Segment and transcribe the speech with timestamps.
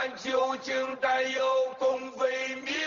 [0.00, 1.44] 但究竟但有
[1.76, 2.77] 功为民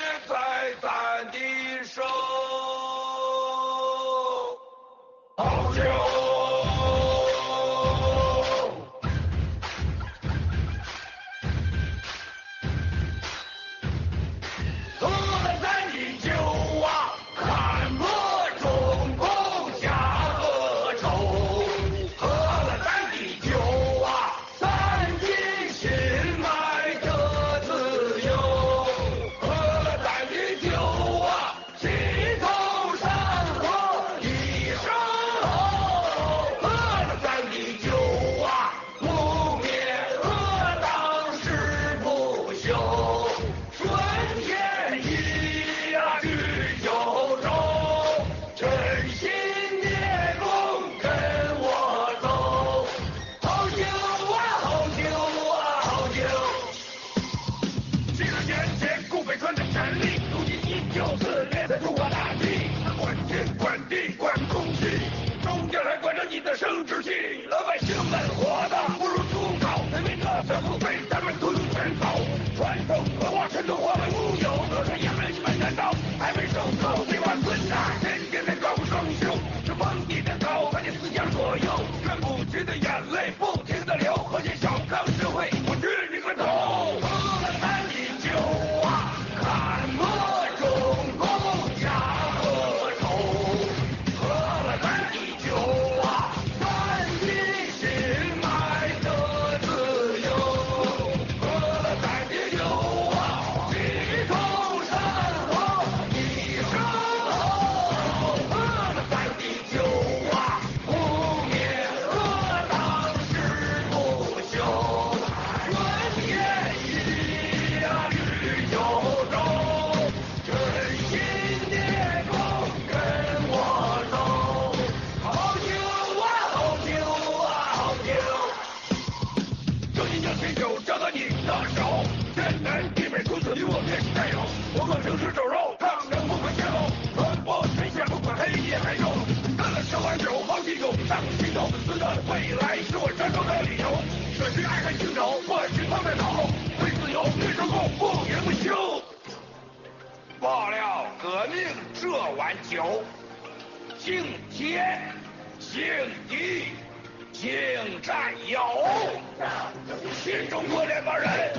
[160.24, 161.51] 新中国这帮人。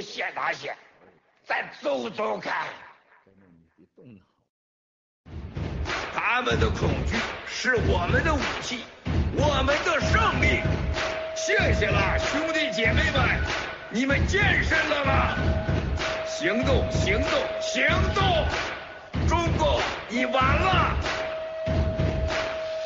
[0.00, 0.76] 谢大仙，
[1.44, 2.66] 再走走看。
[6.14, 7.16] 他们的恐惧
[7.46, 8.84] 是我们的武器，
[9.34, 10.60] 我们的胜利。
[11.34, 13.40] 谢谢了，兄弟姐妹们，
[13.90, 15.36] 你们健身了吗？
[16.26, 17.30] 行动行动
[17.60, 18.46] 行动，
[19.28, 20.96] 中国你完了。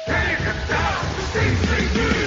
[0.07, 0.75] 这个大
[1.33, 1.33] 世
[1.95, 2.24] 界。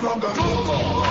[0.00, 1.02] 中国中国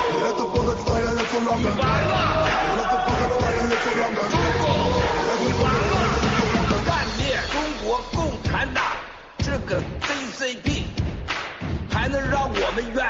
[6.86, 8.82] 干灭中国共产党
[9.40, 10.84] 这个 ccd
[11.92, 13.07] 还能让我们远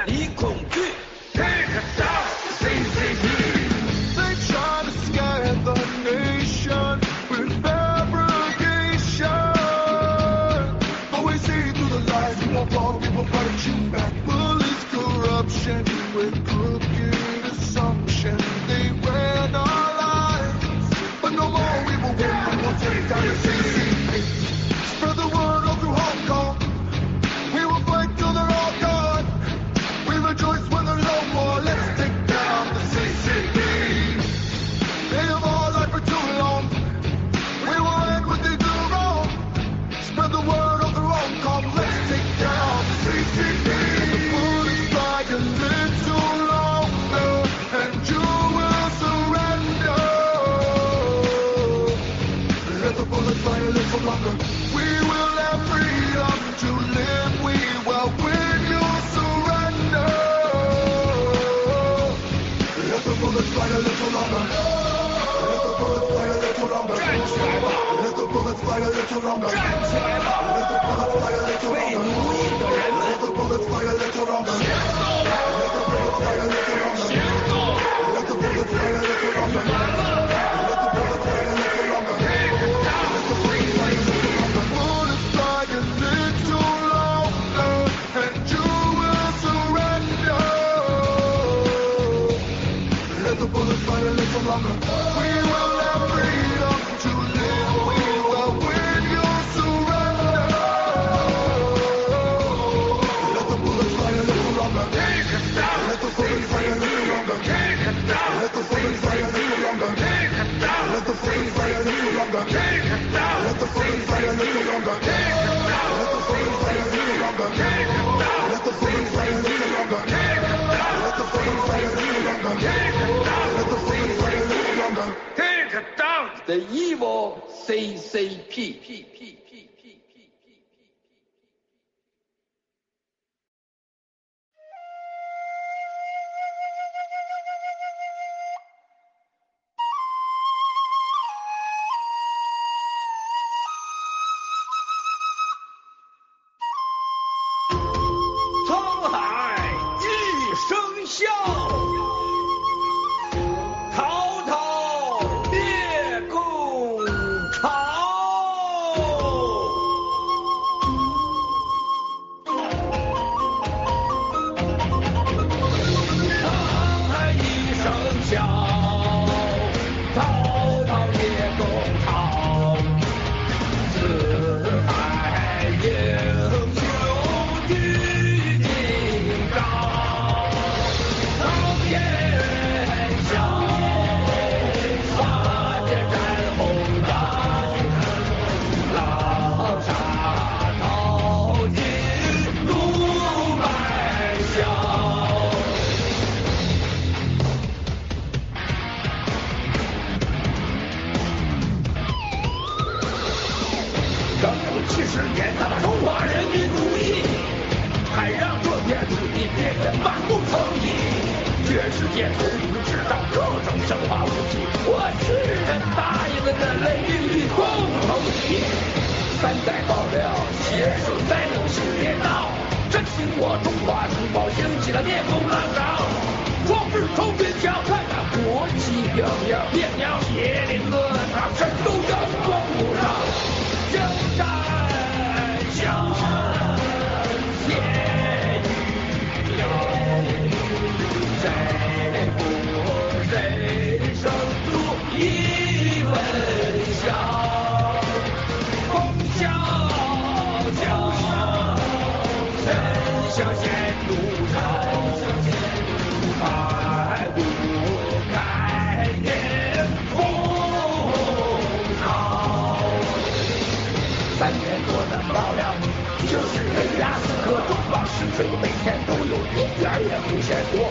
[270.48, 270.90] 钱多。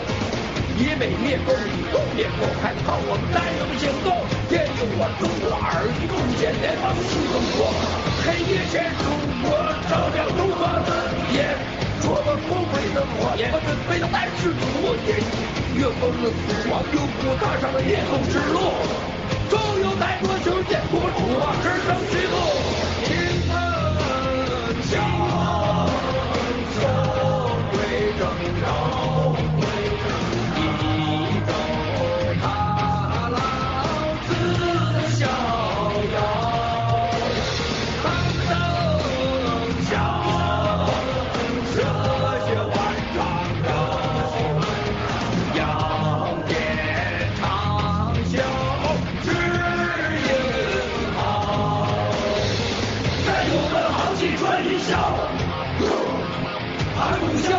[0.77, 4.13] 以美灭共，以共灭共，还靠我们带动行动，
[4.45, 7.73] 建立我中华儿女共建联邦新中国。
[8.21, 9.09] 黑夜前，中
[9.41, 9.57] 国
[9.89, 11.57] 照亮东方的眼，
[12.05, 15.25] 说我光辉的火焰，我准备的爱是祖国天意。
[15.73, 18.77] 越过了祖国，又过踏上了夜空之路，
[19.49, 22.37] 终有在国球建国，中华之声齐动，
[23.09, 23.57] 听他。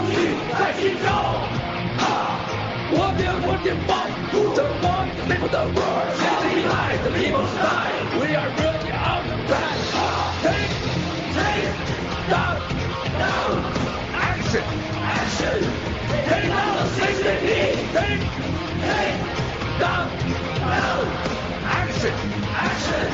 [0.08, 1.50] 寒冬相遇在今朝。
[1.98, 2.40] 啊，
[2.90, 7.94] 我变我电报，The one the people the world, standing behind the people's side.
[8.18, 9.78] We are ready on the back.
[10.42, 10.72] Take,
[11.34, 11.74] take,
[12.30, 12.60] down,
[13.18, 13.64] down,
[14.14, 14.64] action,
[15.02, 15.60] action.
[16.28, 17.24] Take down the 60
[17.92, 18.20] Take,
[18.80, 19.18] take,
[19.78, 20.08] down,
[20.60, 21.06] down,
[21.64, 22.14] action,
[22.54, 23.08] action.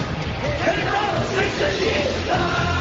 [0.65, 2.74] Take down the 60 La la la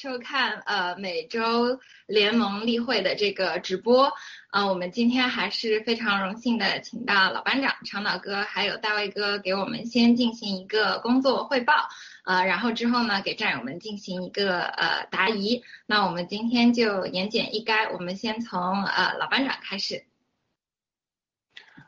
[0.00, 4.10] 收看呃每周联盟例会的这个直播。
[4.50, 11.86] 呃，我们今天还是非常荣幸的请到老班长长岛哥还有大卫哥给我们先进行一个工作汇报，
[12.24, 15.62] 呃，然后之后呢给战友们进行一个呃答疑。
[15.84, 20.06] 那我们今天就言简意赅，我们先从呃老班长开始。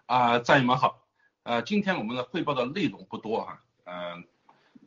[0.04, 1.06] 啊、战友们好，
[1.44, 4.22] 呃，今天我们的汇报的内容不多啊，嗯、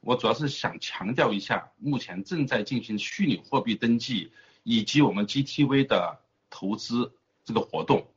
[0.06, 4.32] 我主要是想强调一下，目前正在进行虚拟货币登记
[4.62, 6.22] 以及我们 GTV 的
[6.52, 7.12] 投资
[7.44, 8.08] 这个活动。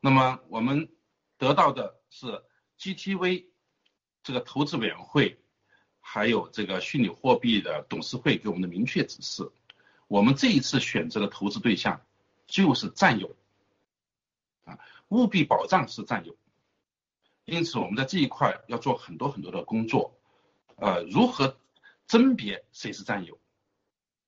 [0.00, 0.88] 那么我们
[1.36, 2.42] 得到的是
[2.78, 3.44] GTV
[4.22, 5.36] 这个投资委员会，
[6.00, 9.52] 还有这个虚拟货币的董事会给我们的明确指示，
[10.08, 12.00] 我们这一次选择的投资对象
[12.46, 13.36] 就是战友，
[14.64, 14.78] 啊，
[15.08, 16.34] 务必保障是战友。
[17.44, 20.18] 因此，我们在这一块要做很多很多的工作。
[20.82, 21.56] 呃，如何
[22.08, 23.38] 甄别谁是战友？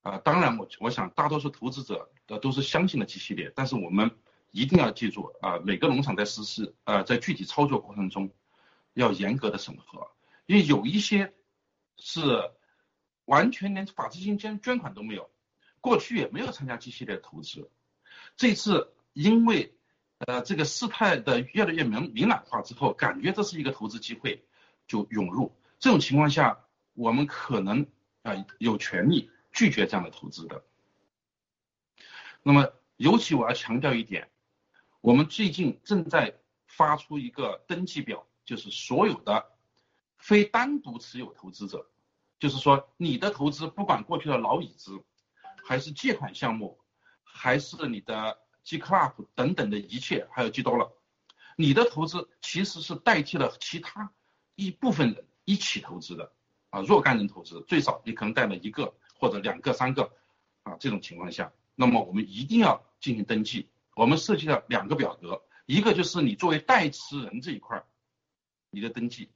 [0.03, 4.11] 啊、当然我我想大多数投资者呃都是相信的 G 系列，但是我们
[4.51, 8.31] 一定要记住啊，每个农场在实施呃在具体操作过程中
[8.93, 10.11] 要严格的审核，
[10.45, 11.33] 因为有一些
[11.97, 12.51] 是
[13.25, 15.29] 完全连法资金捐捐款都没有，
[15.81, 17.69] 过去也没有参加 G 系列投资，
[18.37, 19.75] 这次因为
[20.19, 24.45] 呃这个事态的越来越明明朗化之后，感觉这是一个投资机会，
[24.87, 25.53] 就涌入。
[25.85, 26.65] 这种情况下，
[26.95, 27.85] 我们可能
[28.23, 30.65] 啊有权利拒绝这样的投资的。
[32.41, 34.31] 那么，尤其我要强调一点，
[34.99, 39.51] 我们最近正在发出一个登记表，就是所有的
[40.17, 41.87] 非单独持有投资者，
[42.39, 44.99] 就是说你的投资不管过去的老椅子，
[45.67, 46.79] 还是借款项目，
[47.21, 50.93] 还是你的 G Club 等等的一切，还有 G Dollar，
[51.55, 54.11] 你的投资其实是代替了其他
[54.55, 55.23] 一部分人。
[55.45, 56.33] 一起投资的
[56.69, 60.11] 啊，若干人投资，最少你可能带了一个或者两个、三个
[60.63, 63.69] 啊，这种情况下，那么我们一定要进行登记。
[63.95, 67.85] 我们设计了两个表格，一个就是你作为代持人这一块儿，
[68.69, 69.29] 你的登记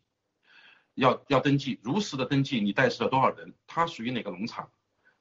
[0.95, 4.69] 要要登记，如实的登记你代持了多少人，他属于哪个农场。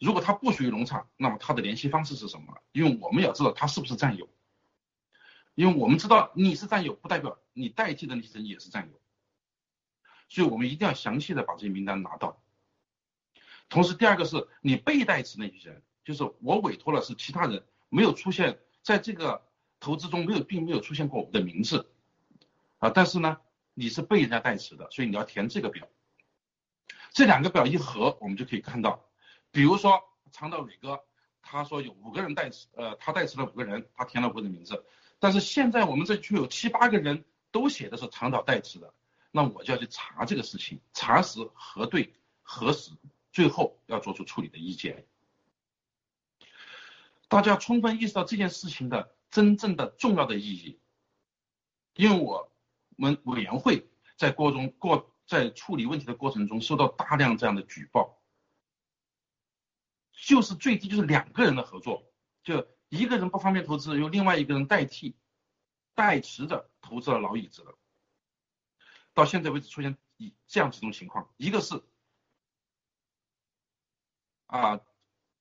[0.01, 2.57] 如果他不属于农场，那么他的联系方式是什么？
[2.73, 4.29] 因为我们要知道他是不是占有，
[5.55, 9.01] 因为我们知道你是占有，不代表你代替的那些人也是占有。
[10.29, 12.41] 所以我们一定要详细的把这些名单拿到。
[13.69, 19.43] 同时，第二个是你被代持那些人，就是我委托了是其他人，没有出现在这个
[19.79, 21.91] 投资中没有，并没有出现过我们的名字
[22.79, 22.91] 啊。
[22.91, 23.39] 但是呢，
[23.75, 25.87] 你是被人家代持的，所以你要填这个表。
[27.13, 29.05] 这两个表一合，我们就可以看到，
[29.51, 31.01] 比如说长岛伟哥，
[31.43, 34.85] 他说有五个人代持，呃，他代持了五个人，他填了五个人名字。
[35.19, 38.95] 但是现在我们这区有七八个人都写的是长岛代持的。
[39.31, 42.93] 那我就要去查这个事情，查实核对核实，
[43.31, 45.07] 最后要做出处理的意见。
[47.29, 50.81] 大家充分意识到这件事情的真正的重要的意义，
[51.95, 52.51] 因为我
[52.97, 53.87] 们委员会
[54.17, 58.19] 在过中过在处理问题的过程中收到大量这样的举报，
[60.13, 62.11] 就是最低就是两个人的合作，
[62.43, 65.15] 就一个人不方便投资，由另外一个人代替
[65.95, 67.75] 代持着投资了老椅子的。
[69.19, 71.83] 到现在为止出现以这样几种情况，一个是
[74.47, 74.81] 啊，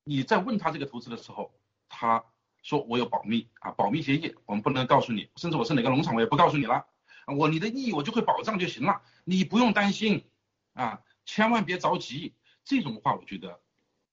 [0.03, 1.53] 你在问他这个投资的时候，
[1.87, 2.25] 他
[2.63, 6.87] 说我有保密啊，保密协议，我们不能告诉你，甚至我是哪个农场我也不告诉你了，
[7.27, 10.27] 我你的利益我就会保障就行了，你不用担心
[10.73, 13.61] 啊，千万别着急，这种话我觉得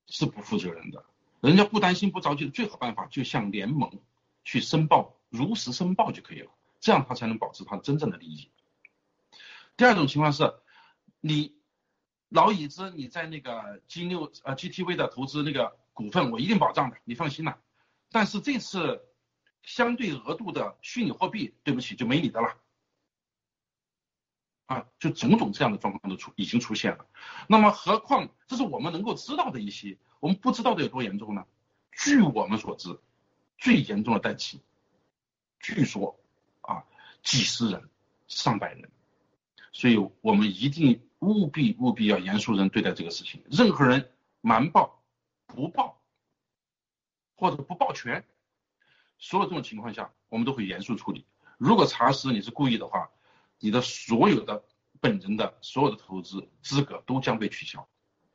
[0.09, 1.07] 是不负责任的，
[1.41, 3.99] 人家不担心不着急的最好办法就向联盟
[4.45, 6.51] 去申报，如实申报就可以了，
[6.81, 8.51] 这样他才能保持他真正的利益。
[9.77, 10.55] 第二种情况是，
[11.21, 11.57] 你
[12.29, 17.59] 老已知你在那个 G 六呃 GTV 的投资那个股份，我一定保障的，你放心了。
[18.11, 19.05] 但是这次
[19.63, 22.57] 相对额度的虚拟货币，对不起就没你的了，
[24.67, 27.07] 啊，就种种这样的状况都出已经出现了。
[27.49, 31.45] 那么何况这是我们能够知道的一些，我们不知道的有多严重呢？
[31.91, 33.01] 据我们所知，
[33.59, 34.61] 最严重的代期，
[35.59, 36.21] 据说
[36.61, 36.85] 啊
[37.25, 37.91] 几十人、
[38.29, 38.89] 上百人。
[39.75, 43.43] 所以我们一定务必务必要严肃人对待这个事情。
[43.51, 44.09] 任何人
[44.41, 45.03] 瞒报、
[45.47, 46.01] 不报
[47.35, 48.25] 或者不报全，
[49.19, 51.27] 所有这种情况下，我们都会严肃处理。
[51.59, 53.11] 如果查实你是故意的话，
[53.59, 54.65] 你的所有的
[55.01, 57.89] 本人的所有的投资资格都将被取消，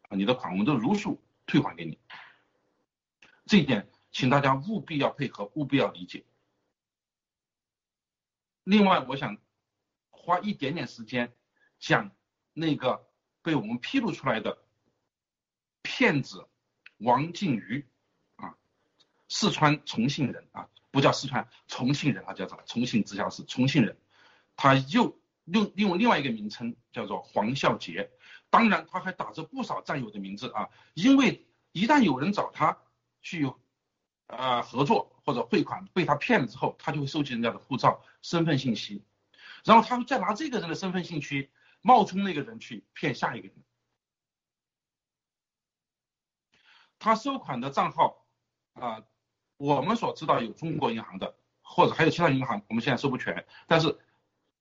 [0.10, 1.98] 啊，你的款我们都如数退还给你。
[3.46, 6.26] 这一点，请大家务必要配合，务必要理解。
[8.66, 9.38] 另外，我想。
[10.22, 11.34] 花一点点时间
[11.80, 12.12] 讲
[12.54, 13.08] 那个
[13.42, 14.60] 被我们披露出来的
[15.82, 16.48] 骗子
[16.98, 17.88] 王靖宇
[18.36, 18.56] 啊，
[19.30, 23.98] 四川重庆人啊，不叫四川重庆人啊，叫做重庆直辖市重庆人，
[24.56, 28.12] 他又用用另外一个名称叫做黄孝杰，
[28.50, 32.78] 当然他还打着不少战友的名字啊，因为一旦有人找他
[33.22, 33.50] 去
[34.28, 39.04] 呃合作或者汇款被他骗了之后，他就会收集人家的护照、身份信息。
[39.70, 41.52] 然后他们再拿这个人的身份信息
[41.84, 43.56] 冒充那个人去骗下一个人。
[46.98, 48.26] 他收款的账号
[48.74, 49.04] 啊，
[49.58, 53.46] 我们所知道有中国银行的，或者还有其他银行，我们现在收不全。
[53.68, 54.00] 但是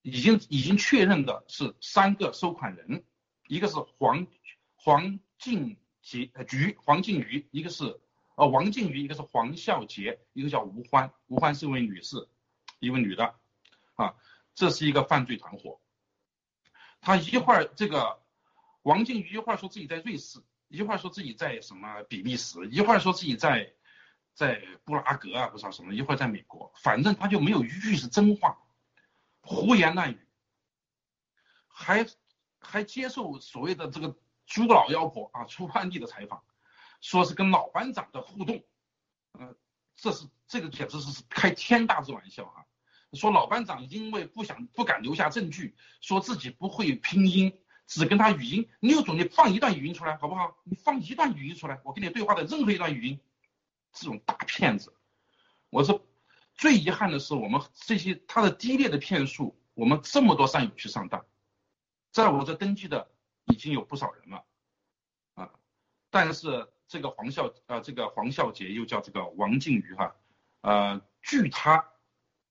[0.02, 3.02] 已经已经确认的是三个收款人，
[3.46, 4.26] 一个是黄
[4.74, 7.98] 黄静杰呃菊黄静瑜，一个是
[8.36, 12.28] 呃王静瑜，一个是黄孝杰，一个叫吴欢，吴欢是一位女士，
[12.78, 13.34] 一位女的
[13.94, 14.14] 啊。
[14.58, 15.80] 这是一个犯罪团伙，
[17.00, 18.20] 他一会儿这个
[18.82, 23.72] 王靖宇一会儿说自己在瑞士，一会儿说自己在什么比利时，一会儿说自己在
[24.34, 28.58] 在布拉格啊，不知道什么，一会儿在美国，反正他就没有一句是真话，
[29.42, 30.26] 胡言乱语，
[31.68, 32.04] 还
[32.58, 36.42] 还接受所谓的这个朱老妖婆啊出版地的采访，
[37.00, 38.64] 说是跟老班长的互动，
[39.38, 39.54] 呃，
[39.94, 42.66] 这是这个简直是开天大之玩笑啊！
[43.12, 48.68] 说老班长因为不想不敢留下证据，说自己不会拼音，只跟他语音。
[48.80, 50.56] 刘总，你放一段语音出来好不好？
[50.64, 53.20] 你放一段语音出来，我跟你对话的任何一段语音。
[53.90, 54.94] 这种大骗子，
[55.70, 56.06] 我说
[56.54, 61.24] 最遗憾的是，我们这些他的低劣的骗术，我们这么多战友去上当，
[62.12, 63.10] 在我这登记的
[63.46, 64.44] 已经有不少人了
[65.34, 65.50] 啊。
[66.10, 70.14] 但是这个黄孝啊，这个黄孝杰又叫这个王靖宇哈，
[70.60, 71.88] 呃，据他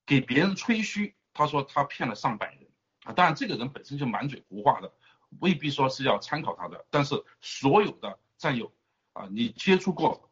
[0.07, 2.67] 给别人吹嘘，他说他骗了上百人
[3.03, 3.13] 啊。
[3.13, 4.91] 当然这个人本身就满嘴胡话的，
[5.39, 6.87] 未必说是要参考他的。
[6.89, 8.73] 但是所有的战友
[9.13, 10.23] 啊，你接触过。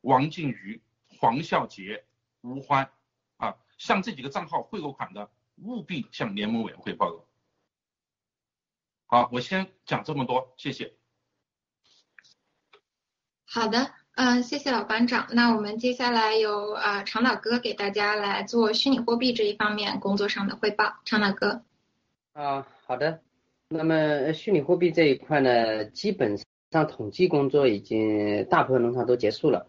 [0.00, 2.04] 王靖宇、黄孝杰、
[2.40, 2.90] 吴欢
[3.36, 7.28] 啊，向这几个账号汇过款的，务必向联盟委员会报告。
[9.06, 10.96] 好，我先讲这么多，谢谢。
[13.44, 15.26] 好的，嗯，谢谢老班长。
[15.32, 20.84] 那我们接下来由啊长岛哥给大家来做虚拟货币这一方面工作上的汇报。
[21.06, 21.62] 长岛哥。
[22.34, 23.20] 啊，好的。
[23.70, 26.36] 那么虚拟货币这一块呢，基本
[26.70, 29.66] 上统计工作已经大部分农场都结束了。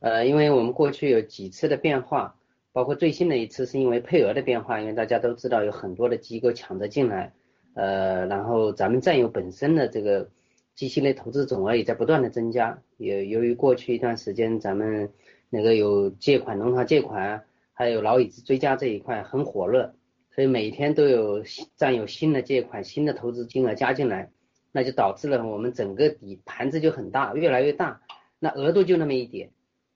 [0.00, 2.34] 呃，因为我们过去有几次的变化，
[2.72, 7.34] 包括最新的一次是因为配额的变化，因为大家都知道有很多的机构抢着进来，
[7.74, 10.30] 呃，然后咱们占有本身的这个
[10.74, 15.10] 机器类投资总额也在不断的增加，也由于过去一段时间咱们
[15.50, 19.94] 那个有借款农场借款，还有老椅子追加这一块很火热，
[20.30, 21.42] 所以每天都有
[21.76, 24.30] 占有新的借款、新的投资金额加进来，
[24.72, 28.00] 那就导致了我们整个底盘子就很大，越来越大，
[28.38, 29.50] 那额度就那么一点。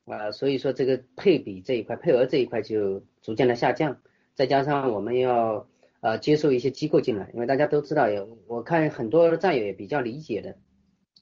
[0.04, 3.96] 啊，所以说这个配比这一块，配额这一块就逐渐的下降，
[4.34, 5.66] 再加上我们要
[5.98, 10.56] 呃接受一些机构进来，因为大家都知道，有我看很多战友也比较理解的，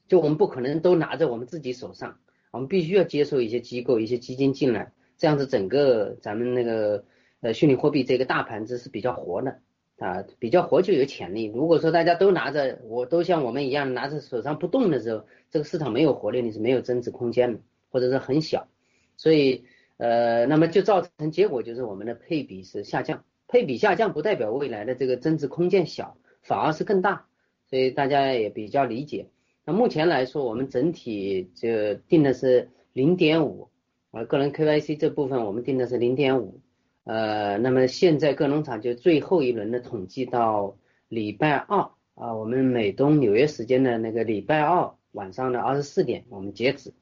[0.08, 2.18] 就我们不可能都拿着我们自己手上，
[2.50, 7.04] 我们必须要接受一些机构、一些基金进来，这样子整个咱们那个
[7.40, 9.58] 呃虚拟货币这个大盘子是比较活的
[9.98, 11.46] 啊，比较活就有潜力。
[11.46, 18.66] 如果说大家都拿着，我都像我们一样拿着手上不动的时候，这个市场没有活力，你是没有增值空间的，或者是很小。
[19.16, 19.64] 所以，
[19.96, 27.26] 呃，那么就造成结果就是我们的配比是下降，配比下降不代表未来的这个增值空间小，反而是更大，
[27.70, 29.28] 所以大家也比较理解。
[29.66, 33.70] 那目前来说，我们整体就定的是零点五，
[34.10, 36.60] 啊，个人 KYC 这部分我们定的是零点五，
[37.04, 40.76] 呃，那么现在各农场就最后一轮的统计到
[41.08, 46.92] 礼拜二啊，我们美东纽约时间的那个礼拜二晚上的二十四点，我们截止。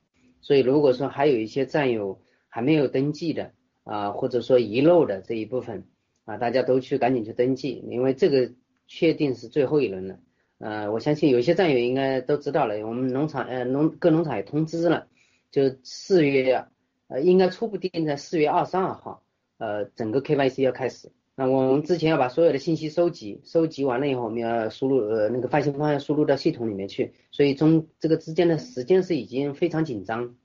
[0.40, 5.84] 所以，如果说还有一些战友还没有登记的啊，或者说遗漏的这一部分
[6.24, 8.52] 啊，大家都去赶紧去登记，因为这个
[8.86, 10.20] 确定是最后一轮了。
[10.62, 15.08] 呃，我相信有些战友应该都知道了，我们农场呃农各农场也通知了，
[15.50, 16.66] 就四月
[17.08, 19.24] 呃应该初步定在四月二十二号，
[19.58, 21.10] 呃整个 KYC 要开始。
[21.34, 30.36] 那我们之前要把所有的信息收集，收集完了以后，我们要输入呃那个发行方要输入到系统里面去，所以中这个之间的时间是已经非常紧张，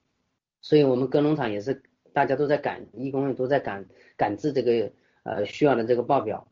[0.62, 6.48] 所以我们各农场也是大家都在赶，义工也都在赶赶制这个呃需要的这个报表，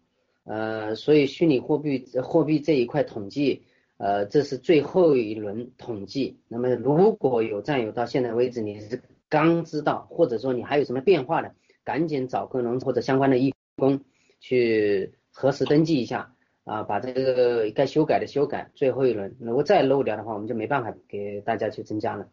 [0.46, 3.64] 呃所以虚拟货币货币这一块统计，
[3.98, 11.54] 呃这是最后一轮统计，那么如果有战友到现在为止你是刚知道，或者说你还有什么变化的，
[11.84, 14.00] 赶紧找个人或者相关的义工。
[14.42, 22.28] 去核实登记一下啊，把这个该修改的修改，最后一轮如果再漏掉的话，我们就没办法给大家去增加了。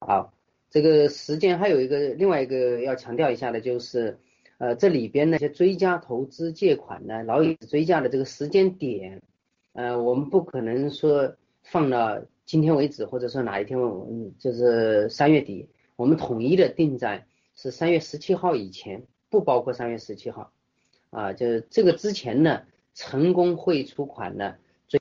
[0.00, 0.32] 好，
[0.68, 4.18] 这个时间还有一个另外一个要强调一下的就是，
[4.58, 9.20] 呃，这里边那些追加投资借款呢，老子追加的这个时间点，
[9.74, 20.50] 呃，我们不可能说放到今天为止，或者说哪一天，嗯，就是三月底，我们统一的定在是三月十七号以前，不包括三月十七号。
[21.10, 22.62] 啊，就是这个之前呢，
[22.94, 24.56] 成功汇出款的
[24.88, 25.00] 追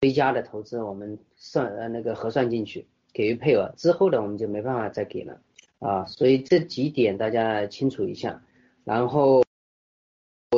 [0.00, 5.40] 追加的投资，我们算呃那个核算进去，给予配额之后的我们就没办法再给了
[5.78, 8.42] 啊，所以这几点大家清楚一下。
[8.88, 9.44] 然后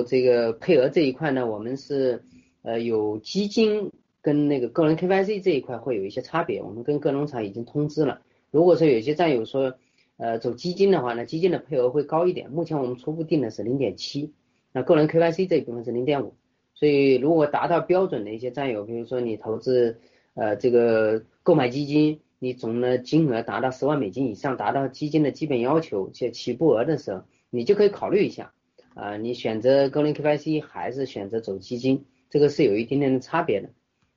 [0.06, 2.22] 这个配额这一块呢，我们是
[2.62, 3.90] 呃有基金
[4.22, 8.22] 跟那个个人 KYC 这一块会有一些差别，我们跟各农场已经通知了。
[8.52, 9.74] 如果说有些战友说
[10.16, 14.32] 呃走基金的话呢，基金的配额会高一点，目前我们初步定的是零点七。
[14.70, 16.34] 那个人 KYC 这一部分是零点五，
[16.74, 19.98] 所以如果达到标准的一些战友，比如说你投资
[20.34, 28.52] 呃这个购买基金你总的金额达到十万美金以上，达到基金的基本要求且起步额的时候，你就可以考虑一下。
[28.94, 33.68] 啊，你选择高瓴 KYC 还是选择走基金，这个是有一点点的差别的。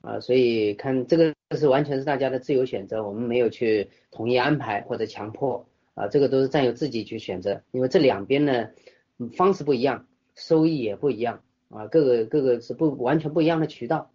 [0.01, 5.67] 啊，所以看这个是完全是大家的自由选择，我们没有去统一安排或者强迫。
[5.93, 8.69] 啊，这个都是占由自己去选择，因为这两边呢
[9.37, 11.43] 方式不一样，收益也不一样。
[11.69, 14.11] 啊，各个各个是不完全不一样的渠道。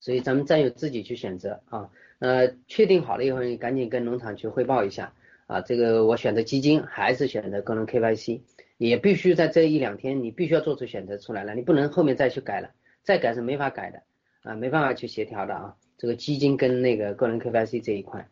[0.00, 1.60] 所以咱们占有自己去选择。
[1.66, 5.14] 啊，呃，确定好了以后，你赶紧跟农场去汇报一下
[5.48, 8.42] 啊，这个我选择基金还是选择个人 KYC，
[8.76, 12.68] 也必须在这一两天你必须要做出选择出来了，你不能后面再去改了，
[13.02, 14.02] 再改是没法改的
[14.42, 18.28] 啊，没办法去协调的啊，这个基金跟那个个人 KYC 这一块。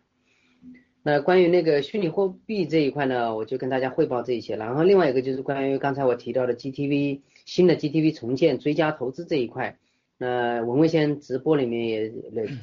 [1.02, 9.78] 那关于那个虚拟货币这一块呢，我就跟大家汇报这一些，然后另外一个就是关于刚才我提到的 GTV 新的 GTV 重建追加投资这一块。
[10.18, 12.12] 那文文先直播里面也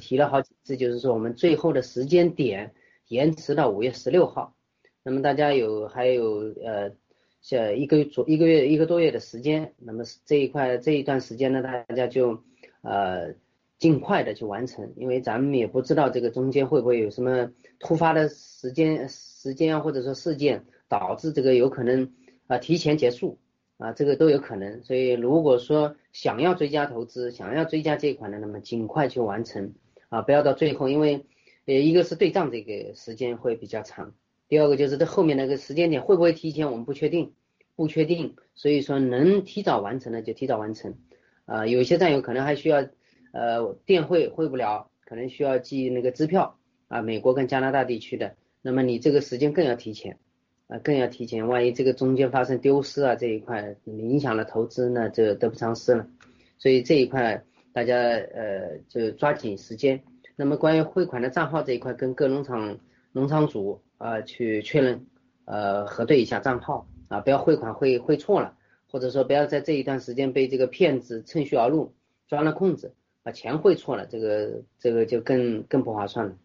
[0.00, 2.72] 提了好几次，就是说我们最后的时间点
[3.08, 4.54] 延迟到五月十六号。
[5.02, 6.92] 那么大家有还有呃，
[7.40, 12.42] 像一个月左一个月一个多月的时间，那么这一块这一段时间呢，大家就
[12.82, 13.34] 呃
[13.78, 22.12] 尽快的去完成，因为咱们也不知道这个中间会不会有什么突发的时间时间啊，或者说事件导致这个有可能
[22.46, 23.38] 啊提前结束。
[23.76, 29.74] 啊，这个都有可能，所以如果说想要追加投资，想要追加这一款的，那么尽快去完成
[30.10, 31.26] 啊，不要到最后，因为
[31.66, 34.14] 呃一个是对账这个时间会比较长，
[34.48, 37.32] 第二个就是这后面那个时间点会不会提前，我们不确定，
[37.76, 40.94] 不确定，所以说能提早完成的就提早完成
[41.44, 42.86] 啊，有些战友可能还需要
[43.32, 50.18] 呃电汇汇不了，可能需要寄那个支票啊，美国跟加拿大地区的，那么你这个时间更要提前。
[50.66, 56.08] 啊，更要提前，万一这个中间发生丢失啊，这一块影响了投资呢，就得不偿失了。
[56.56, 60.02] 所以这一块大家呃就抓紧时间。
[60.36, 62.78] 那么关于汇款的账号这一块，跟各农场
[63.12, 65.06] 农场主啊去确认
[65.44, 68.56] 呃核对一下账号啊，不要汇款汇汇错了，
[68.90, 71.94] 或者说不要在这一段时间被这个骗子趁虚而入，
[72.26, 72.92] 钻了空子，
[73.22, 76.36] 把钱汇错了，这个这个就更更不划算了。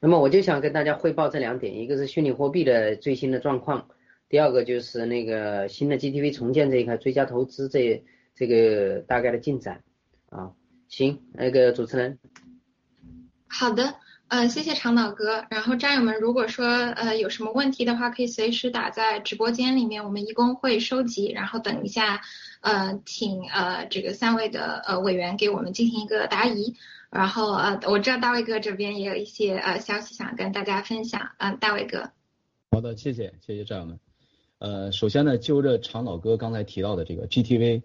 [0.00, 3.86] 那么我就想跟大家汇报这两点，一个是虚拟货币的最新的状况，
[4.30, 8.02] 第二个就是那个新的 GTV 重建这一块追加投资这
[8.34, 9.82] 这个大概的进展
[10.30, 10.52] 啊。
[10.88, 12.18] 行，那个主持人。
[13.54, 13.94] 好的，
[14.28, 15.44] 呃，谢谢长岛哥。
[15.50, 22.22] 然后战友们，如果说呃有什么问题的话，可以随时打在直播间里面，我们一共会收集，然后等一下
[22.62, 26.74] 呃请呃这个三位的呃委员给我们进行一个答疑。
[27.10, 32.10] 然后呃，我知道大卫哥这边也有一些呃消息想跟大家分享，嗯，大卫哥。
[32.70, 34.00] 好的，谢谢谢谢战友们。
[34.60, 37.82] 呃，首先呢，就着长岛哥刚才提到的这个 GTV，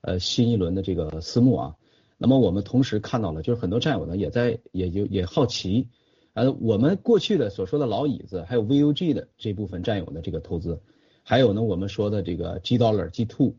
[0.00, 1.74] 呃，新一轮的这个私募啊，
[2.22, 5.88] 那么我们同时看到了，就是很多战友呢也在也就也好奇，
[6.34, 10.82] 呃，我们过去的所说的老椅子，还有 VUG 的这部分战友的这个投资，
[11.22, 13.54] 还有呢我们说的这个 G Dollar G Two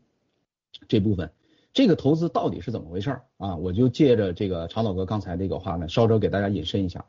[0.86, 1.32] 这部分。
[1.72, 3.56] 这个投资到底是怎么回事儿啊？
[3.56, 7.04] 我就借着这个长岛哥刚才这个话呢，稍稍给大家引申一下。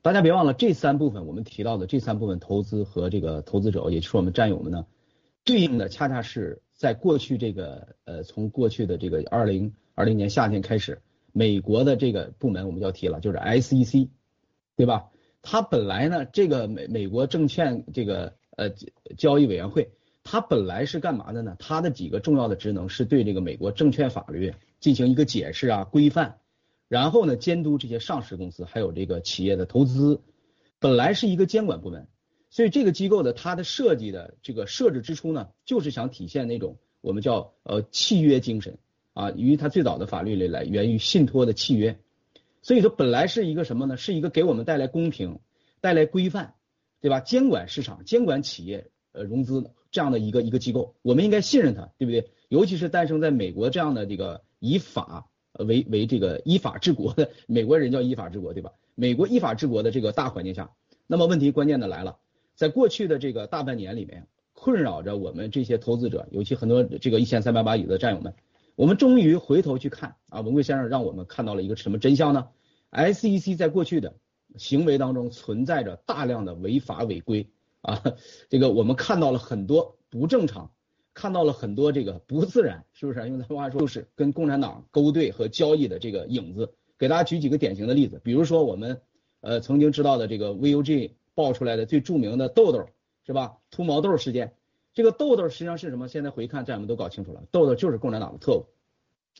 [0.00, 4.84] 大家别忘了，这三部分我们提到的这三部分投资和这个投资者，也就是我们战友们呢，
[5.44, 11.02] 对应的恰恰是在过去这个呃，从过去的这个二零二零年夏天开始，
[11.32, 14.08] 美国的这个部门我们就要提了，就是 SEC，
[14.76, 15.10] 对吧？
[15.42, 18.70] 它本来呢，这个美美国证券这个呃
[19.16, 19.90] 交易委员会。
[20.24, 21.56] 它本来是干嘛的呢？
[21.58, 26.38] 它的几个重要的职能是对这个美国证券法律进行一个解释啊、规范，
[26.86, 30.20] 然后呢监督这些上市公司还有这个企业的投资，
[30.78, 32.06] 本来是一个监管部门。
[32.50, 38.78] 所以这个机构的它的设计的这个设置之初呢，就是想体现那种我们叫呃契约精神
[39.12, 41.98] 啊，因为它最早的法律里来源于信托的契约，
[42.62, 43.96] 所以说本来是一个什么呢？
[43.96, 45.38] 是一个给我们带来公平、
[45.80, 46.54] 带来规范，
[47.00, 47.20] 对吧？
[47.20, 49.70] 监管市场、监管企业呃融资。
[49.94, 52.30] 这样的一个一个机构，我们应该信任它，对不对？
[52.48, 58.72] 尤其是诞生在美国这样的这个以法为为这个依法治国的美国人叫依法治国，对吧？
[58.94, 60.70] 美国依法治国的这个大环境下，
[61.06, 62.16] 那么问题关键的来了，
[62.54, 68.32] 在过去的这个大半年里面，困扰着我们这些投资者，尤其很多这个一千三百把椅子的战友们，
[68.74, 72.48] 我们终于回头去看啊，文贵先生让我们看到了一个什么真相呢
[72.90, 74.14] ？SEC 在过去的
[74.56, 77.48] 行为当中存在着大量的违法违规。
[77.82, 78.02] 啊，
[78.48, 80.70] 这个我们看到了很多不正常，
[81.14, 83.28] 看到了很多这个不自然，是不是？
[83.28, 86.72] 用咱话说，就是跟共产党勾兑和交易的这个影子。
[86.98, 89.00] 给大家举几个典型的例子，比如说我们
[89.40, 92.88] 呃曾经知道的这个 VUG 爆出来的最著名的豆豆，
[93.26, 93.58] 是吧？
[93.70, 94.54] 秃毛豆事件，
[94.94, 96.08] 这个豆豆实际上是什么？
[96.08, 98.66] 现在回看，战友们都搞清楚了，豆豆就是共产党的特务，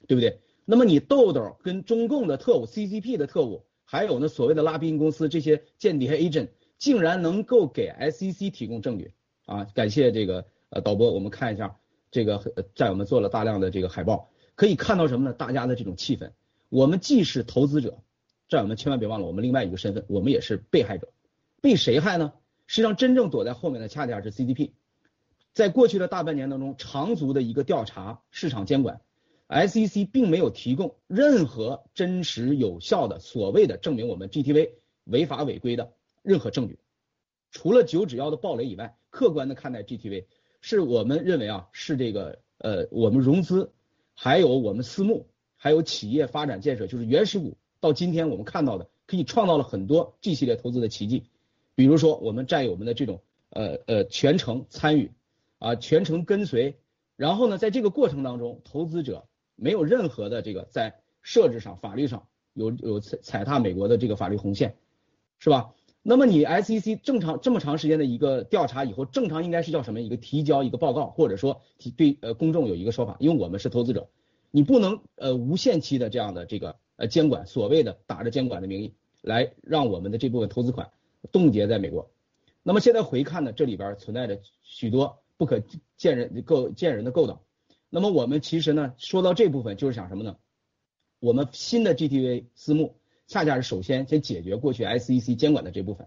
[0.07, 0.41] 对不对？
[0.65, 3.65] 那么你豆豆跟中共的特务 CCP 的特务。
[3.85, 9.13] 还有呢所谓的拉宾公司这些间谍 agent，竟然能够给 SEC 提供证据
[9.45, 9.65] 啊！
[9.75, 11.77] 感谢这个呃导播，我们看一下
[12.11, 12.43] 这个
[12.75, 15.35] 战友们做了大量的这个海报，可以看到什么呢？
[15.35, 16.31] 大家的这种气氛。
[16.71, 17.99] 我们既是投资者，
[18.49, 21.13] 战友们千万别忘了，我们另外一个身份，我们也是被害者。
[21.61, 22.33] 被谁害呢？
[22.67, 24.71] 实际上真正躲在后面的恰恰是 CCP。
[25.55, 29.03] 在过去的大半年当中，长足的一个调查市场监管
[29.49, 34.71] ，SEC 并没有提供任何真实有效的所谓的证明我们 GTV
[35.05, 36.79] 违法违规的任何证据。
[37.51, 40.25] 除了九指妖的暴雷以外，客观的看待 GTV，
[40.63, 43.73] 是我们认为啊是这个呃我们融资，
[44.15, 51.25] 还有我们私募，还有企业发展建设，就是原始股，到今天我们看到的，可以创造了很多 G 系列投资的奇迹。
[51.75, 55.11] 比如说我们占有我们的这种呃呃全程参与。
[55.63, 56.77] 啊，全程跟随，
[57.15, 64.75] 然后呢，在这个过程当中，投资者没有任何的这个在设置上、法律上有有踩踩踏美国的这个法律红线，
[65.39, 65.73] 是吧？
[66.03, 70.01] 那么你 SEC 正常这么长时间的一个调查以后，正常应该是叫什么？
[70.01, 74.09] 一个提交一个报告，或者说提对呃公众有一个说法，因为我们是投资者，
[74.51, 80.91] 你不能呃无限期的这样的这个呃监管，所谓的打着监管的名义来让我们的这部分投资款
[81.31, 82.11] 冻结在美国。
[82.65, 85.22] 那么现在回看呢，这里边存在着许多。
[85.43, 85.61] 不可
[85.97, 87.41] 见人够见人的勾当。
[87.91, 90.37] 那么我们其实呢，说到这部分就是想什么呢？
[91.19, 92.95] 我们新的 GTV 私募
[93.27, 96.07] 恰恰是首先先解决过去 SEC 监管的这部分。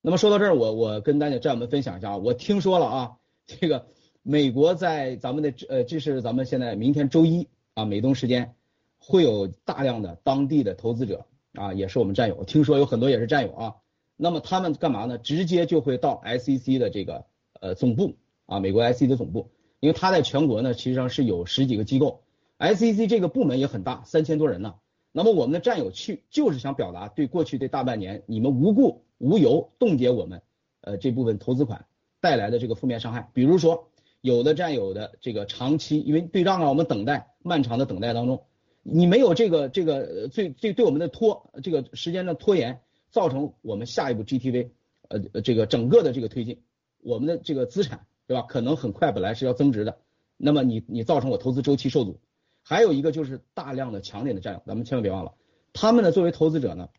[0.00, 3.84] 那么说到这儿，我我跟大家战友们分享一下啊，我听说了啊，这个
[4.22, 8.54] 美国在咱们的呃，这是咱们现在明天周一啊，美东时间
[8.96, 13.74] 会有大量的当地的投资者啊，也是我们战友，听说有很多也是战友啊。
[14.16, 15.18] 那么他们干嘛呢？
[15.18, 17.26] 直接就会到 SEC 的这个
[17.60, 18.16] 呃总部。
[18.50, 22.24] 啊，美国 SEC 的总部，因为它在全国呢，实际上是有十几个机构
[22.58, 24.74] ，SEC 这个部门也很大，三千多人呢。
[25.12, 30.42] 那么我们的战友去，就是想表达对过去这大半年你们无故无由冻结我们
[30.80, 31.86] 呃这部分投资款
[32.20, 33.30] 带来的这个负面伤害。
[33.32, 33.88] 比如说，
[34.20, 38.42] 有的战友的这个长期因为对账啊，我们等待漫长的等待当中，
[38.82, 42.80] 你没有这个这个最对对我们的拖这个时间的拖延，
[43.12, 44.70] 造成我们下一步 GTV
[45.06, 46.62] 呃这个整个的这个推进，
[47.00, 48.06] 我们的这个资产。
[48.30, 48.42] 对吧？
[48.42, 49.98] 可能很快本来是要增值的，
[50.36, 52.20] 那么你你造成我投资周期受阻。
[52.62, 55.34] 还有一个就是大量的强点的战友，咱们千万别忘了，
[55.72, 56.90] 他们呢作为投资者呢，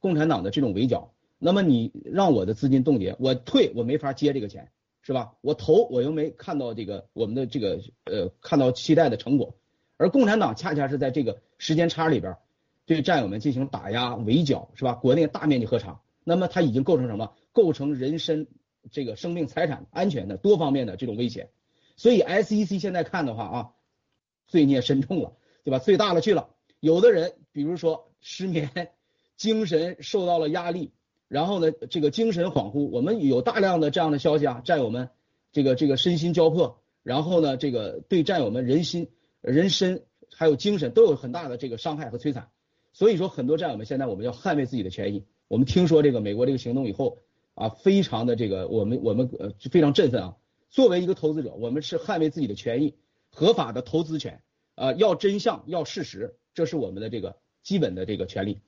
[0.00, 5.34] 共产党的这种围剿，那么你让我的资金冻结，我退我没法接这个钱，是吧？
[5.40, 9.54] 我投我又没看到这个我们的这个呃看到期待的成果，
[9.96, 12.38] 而共产党恰恰是在这个时间差里边
[12.86, 14.94] 对战友们进行打压围剿，是吧？
[14.94, 17.34] 国内大面积喝茶，那么它已经构成什么？
[17.52, 18.48] 构成人身。
[18.90, 21.50] 这个生命财产安全的多方面的这种危险，
[21.96, 23.70] 所以 SEC 现在看的话啊，
[24.46, 25.32] 罪孽深重了，
[25.64, 25.78] 对吧？
[25.78, 26.50] 罪大了去了。
[26.80, 28.90] 有的人，比如说失眠、
[29.36, 30.92] 精神受到了压力，
[31.28, 35.08] 然后呢，这个精神恍惚，我们有大量的这样的消息啊，战友们
[35.52, 42.50] 这个这个身心交迫，然后呢，这个对战友们人心、人身还有精神都有很大的这个伤害和摧残。
[42.92, 45.24] 所以说，很多战友们现在我们要捍卫自己的权益。
[45.48, 47.18] 我们听说这个美国这个行动以后。
[47.56, 50.36] 啊，非常的这个，我们我们呃非常振奋啊！
[50.68, 52.94] 作为一个投资者，我们是捍卫自己的权益，
[53.30, 54.42] 合法的投资权
[54.74, 58.60] 啊，要真相，要事实，这是我们的这个基本的这个权利。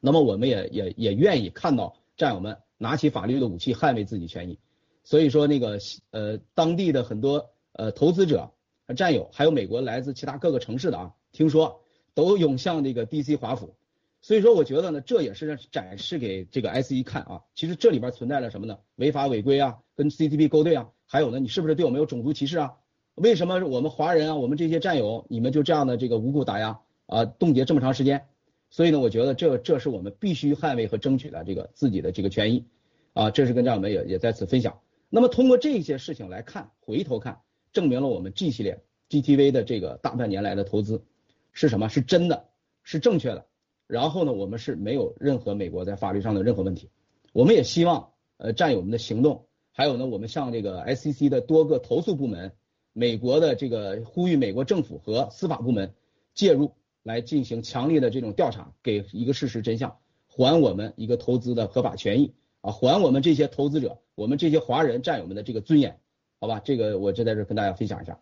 [0.00, 4.58] 那么我们也也也愿意看到战友们拿起法律的武器捍卫自己权益。
[5.04, 5.78] 所以说那个
[6.10, 8.50] 呃当地的很多呃投资者、
[8.96, 13.76] 战友，还有美国来自其他各个城市的啊，听说都涌向这个 DC 华府。
[14.28, 17.40] 所以说，我觉得呢，这也是展示给这个 S 一看啊。
[17.54, 18.78] 其实这里边存在了什么呢？
[18.96, 22.74] 违法违规啊，跟 CTP 勾兑啊，还有呢，你是不是对我们有种族歧视啊？
[23.14, 28.26] 为什么我们华人啊，我们这些战友，你们就这样的这个无故打压啊，冻结这么长时间？
[28.68, 32.66] 所以呢，我觉得这这是我们必须捍卫和争取的这个自己的这个权益
[33.14, 33.30] 啊。
[33.30, 34.78] 这是跟战友们也也在此分享。
[35.08, 37.40] 那么通过这些事情来看，回头看，
[37.72, 41.02] 证明了我们 G 系列 GTV 的这个大半年来的投资
[41.54, 41.88] 是什么？
[41.88, 42.44] 是真的，
[42.82, 43.46] 是正确的。
[43.88, 46.90] 然后呢，我们是没有任何美国在法律上的任何问题。
[47.32, 52.52] 我们也希望呃战友们的行动，还有呢，我们向这个 SEC 的多个投诉部门，
[52.92, 55.94] 美国的这个呼吁美国政府和司法部门
[56.34, 56.72] 介入，
[57.02, 65.98] 来进行强烈的这种调查，给一个事实真相，还我们一个投资的合法权益啊，还我们这些投资者，我们这些华人战友们的这个尊严，
[66.40, 66.60] 好吧？
[66.62, 68.20] 这个我就在这跟大家分享一下。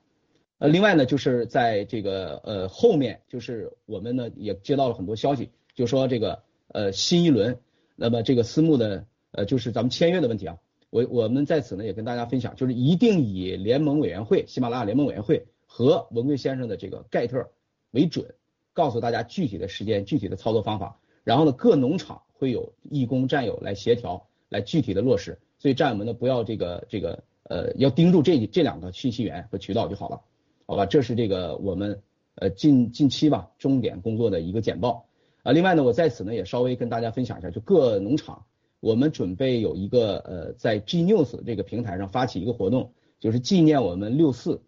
[0.59, 7.59] 呃，另外呢，就是在这个呃后面，就是我们呢也接到了很多消息，就说这个呃新一轮，
[7.95, 17.51] 那么这个私募的呃就是咱们签约的问题啊，我我们在此呢也跟大家分享，就是一定以联盟委员会、喜马拉雅联盟委员会和文贵先生的这个盖特
[17.91, 18.35] 为准，
[18.73, 20.99] 告诉大家具体的时间、具体的操作方法。
[21.23, 25.39] 然后呢，各农场会有义工战友来协调，来具体的落实。
[25.59, 30.21] 所以战友们呢，不要这个这个呃，要盯住这这两个信息源和渠道就好了，
[30.67, 30.85] 好吧？
[30.85, 32.03] 这是这个我们
[32.35, 35.07] 呃近近期吧重点工作的一个简报
[35.45, 35.53] 啊。
[35.53, 38.45] 另外呢，我在此呢也稍微跟大家分享一下，就各农场，
[38.81, 44.63] 我们准备有一个呃在 G News 这个平台上发起一个活动，就是纪念我们六四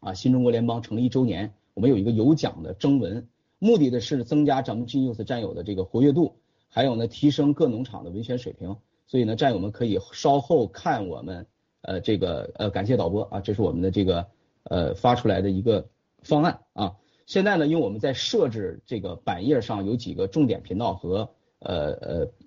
[0.00, 3.26] 啊新中国联邦成立一周年，我们有一个有奖的征文，
[3.58, 6.36] 目的的是增加咱们 G News 战友的这个活跃度，
[6.68, 8.76] 还有呢提升各农场的文学水平。
[9.06, 11.46] 所以呢，战友们可以稍后看我们
[11.82, 14.26] 呃这个呃感谢导播啊，这是我们的这个
[14.64, 15.88] 呃发出来的一个
[16.22, 16.96] 方案啊。
[17.26, 21.92] 现在呢，因为我们在设置这个版页上有几个重点频道和呃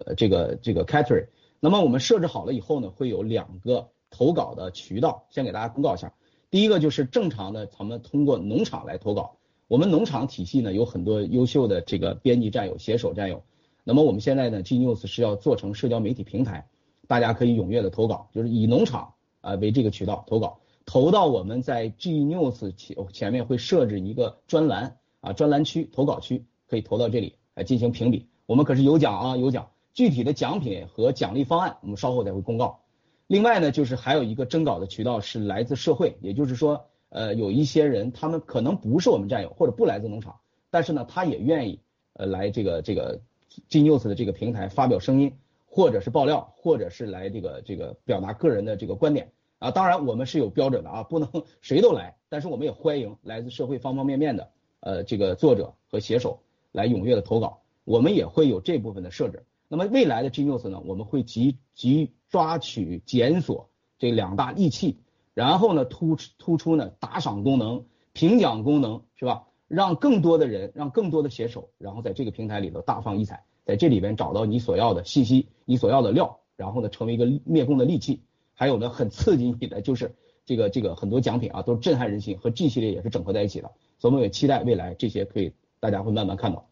[0.06, 1.28] 呃这个这个 category，
[1.60, 6.14] 那么我们设置好了以后呢，会有两个投稿的渠道，先给大家公告一下。
[6.52, 9.38] 第一个就是正常的，咱们通过农场来投稿。
[9.68, 13.44] 我们农场体系呢有很多优秀的这个编辑战友、写手战友。
[13.84, 16.68] 那么我们现在呢，G News 是要做成社交媒体平台，
[17.08, 28.28] 大家可以踊跃的投稿，就是以农场啊为这个渠道投稿，投到我们在 G News 前前面会设置一个专栏啊专栏区投稿区，可以投到这里来进行评比。
[28.46, 32.82] 我们可是有奖啊有奖，具体的奖品和奖励方案我们稍后再会公告。
[33.28, 40.36] 另外呢，就是还有一个征稿的渠道是来自社会，也就是说呃有一些人他们可能不是我们战友或者不来自农场，
[40.70, 41.80] 但是呢他也愿意
[42.14, 43.22] 呃来这个这个。
[43.70, 49.72] G News 的这个平台发表声音，或者是爆料，或者是来这个这个表达个人的这个观点啊。
[49.72, 51.30] 当然我们是有标准的啊，不能
[51.62, 54.50] 谁都来，但是我们也欢迎来自社会方方面面的
[54.80, 56.40] 呃这个作者和写手
[56.72, 59.46] 来踊跃的投稿，我们也会有这部分的设置。
[59.68, 65.00] 那么未来的 G News 呢，我们会集集抓取检索这两大利器，
[65.34, 69.48] 然后呢突突出呢打赏功能、评奖功能，是吧？
[69.68, 78.22] 让更多的人，让更多的写手，然后在这个平台里头大放异彩，在这里边找到你所要的信息，你所要的料，然后呢，成为一个灭共的利器。
[78.56, 83.72] 还有呢，很刺激你的就是这个这个很多奖品啊，都是震撼人心，和 G 系列也是整合在一起的。
[84.00, 86.68] 所以我们也期待未来这些可以大家会慢慢看到。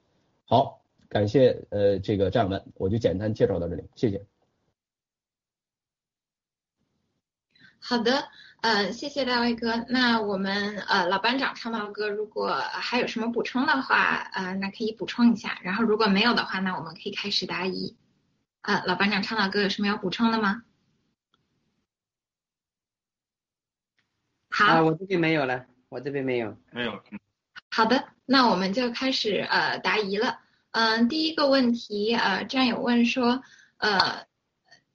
[0.46, 4.26] 好，感谢呃这个战友们，我就简单介绍到这里，谢谢。
[7.80, 8.30] 好的。
[8.66, 9.84] 嗯，谢谢大卫哥。
[9.90, 15.60] 那我们呃老班长唱道哥，如果还有什么补充的话，呃，那可以补充一下。
[15.64, 17.98] 然后如果没有的话，那我们可以开始答疑。
[18.62, 20.64] 呃，老班长唱道哥有什么要补充的吗？
[24.56, 27.02] 好，啊，我这边没有了，我这边没有，没有。
[27.72, 30.40] 好的，那我们就开始呃答疑了。
[30.72, 33.42] 嗯，第一个问题，呃，战友问说，
[33.78, 34.28] 呃，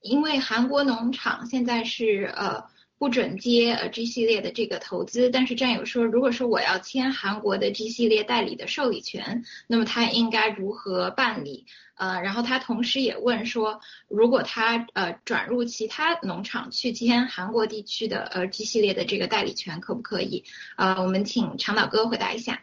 [0.01, 2.65] 因为韩国农场现在是呃。
[2.99, 11.67] 不准接呃 G 系列的这个投资，但是战友说，如果说我要签韩国的 G 系列代理的受理权，那么他应该如何办理？
[11.95, 20.43] 呃，然后他同时也问说，如果他呃转入其他农场去签韩国地区的呃 G 系列的这个代理权，可不可以？
[20.77, 22.63] 呃，我们请长岛哥回答一下。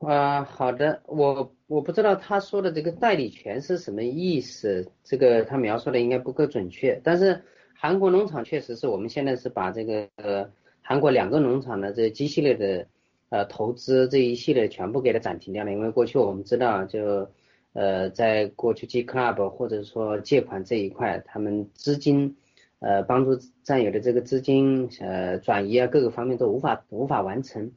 [0.00, 7.42] 啊，好的，我我不知道他说的这个代理权是什么意思，这个他描述的应该不够准确，但是。
[7.82, 10.48] 韩国农场确实是我们现在是把这个呃
[10.82, 12.86] 韩国两个农场的这 G 系列的
[13.28, 17.28] 呃投资这一系列全部给它暂停掉了，因为过去我们知道就
[17.72, 22.36] 呃在过去 G Club 或者说借款这一块，他们资金
[22.78, 27.72] 呃帮助战友的这个资金呃转移啊各个方面都无法无法完成，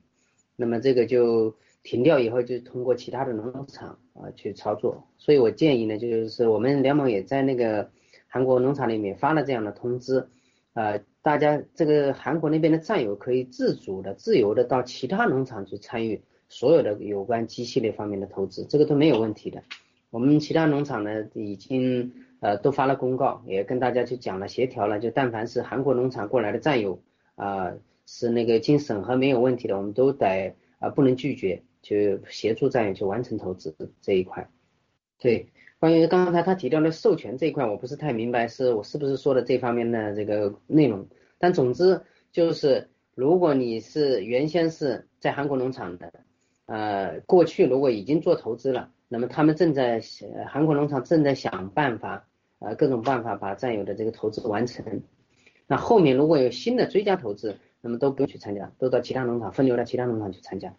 [0.55, 7.89] 那么这个就停掉以后就通过其他的农场啊去操作，所以我建议呢就是我们联盟也在那个。
[8.35, 10.27] 韩国农场里面发了这样的通知，
[10.73, 19.63] 呃，大家这个韩国那边的战友可以自主的、自由的到其他农场去参与所有的有关机系列方面的投资，这个都没有问题的。
[20.09, 22.11] 我们其他农场呢，已经
[22.41, 26.99] 呃都发了公告，也跟大家去讲了、协调了，就但凡是韩国农场过来的战友
[27.35, 27.71] 啊，
[28.05, 34.49] 是那个经审核没有问题的，我们都得啊不能拒绝，就协助战友去完成投资这一块，
[35.19, 35.47] 对。
[35.85, 41.07] 关于刚才他提到的授权这一块，我不是太明白，是我是不是说的这方面的这个内容？
[41.37, 46.11] 但总之就是，如果你是原先是在韩国农场的，
[46.65, 50.01] 呃，过去如果已经做投资了，那么他们正在
[50.47, 52.25] 韩国农场正在想办法，
[52.57, 55.03] 呃，各种办法把占有的这个投资完成。
[55.67, 60.73] 那后面如果有新的追加投资，那么都不用去参加，都到其他农场分流到其他农场去参加。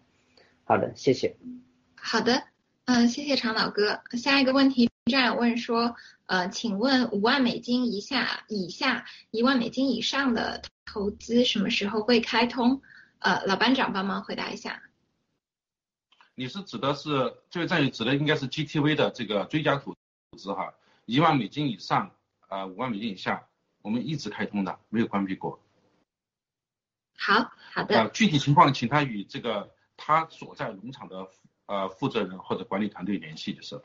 [0.65, 1.37] 好的，谢谢。
[1.95, 2.43] 好的。
[2.83, 4.01] 嗯，谢谢常老哥。
[4.11, 5.95] 下一个问题，战友问说，
[6.25, 12.81] 呃，请问五万美金以下、以下一万美金以上的投资什么时候会开通？
[13.19, 14.83] 呃，老班长帮忙回答一下。
[16.35, 19.95] 你是指的是这位战友指的应该是 GTV 的这个追加投
[20.37, 20.73] 资哈，
[21.05, 22.11] 一万美金以上，
[22.47, 23.47] 呃五万美金以下，
[23.81, 25.59] 我们一直开通的，没有关闭过。
[27.17, 27.99] 好好的。
[28.01, 31.27] 呃，具体情况请他与这个他所在农场的
[31.65, 33.81] 呃负责人或者管理团队联系就是。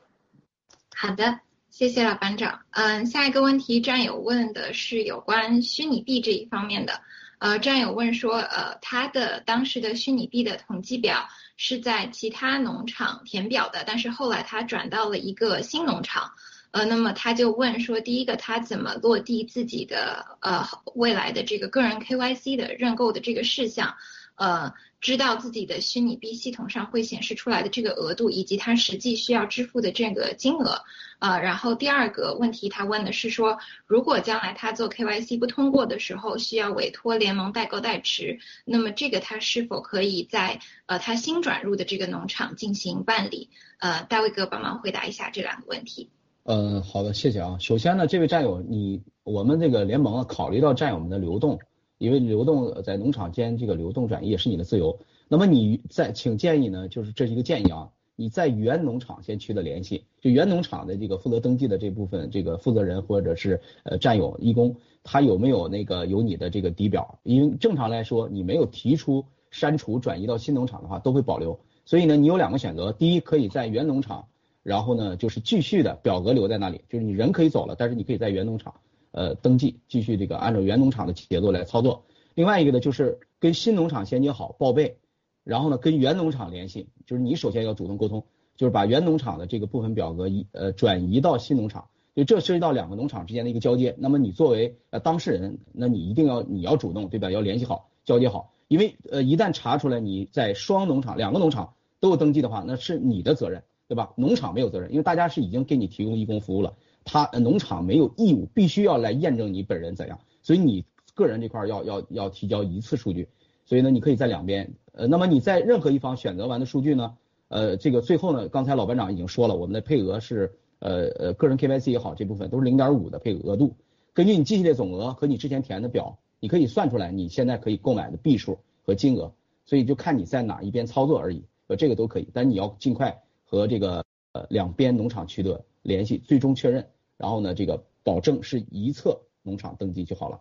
[0.94, 1.40] 好的，
[1.70, 2.60] 谢谢老班长。
[2.70, 7.00] 嗯，下一个问题战友问的是有关虚拟币这一方面的。
[7.38, 16.30] 呃，战友问说，呃，他的当时的虚拟币的统计表是在其他农场填表的，但是后来他转到了一个新农场。
[16.70, 23.94] 呃，那么他就问说，第一个他怎么落地自己的呃未来的这个个人 KYC 的认购的这个事项，
[24.42, 30.82] 呃，知道自己的虚拟币系统上会显示出来的这个额度，以及他实际需要支付的这个金额，
[31.20, 43.48] 呃，然后第二个问题他问的是说，如果将来他做 KYC 不通过的时候，需要委托联盟代购代持，那么这个他是否可以在呃他新转入的这个农场进行办理？
[43.78, 46.10] 呃，大卫哥帮忙回答一下这两个问题。
[46.42, 47.58] 嗯，好的，谢谢啊。
[47.60, 51.60] 首先呢，这位战友，你我们这个联盟啊，考虑到战友们的流动，
[52.02, 54.98] 因为流动在农场间这个流动转移也是你的自由。
[55.28, 64.74] 那么你在，请建议呢，就是这是一个建议啊，你在原农场先取得联系，就原农场的这个负责登记的这部分这个负责人或者是呃战友义工，
[65.04, 67.20] 他有没有那个有你的这个底表？
[67.22, 71.60] 因为正常来说，你没有提出删除转移到新农场的话，都会保留。
[71.84, 74.26] 所以呢，你有两个选择，第一，可以在原农场。
[74.64, 78.74] 然后呢，就是继续的表格留在那里，就是你人可以走了，但是你可以在原农场
[79.12, 82.04] 呃登记，继续这个按照原农场的节奏来操作。
[82.34, 84.96] 另外一个呢，就是跟新农场衔接好报备，
[85.44, 88.24] 然后呢跟原农场联系，就是你首先要主动沟通，
[88.56, 93.94] 就是把原农场的这个部分表格移呃转移到新农场，就这涉及到两个农场之间的一个交接。
[93.98, 97.30] 那么你作为呃当事人，那你一定要你要主动对吧？
[97.30, 103.62] 要联系好交接好，因为呃一旦查出来你在双农场两个农场都有登记的话，那是你的责任。
[103.88, 104.14] 对吧？
[104.16, 106.72] 农场没有责任，因为大家是已经给你提供义工服务了，
[107.04, 110.84] 他农场没有义务必须要来验证你本人怎样，所以你
[111.14, 113.28] 个人这块要要要提交一次数据，
[113.64, 117.14] 所以呢，你可以在两边，呃，那么你在任何一方选择完的数据呢，
[117.48, 123.76] 呃，这个最后呢，刚才老班长已经说了，我们的配额是，呃呃，个人 KYC 也好，这部分都是零点五的配额度，
[124.12, 129.32] 根据你记系列总额和你之前填的表，你可以算出来你现在可以购买的币数和金额，
[129.64, 133.22] 所以就看你在哪一边操作而已，呃，这个都可以，但你要尽快。
[133.44, 140.40] 和这个呃两边农场取得联系，最终确认，然后呢，这个保证是一侧农场登记就好了，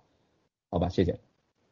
[0.70, 1.20] 好吧，谢谢。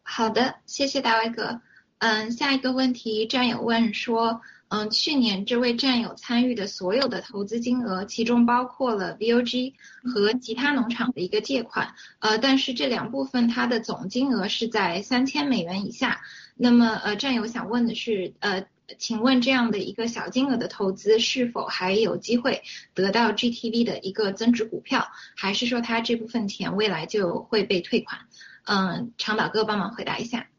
[0.01, 1.61] 好的，谢谢大卫哥。
[1.99, 16.21] 嗯，下一个问题，战友问说，嗯，去年这位战友参与的所有的投资金额，其中包括了 VOG 和其他农场的一个借款，呃，但是这两部分它的总金额是在三千美元以下。
[16.55, 18.65] 那么，呃，战友想问的是，呃。
[18.97, 22.61] 请问这样的一个小金额的投资是否还有机会
[22.93, 28.21] 得到 GTV 的一个增值股票，还是说他这部分钱未来就会被退款？
[28.65, 30.49] 嗯，长岛哥帮忙回答一下。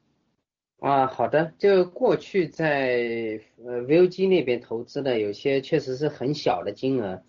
[0.79, 7.23] 啊，好的，就过去在呃 VOG 那边投资的有些确实是很小的金额，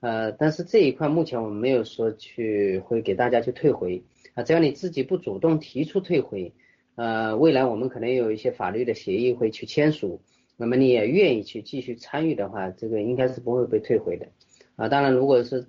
[0.00, 4.02] 呃，但是这一块目前我们没有说去会给大家去退回
[4.34, 6.52] 啊，只要你自己不主动提出退回，
[6.96, 10.20] 呃，未来我们可能有一些法律的协议会去签署。
[10.60, 14.26] 那么你也愿意去继续参与的话，这个应该是不会被退回的
[14.74, 14.88] 啊。
[14.88, 15.64] 当然，如果是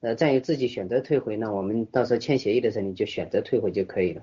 [0.00, 4.22] 呃在于自己选择退回呢，我们到时候签协议的时候你就选择退回就可以了。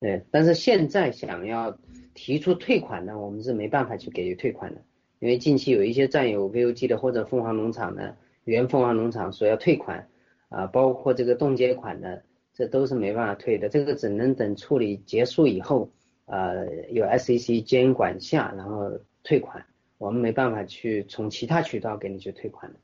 [0.00, 1.78] 对，但是现在想要
[2.14, 4.82] 提出退款呢，我们是没办法去给予退款的，
[5.20, 10.08] 因为近期有一些占有 VOG 的或者凤凰农场的原凤凰农场说要退款
[10.48, 15.92] 啊，包括这个冻结款的，这都是没办法退的，这个只能等处理结束以后，
[16.24, 18.98] 呃，有 SEC 监管下，然后。
[19.22, 19.66] 退款，
[19.98, 22.80] 我们没办法去从其他渠道给你去退款的。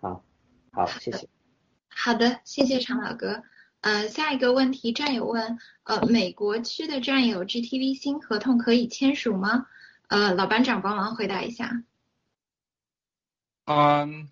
[0.00, 0.24] 好，
[0.72, 1.28] 好，谢谢。
[1.88, 3.42] 好的，谢谢常老哥。
[3.80, 9.66] 呃，下一个问题，战友问，呃，美国区的战友 GTV 新合同可以签署吗？
[10.08, 11.82] 呃，老班长帮忙回答一下。
[13.64, 14.28] 嗯，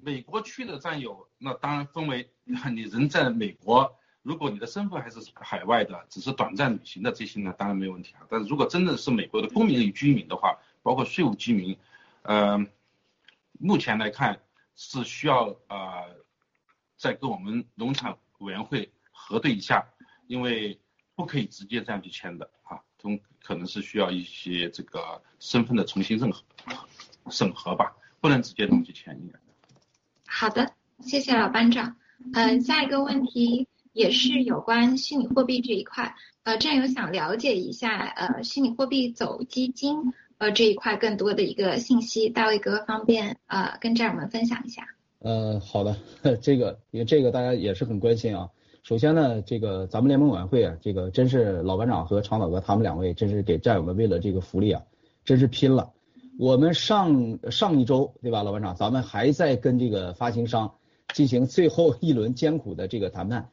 [0.00, 2.30] 美国区的战友，那当然分为
[2.74, 3.98] 你人在美国。
[4.26, 8.26] 如果你的身份还是海外的，只是短暂旅行的这些呢，当然没有问题啊。
[8.28, 11.78] 但是如果真的是美国的公民与居民的话，包括税务居民，
[12.22, 12.66] 呃，
[13.52, 14.40] 目前来看
[14.74, 16.16] 是需要呃
[16.96, 19.86] 再跟我们农场委员会核对一下，
[20.26, 20.80] 因为
[21.14, 26.42] 不可以直接这样去签的啊，从可能是需要一些这个身份的重新认核
[27.30, 29.38] 审核吧，不能直接这么去签应该。
[30.26, 31.96] 好的，谢谢老班长。
[32.32, 33.68] 嗯，下一个问题。
[33.96, 44.86] 也是有关虚拟货币这一块，呃，战友想了解一下，呃，虚拟货币走基金呃这一块更多的一个信息，大卫哥方便呃跟战友们分享一下。
[45.20, 45.96] 呃，好的，
[46.42, 48.50] 这个因为这个大家也是很关心啊。
[48.82, 54.82] 首先呢，这个咱们联盟晚会啊，这个真是老班长和常老哥他们两位真是给战友们为了这个福利啊，
[55.24, 55.90] 真是拼了。
[56.38, 60.74] 我们上上一周对吧，老班长，咱们还在跟这个发行商
[61.14, 63.48] 进行最后一轮艰苦的这个谈判。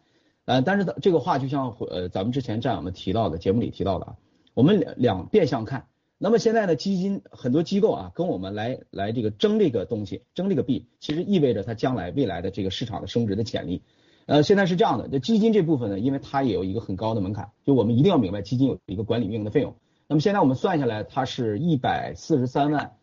[0.45, 4.15] 呃，但是这个话就像呃咱们之前战友们提到的节目里提到的啊，
[4.53, 5.87] 我们两两变相看。
[6.17, 13.83] 那么现在呢，基金很多机构啊跟我们来来这个争这个东西，争这个币，其实意味着它将来未来的这个市场的升值的潜力。
[14.25, 19.75] 呃，现在是这样的，这基金这部分呢，因为它也有一个很高的门槛，就我们一定要明白，基金有一个管理运营的费用。
[20.07, 22.93] 那么现在我们算下来，它是一百四十三万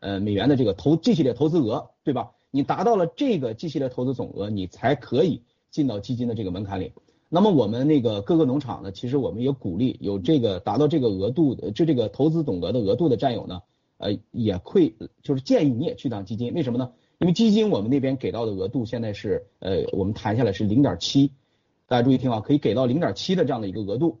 [0.00, 2.30] 呃美元的这个投 G 系列投资额，对吧？
[2.50, 6.92] 你达到了这个 G 系列投资总额，你才可以进到基金的这个门槛里。
[7.28, 13.62] 那么我们那个各个农场呢，其实我们也鼓励有这个达到这个额度的，就这个投资总额的额度的战友呢，
[13.98, 16.90] 呃，也会就是建议你也去当基金，为什么呢？
[17.18, 21.30] 因为基金我们那边给到的额度现在是，呃，我们谈下来是零点七，
[21.86, 24.18] 大家注意听啊，可以给到零点七的这样的一个额度。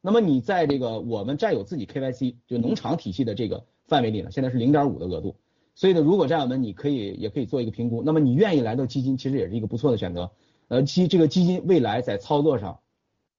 [0.00, 5.34] 那么你在这个我们占有自己 KYC 就农场体系的这个范围里呢，现在是零点五的额度。
[5.74, 10.30] 所以呢，如果战友们你可以也可以做一个评估，那么你愿意来到基金，其实也是一个不错的选择。
[10.72, 12.80] 呃，基这个基金未来在操作上，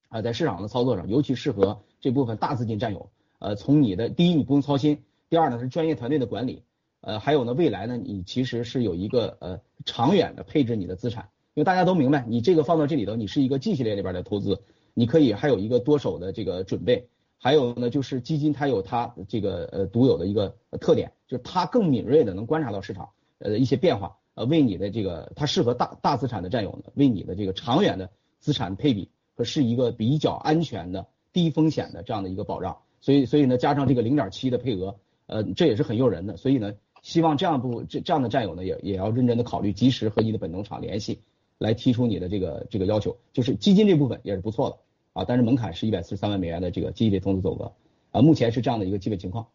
[0.09, 3.09] 啊，在市场的操作上，尤其适合这部分大资金占有。
[3.39, 6.61] 呃，从你的第一你不用操心，第二呢是专业团队的管理。
[7.01, 14.61] 呃，还有呢，未来呢，你其实是有一个呃长远的配置你的资产，因为大家都明白，你这个放到这里头，你是一个 G 系列里边的投资，
[14.93, 17.07] 你可以还有一个多手的这个准备，
[17.39, 23.09] 还有呢，就是基金它有它这个呃独有的一个特点，就是它更敏锐的能观察到市场
[23.39, 28.09] 呃一些变化，呃为你的这个它适合大大资产的占有呢，为你的这个长远的
[28.39, 34.95] 资产配比和是一个比较安全的低风险的这样的一个保障，所以所以呢，加上这个零点七的配额，
[35.27, 36.73] 呃这也是很诱人的，所以呢。
[37.03, 41.19] 希望这样不这这样的战友呢，也也要认真的考虑，及时和你的本农场联系，
[41.57, 44.77] 来提出你的这个这个要求，就是基金这部分也是不错的
[45.11, 47.73] 啊，但是门槛是一百四十三万美元的这个基金投资总额
[48.11, 49.47] 啊，目前是这样的一个基本情况，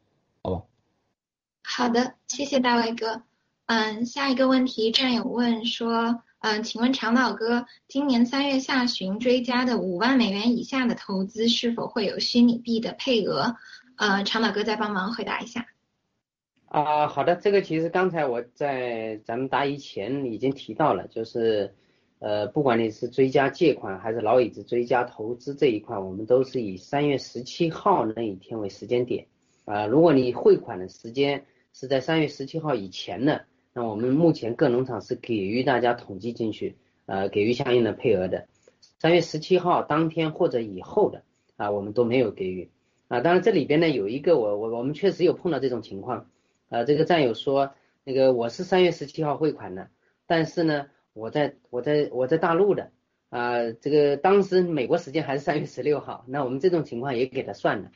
[0.42, 0.62] 好吧？
[1.62, 3.22] 好的，谢谢大卫哥。
[3.68, 13.56] 嗯，下一个问题，战友问说，嗯，请问长岛哥，今年三月下旬追加的五万美元以下的投资是否会有虚拟币的配额？
[13.98, 15.66] 呃，长岛哥再帮忙回答一下。
[16.64, 21.74] 啊，好的，这个其实刚才我在咱们答疑前已经提到了，就是
[22.20, 29.26] 呃，不管你是追加借款还是老椅子追加投资这一块，我们都是以三月十七号那一天为时间点
[29.66, 29.84] 啊。
[29.84, 31.44] 如果你汇款的时间
[31.74, 38.46] 是在三月十七号以前的，那我们目前各农场是给予大家统计进去，呃，给予相应的配额的。
[38.98, 41.22] 三月十七号当天或者以后的
[41.56, 42.70] 啊，我们都没有给予
[43.08, 43.20] 啊。
[43.20, 46.26] 当然这里边呢有一个我我我们确实有碰到这种情况。
[46.70, 47.72] 啊，这个战友说，
[48.04, 49.88] 那个我是三月十七号汇款的，
[50.26, 52.90] 但是呢，我在我在我在大陆的，
[53.30, 57.90] 啊，这个当时美国时间还是三月十六号，那我们这种情况也给他算了，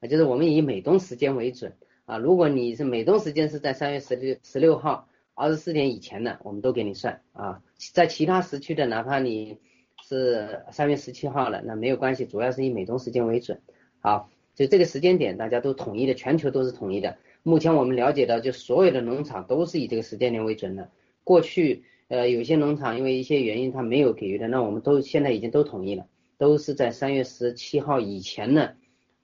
[0.00, 1.72] 啊，就是我们以美东时间为准，
[2.04, 5.08] 啊，如果你是美东时间是在三月十六十六号
[5.38, 7.62] 二十四点以前的，我们都给你算，啊，
[7.94, 9.58] 在其他时区的，哪怕你
[10.02, 13.60] 是三月十七号了，那没有关系，主要是以美东时间为准，
[14.00, 17.18] 好，就这个时间点大家都统一的，全球都是统一的。
[17.44, 20.90] 目前我们了解到，就所有的农场都是以这个时间点为准的。
[21.22, 26.04] 过去，呃，有些农场因为一些原因，它没有给予的，那我们都现在已经都统一了，
[26.36, 28.74] 都是在三月十七号以前的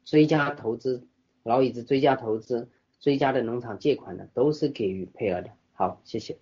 [0.05, 1.09] 追加投资、
[1.43, 2.69] 老椅子追加投资、
[3.01, 5.51] 追加的农场借款的，都是给予配额的。
[5.75, 6.39] 好，谢谢。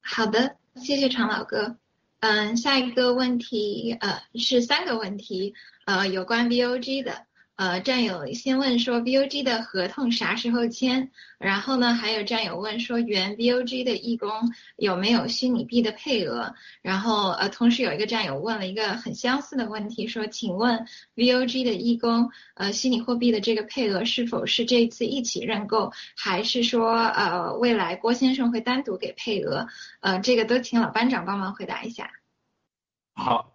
[0.00, 1.76] 好的，谢谢常老哥。
[2.20, 5.54] 嗯，下一个问题，呃，是三个问题，
[5.84, 7.26] 呃，有关 VOG 的。
[7.62, 11.10] 呃，战友先问说，VOG 的合同啥时候签？
[11.38, 14.28] 然后呢，还有战友问说，原 VOG 的义工
[14.74, 16.52] 有没有虚拟币的配额？
[16.82, 29.68] 然后呃，同时有一个战友问了一个很相似的问题，说，请问 VOG 的义工呃，虚拟货币的这个配额是否是这一次一起认购，还是说呃，未来郭先生会单独给配额？
[30.00, 32.10] 呃，这个都请老班长帮忙回答一下。
[33.14, 33.52] 好，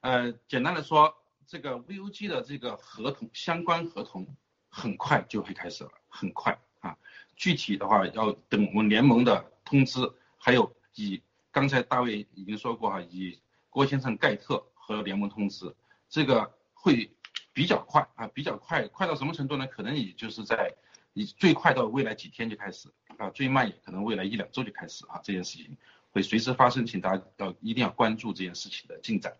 [0.00, 1.14] 呃，简单的说。
[1.54, 4.26] 这个 VOG 的这个合同相关合同
[4.68, 6.98] 很快就会开始了，很快啊。
[7.36, 10.00] 具体的话要等我们联盟的通知，
[10.36, 13.40] 还有以刚才大卫已经说过哈，以
[13.70, 15.72] 郭先生盖特和联盟通知，
[16.08, 17.08] 这个会
[17.52, 19.64] 比较快啊，比较快，快到什么程度呢？
[19.68, 20.74] 可能也就是在
[21.12, 25.20] 以最快到未来几天就开始啊，最慢也可能未来一两周就开始啊。
[25.22, 25.76] 这件事情
[26.10, 29.36] 会随时发生，请大家要一定要关注这件事情的进展。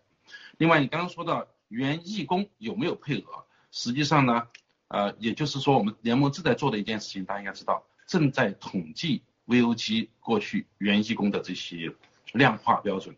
[0.55, 1.45] 另外，你刚刚说到。
[1.75, 3.45] 原义工有没有配额？
[3.69, 4.47] 实际上呢，
[4.87, 11.93] 呃，也就是说我们联盟正在做的一件事情，大家应该知道，正在统计 VOG 过去原义工的这些
[12.31, 13.17] 量化标准，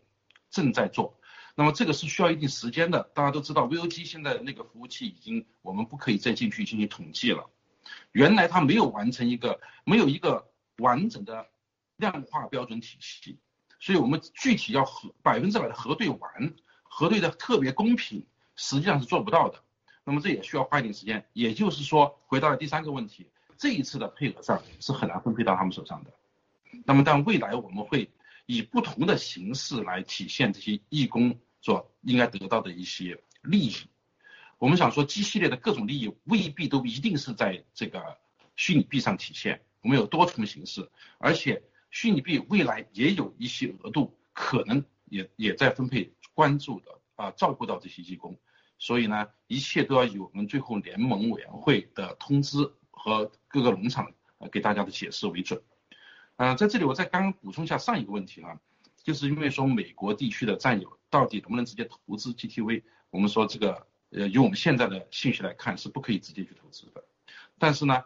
[0.50, 1.16] 正在做。
[1.54, 7.48] 那么这个是需要一定时间的，大家都知道 VOG 现在那个服务器已经我们不可以再进去进行统计了。
[8.10, 11.46] 原来它没有完成一个没有一个完整的
[11.94, 13.38] 量化标准体系，
[13.78, 18.26] 所以我们具体要核百分之百的核对完，核对的特别公平，
[18.58, 19.64] 实际上是做不到的。
[20.04, 21.24] 那么这也需要花一点时间。
[21.32, 26.12] 也就是说，回到了第三个问题，这一次的配额上是很难分配到他们手上的。
[26.84, 28.10] 那么但未来我们会
[28.44, 31.38] 以不同的形式来体现这些义工。
[31.60, 33.74] 所应该得到的一些利益，
[34.58, 38.16] 我们想说 G 系列的各种利益未必都一定是在这个
[38.54, 40.88] 虚拟币上体现，我们有多重形式，
[41.18, 48.38] 而且虚拟币未来也有一些额度，可能也也在分配关注的啊，照顾到这些义工，
[48.78, 52.58] 所以呢，一切都要以我们最后联盟委员会的通知
[52.90, 55.60] 和各个农场呃给大家的解释为准。
[56.36, 58.58] 嗯，在这里我再刚刚补充一下上一个问题啊。
[59.02, 62.82] 就是因为说美国地区的战友到底能不能直接投资 GTV？
[63.08, 67.02] 我们说这个呃，以我们现在的信息来看是不可以直接去投资的。
[67.58, 68.04] 但是呢，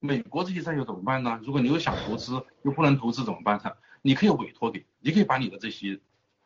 [0.00, 1.40] 美国这些战友怎么办呢？
[1.42, 3.72] 如果你又想投资又不能投资怎么办呢？
[4.02, 5.98] 你可以委托给，你可以把你的这些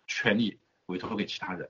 [0.07, 1.69] 权利委托给其他人。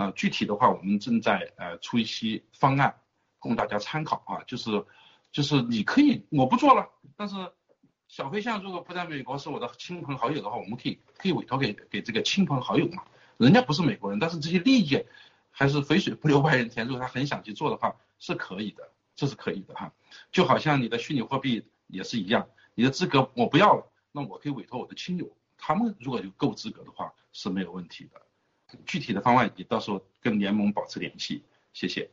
[0.00, 2.94] 啊，具体的话我们正在呃出一期方案
[3.38, 4.84] 供大家参考啊，就是
[5.30, 7.36] 就是你可以我不做了，但是。
[8.10, 13.04] 小飞象如果不在美国是我的亲朋好友的话，我们可以可以委托给给这个亲朋好友嘛，
[13.36, 15.04] 人家不是美国人，但是这些利益
[15.52, 19.92] 还是肥水不流外人田，如果他很想去做的话是可以的，这是可以的哈，
[20.32, 28.20] 就好像你的虚拟货币也是一样，你的资格我不要了，那我可以委托我的亲友，他们如果有够资格的话是没有问题的，
[28.86, 31.42] 具体的方案你到时候跟联盟保持联系，
[31.72, 32.10] 谢谢。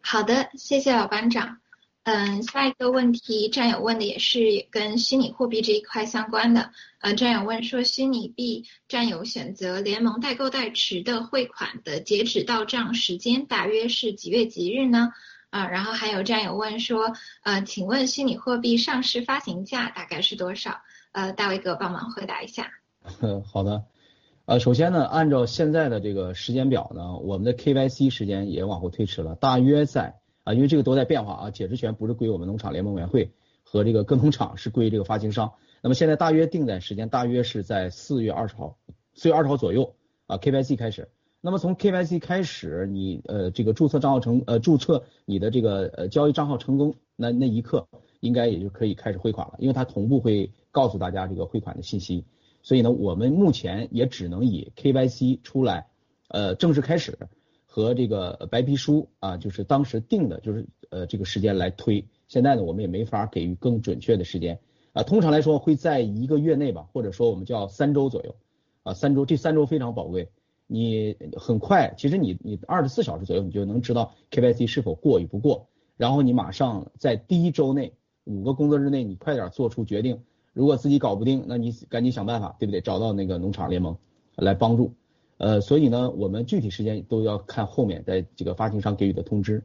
[0.00, 1.58] 好的，谢谢老班长。
[2.04, 6.70] 嗯，下一个问题，战友问的也是跟虚拟货币这一块相关的。
[7.00, 15.12] 呃，战友问说，虚拟币战友选择联盟代购代持的汇款的截止到账时间大约是几月几日呢？
[15.50, 17.12] 啊，然后还有战友问说，
[17.42, 20.80] 呃，请问虚拟货币上市发行价大概是多少？
[21.10, 22.70] 呃，大卫哥帮忙回答一下。
[23.20, 23.84] 嗯 好的，
[24.46, 30.20] 呃，首先呢，按照现在的这个时间表呢，我们的 KYC 时间也往后推迟了，大约在。
[30.44, 33.32] 啊，因为这个都在变化啊，解释权不是归我们农场联盟委员会
[33.64, 35.54] 和这个各农场，是归这个发行商。
[35.82, 38.78] 那么现在大约定在时间，大约是在四月二十号，
[39.14, 39.96] 四月二十号左右
[40.28, 41.08] 啊，KYC 开始。
[41.40, 47.88] 那么从 KYC 开始，你呃这个注册账号成呃注册你的这个呃交易账号成功，那那一刻
[48.20, 52.24] 应该也就可以开始汇款了，因为它同步会告诉大家这个汇款的信息。
[52.66, 55.86] 所以呢，我们目前也只能以 KYC 出来
[56.26, 57.16] 呃正式开始。
[57.64, 62.06] 和这个白皮书啊，就是当时定的，就是呃这个时间来推。
[62.26, 64.58] 现在呢，我们也没法给予更准确的时间
[64.94, 65.04] 啊。
[65.04, 68.34] 通常来说，会在一个月内吧，或者说我们叫三周左右
[68.82, 68.94] 啊。
[68.94, 70.30] 三周，这三周非常宝贵，
[70.66, 75.68] 你很快，其实你你二十四小时左右，你就能知道 KYC 是否过与不过。
[75.98, 77.92] 然后你马上在第一周内，
[78.24, 80.22] 五个工作日内，你快点做出决定。
[80.56, 82.80] 如果自己搞不定，那你赶紧想办法，对不对？
[82.80, 83.98] 找到那个农场联盟
[84.36, 84.94] 来帮助。
[85.36, 89.64] 呃，所以呢，我们具体时间都要看后面在这个发行商给予的通知。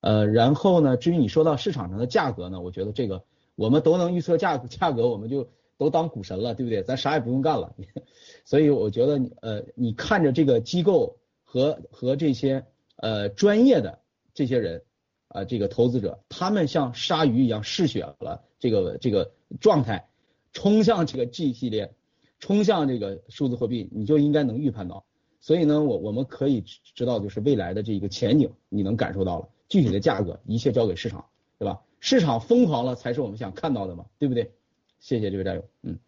[0.00, 3.22] 呃，然后呢，至于你说到市场上的价格呢，我觉得这个
[3.54, 6.82] 我们都能预测价价格，我们就都当股神了，对不对？
[6.82, 7.72] 咱啥也不用干了。
[8.44, 12.66] 所以我觉得，呃，你看着这个机构和和这些
[12.96, 14.00] 呃专业的
[14.34, 14.82] 这些人
[15.28, 19.30] 啊，这个投资者，他们像鲨鱼一样嗜血了，这个这个
[19.60, 20.08] 状态，
[20.52, 21.94] 冲向这个 G 系列，
[22.38, 25.04] 冲向这个数字货币，你就应该能预判到。
[25.40, 26.60] 所以呢，我我们可以
[26.94, 31.24] 知道，就是未来的这个前景，你能感受到了具体的价格，一切交给市场，
[31.58, 31.82] 对吧？
[31.98, 34.52] 市场疯狂了，才是我们想看到的嘛，对不对？
[35.00, 35.98] 谢谢这位战友，嗯。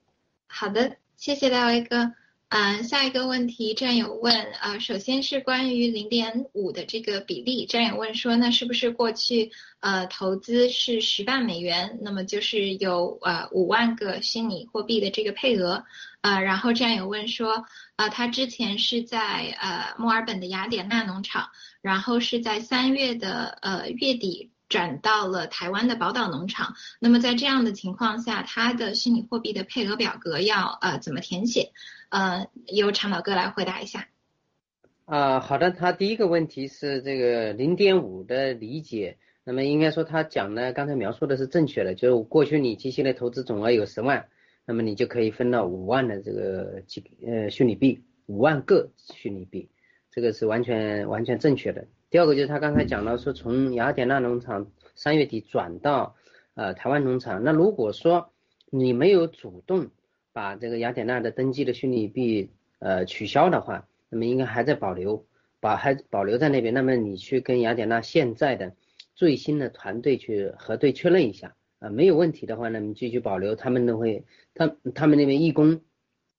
[0.46, 2.12] 好的，谢谢大卫哥。
[2.56, 9.50] 嗯，下一个问题，战友问啊，首先是关于零点五的这个比例，战友问说，那是不是过去
[9.80, 15.84] 呃投资是十万美元，那么就是有呃五万个虚拟货币的这个配额
[16.20, 16.38] 啊？
[16.38, 17.64] 然后战友问说，
[17.96, 21.48] 啊，他之前是在呃墨尔本的雅典娜农场，
[21.82, 24.52] 然后是在三月的呃月底。
[24.66, 26.74] 转到了台湾的宝岛农场。
[26.98, 31.70] 那么在这样的情况下，他的虚拟货币的配额表格要呃怎么填写？
[32.14, 34.06] 呃，由常老哥来回答一下。
[35.04, 35.72] 啊，好的。
[35.72, 39.18] 他第一个问题是这个零点五的理解。
[39.42, 44.28] 那么应该说他讲的刚才描述的是正确的，就是过去你机器的投资总额有十万，
[44.64, 49.68] 那么你就可以分到五万的这个几呃虚拟币，五万个虚拟币，
[50.12, 51.84] 这个是完全完全正确的。
[52.10, 56.14] 第二个就是他刚才讲到说从雅典娜农场三月底转到
[56.54, 58.30] 呃台湾农场，那如果说
[58.70, 59.88] 你没有主动
[60.34, 65.24] 把这个雅典娜的登记的虚拟币呃取消的话，那么应该还在保留，
[65.60, 66.74] 把还保留在那边。
[66.74, 68.74] 那么你去跟雅典娜现在的
[69.14, 74.24] 最新的团队去核对确认一下啊，没有问题的话，那么继续保留，他们都会
[74.54, 75.82] 他他们那边义工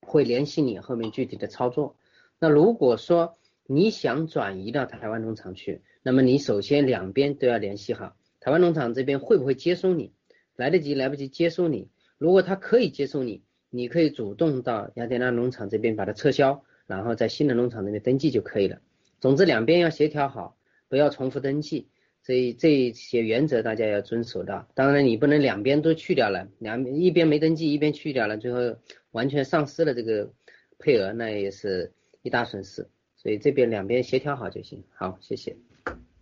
[0.01, 1.95] 会联系你后面具体的操作。
[2.37, 10.11] 那如果说你想转移到台湾农场去，那么你首先两边都要联系好，台湾农场这边会不会接收你，
[10.57, 11.87] 来得及来不及接收你？
[12.17, 13.41] 如果他可以接收你，
[13.75, 18.79] 你可以主动到雅典娜农场这边把它撤销，然后在新的农场那边登记就可以了。
[19.19, 20.57] 总之两边要协调好，
[20.87, 21.89] 不要重复登记。
[22.23, 24.67] 这这些原则大家要遵守到。
[24.73, 28.77] 当然你不能两边都去掉了，两一边没登记，一边去掉了，最后
[29.11, 30.31] 完全丧失了这个
[30.79, 32.89] 配额，那也是一大损失。
[33.15, 34.83] 所以这边两边协调好就行。
[34.95, 35.55] 好，谢谢。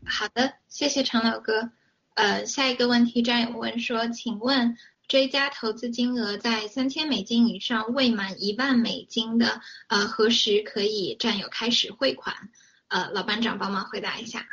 [0.06, 1.72] 好的，谢谢常老哥。
[2.16, 4.76] 呃，下一个问题战友问说，请问。
[5.08, 12.50] 追加投资金额在三千美金以上未满一万美金的，呃，何时可以战友开始汇款？
[12.88, 14.48] 呃，老班长帮忙回答一下。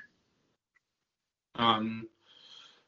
[1.52, 2.08] 嗯，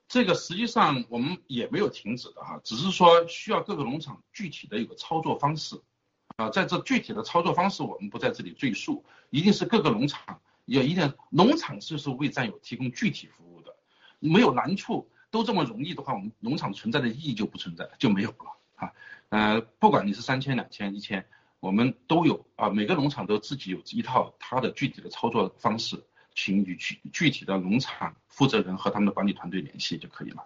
[0.08, 5.80] 这个实际上我们也没有停止的哈，只是说需要各个农场具体的有个操作方式
[6.36, 13.76] 啊，在这具体的操作方式我们不在这里赘述，一定是各个农场有一定农场就是为战友提供具体服务的，
[14.18, 15.08] 没有难处。
[15.32, 18.92] 都这么容易的话，我们农场存在的意义就不存在，就没有了啊。
[19.30, 21.26] 呃，不管你是三千、两千、一千，
[21.58, 22.68] 我们都有啊。
[22.68, 26.04] 每个农场都自己有一套它的具体的操作方式，
[26.34, 30.44] 请与具具体的农场负责人和他们的管理团队联系就可以了。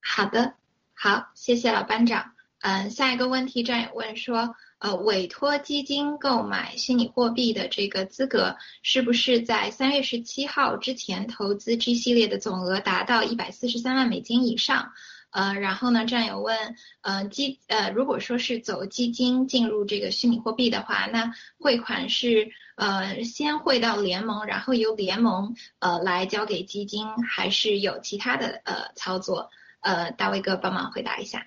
[0.00, 0.54] 好的，
[0.94, 2.32] 好，谢谢老班长。
[2.60, 4.54] 嗯，下一个问题战友问说。
[4.78, 14.92] 呃，委托基金购买虚拟货币的这个资格，是不是在三月十七号之前投资 G 系列的总额达到一百四十三万美金以上？
[15.30, 29.50] 呃，然后呢，战友问，呃，基呃，如果说是走基金进入这个虚拟货币的话，那汇款是呃先汇到联盟，然后由联盟呃来交给基金，还是有其他的呃操作？
[29.80, 31.46] 呃，大卫哥帮忙回答一下。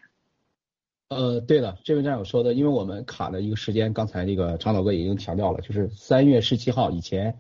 [1.12, 7.38] 呃，对的，这位战友说的，因为我们卡的一个时间，刚才那个常老哥已经强调了，就是三月十七号以前，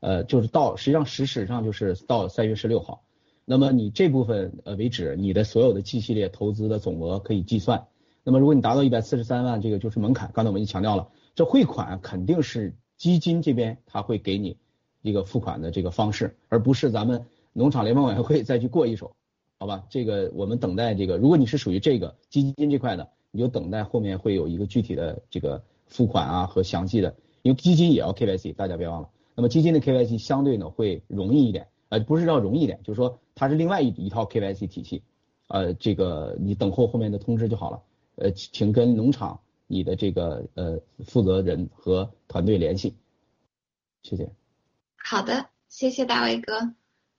[0.00, 3.02] 呃，就是到实际上实质上就是到三月十六号，
[3.46, 7.86] 那么你这部分呃为止，你的所有的 G 系列投资的总额可以计算，
[8.24, 14.58] 那么如果你达到一百四十三万，这个就是门槛，刚才我们已经强调了，这汇款肯定是基金这边他会给你
[15.00, 19.16] 一个付款的这个方式，而不是咱们农场联盟委员会再去过一手。
[19.56, 29.10] 好吧，这个我们等待这个，如果你是属于这个基金这块的，你就等待后面会有一个具体的这个付款啊和详细的，因为基金也要 KYC，大家别忘了。
[29.34, 35.02] 那么基金的 KYC 相对呢会容易一点，呃，不是要容易一点，就是说它是另外一一套 KYC 体系，
[35.48, 37.82] 呃，这个你等候后面的通知就好了。
[38.14, 42.94] 呃，请跟农场你的这个呃负责人和团队联系，
[44.04, 44.30] 谢谢。
[44.96, 46.72] 好的，谢谢大卫哥。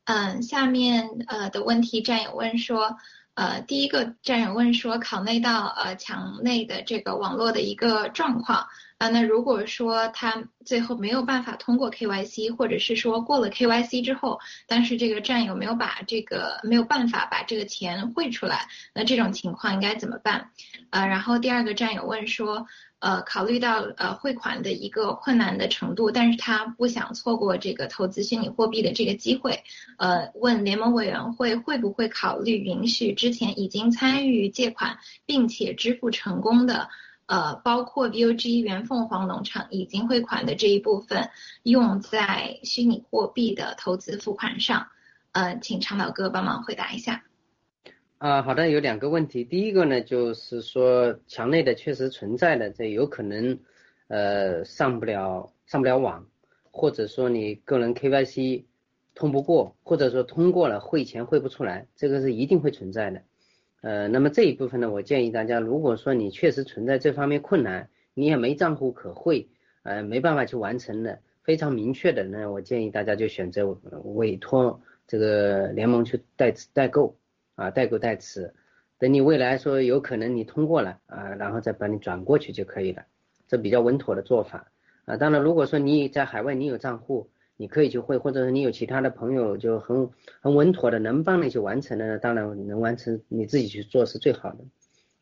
[0.05, 2.95] 嗯，下面呃的问题战友问说，
[3.36, 8.66] 呃，第一个战友问说，考内到呃墙内的这个网络的一个状况，
[8.98, 20.50] 啊，那如果说他最后没有办法通过 KYC，或者是说过了 KYC 之后，但是这个战友没有把这个没有办法把这个钱汇出来，那这种情况应该怎么办？
[20.92, 22.66] 呃，然后第二个战友问说。
[23.00, 29.64] 呃，考虑到呃汇款的一个困难的程度，但是他不想错过这个投资虚拟货币的这个机会，
[29.98, 36.89] 呃，问联盟委员会会不会考虑允许之前已经参与借款并且支付成功的，
[37.28, 41.30] 呃，包括 VOG 原凤凰农场已经汇款的这一部分
[41.64, 44.88] 用在虚拟货币的投资付款上，
[45.34, 47.24] 呃，请长岛哥帮忙回答一下。
[48.18, 49.43] 啊，好的，有两个问题。
[49.43, 53.59] 第一个呢，就是说墙内的确实存在的，这有可能
[54.07, 56.26] 呃上不了上不了网，
[56.72, 58.63] 或者说你个人 KYC
[59.13, 63.22] 通不过，或者说通过了汇钱汇不出来，这个是一定会存在的。
[63.82, 69.49] 呃，那么这一部分呢，我建议大家，如果说你确实存在这方面困难，你也没账户可汇，
[69.84, 73.68] 呃，没办法去完成的，非常明确的，呢我建议大家就选择
[74.16, 77.13] 委托这个联盟去代代购。
[77.56, 78.53] 啊，代购代持，
[78.99, 83.06] 等你未来说有可能你通过了啊，然后再把你转过去就可以了，
[83.47, 84.72] 这比较稳妥的做法
[85.06, 85.18] 啊。
[85.18, 90.10] 当然，如果说你在海外你有账户，你可以去汇，或者是你有其他的朋友就很
[90.41, 94.66] 很稳妥的能帮你去完成的，当然能完成你自己去做是最好的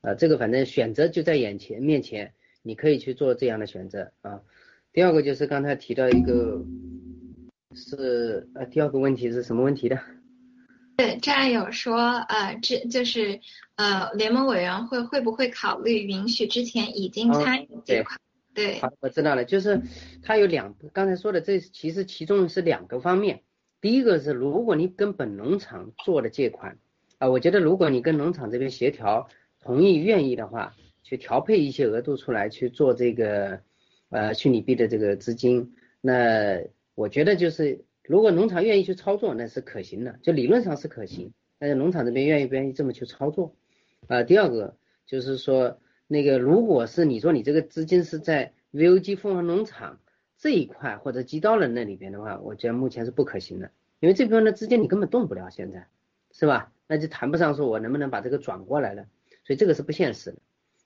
[0.02, 0.16] 啊。
[0.16, 4.42] 这个反正选择就在眼前面前，你可以去做这样的选择啊。
[4.92, 6.64] 第二个就是刚才提到一个
[7.76, 10.00] 是呃第二个问题是什么问题的？
[11.04, 13.42] 对，战友说，呃，这就是
[13.76, 18.16] 呃，联盟委员会会不会考虑允许之前已经参与这块？
[18.54, 19.82] 对，好，我知道了，就是
[20.22, 23.42] 它有两，刚才说的这其实其中是两个方面。
[23.82, 26.78] 第一个是，如果你跟本农场做的借款，
[27.18, 29.28] 啊，我觉得如果你跟农场这边协调，
[29.60, 30.74] 同意愿意的话，
[31.04, 33.60] 去调配一些额度出来去做这个
[34.10, 36.62] 呃虚拟币的这个资金，那
[36.96, 41.34] 我觉得就是如果农场愿意去操作，那是可行的，就理论上是可行。
[41.60, 43.56] 但是农场这边愿意不愿意这么去操作？
[44.08, 45.80] 啊，第二个就是说。
[46.06, 50.00] 那个，如果是你说你这个资金是在 VOG 凤凰农场
[50.38, 55.88] 这一块或者基刀人那里边的话，我觉得目前是不可行的，因为这部分的资金你根本动不了，现在
[56.32, 56.72] 是吧？
[56.88, 59.08] 那就谈不上说我能不能把这个转过来了，
[59.46, 60.34] 所以这个是不现实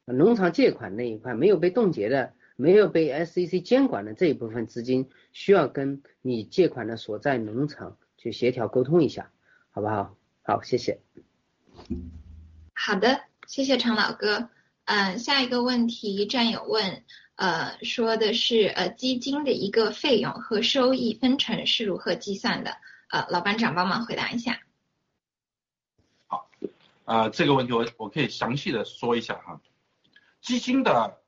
[0.05, 0.13] 的。
[0.13, 9.32] 农场借款那一块没有被冻结的，没有被 SEC 监管的这一部分资金，需要跟你借款的所在农场去协调沟通一下，
[9.70, 10.18] 好不好？
[10.41, 10.99] 好，谢谢。
[12.74, 14.49] 好的，谢谢常老哥。
[14.86, 17.03] 嗯，下一个问题，战友问，
[17.36, 22.72] 呃，说的是呃基金的一个费用和收益分成是如何计算的？
[23.10, 24.62] 呃，老班长帮忙回答一下。
[26.26, 26.49] 好，
[27.05, 29.62] 呃，这个问题我我可以详细的说一下哈。
[30.41, 31.20] 基金的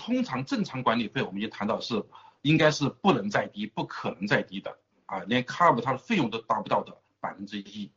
[0.00, 2.04] 通常正常管理费，我们已经谈到是
[2.42, 7.92] 应该是不能再低，不可能再低的啊，连 cover 它的费用都达不到的百分之一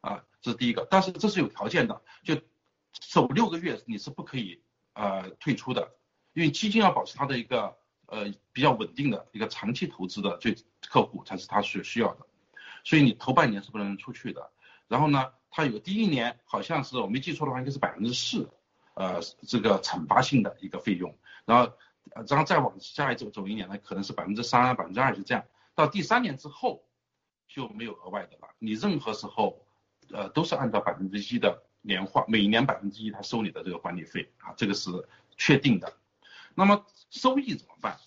[0.00, 2.40] 啊，这是第一个，但是这是有条件的，就。
[3.00, 5.96] 首六个月你是不可以呃退出的，
[6.32, 7.76] 因为基金要保持它的一个
[8.06, 10.56] 呃比较稳定的一个长期投资的最
[10.88, 12.24] 客户才是他所需要的，
[12.84, 14.52] 所以你头半年是不能出去的。
[14.86, 18.48] 然后呢，它有第一年好像是我没记错的话应该是百分之四，
[18.94, 21.72] 呃这个惩罚性的一个费用，然后
[22.26, 26.84] 然后再往下一走走一年呢可能是百分之三百分之二就这样，到第三年之后
[27.46, 29.66] 就没有额外的了，你任何时候
[30.10, 31.62] 呃都是按照百分之一的。
[31.86, 34.90] 年化每年百分之一，他收你的这个管理费啊，这个是
[35.36, 35.92] 确定的。
[36.54, 37.98] 那么收益怎么办？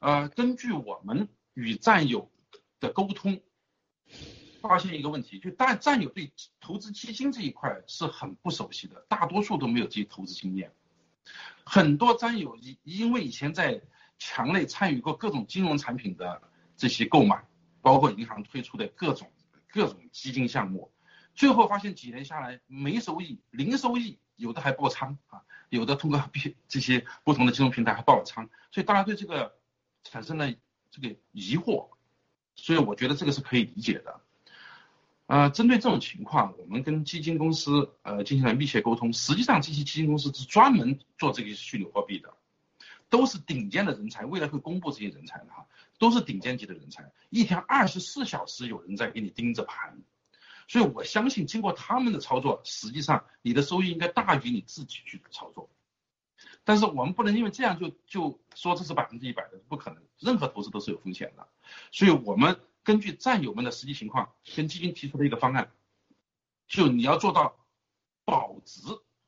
[0.00, 2.30] 呃，根据我们与战友
[2.80, 3.40] 的沟通，
[4.68, 10.72] 发现一个问题，就但战友对投资基金这一块是很不熟悉的，大多数都没有这些投资经验。
[11.64, 13.82] 很多战友因因为以前在
[14.18, 16.42] 墙内参与过各种金融产品的
[16.76, 17.44] 这些购买，
[17.80, 19.30] 包括银行推出的各种
[19.68, 20.92] 各种基金项目。
[21.34, 26.30] 最后发现几年下来没收益，零收益，有的还爆仓啊，有的通过
[26.68, 29.56] 这些不同的金融平台还爆了仓，所以大家对这个
[30.02, 30.52] 产生了
[30.90, 31.88] 这个疑惑，
[32.54, 34.20] 所以我觉得这个是可以理解的。
[35.26, 42.34] 呃，针对这种情况，我们跟基金公司呃进行了密切沟通，实际上这些基金公司是专门做这个虚拟货币的，
[43.08, 45.66] 都是顶尖的人才，未来会公布这些人才的哈，
[45.98, 50.02] 都是顶尖级的人才，一天二十四小时有人在给你盯着盘。
[50.68, 55.70] 所以我相信，经过他们的操作，实际上你的收益应该大于你自己去操作。
[56.64, 60.02] 但是我们不能因为这样就就说这是百分之一百的，不可能。
[60.18, 61.48] 任何投资都是有风险的。
[61.90, 65.72] 所以我们根据战友们的实际情况，跟基金提出了一个方案，
[66.66, 67.56] 就你要做到
[68.24, 68.80] 保值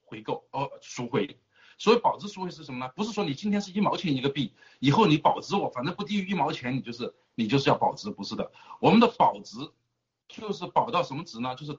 [0.02, 1.38] 回购哦赎回。
[1.78, 2.92] 所谓保值赎回是什么呢？
[2.94, 8.52] 不是说你今天是一毛钱一个币，以后你保值我反正不低于一毛钱，你就是你就是要保值，不是的。
[8.80, 9.70] 我们的保值。
[10.26, 11.55] 就是保到什么值呢？
[11.55, 11.78] 就是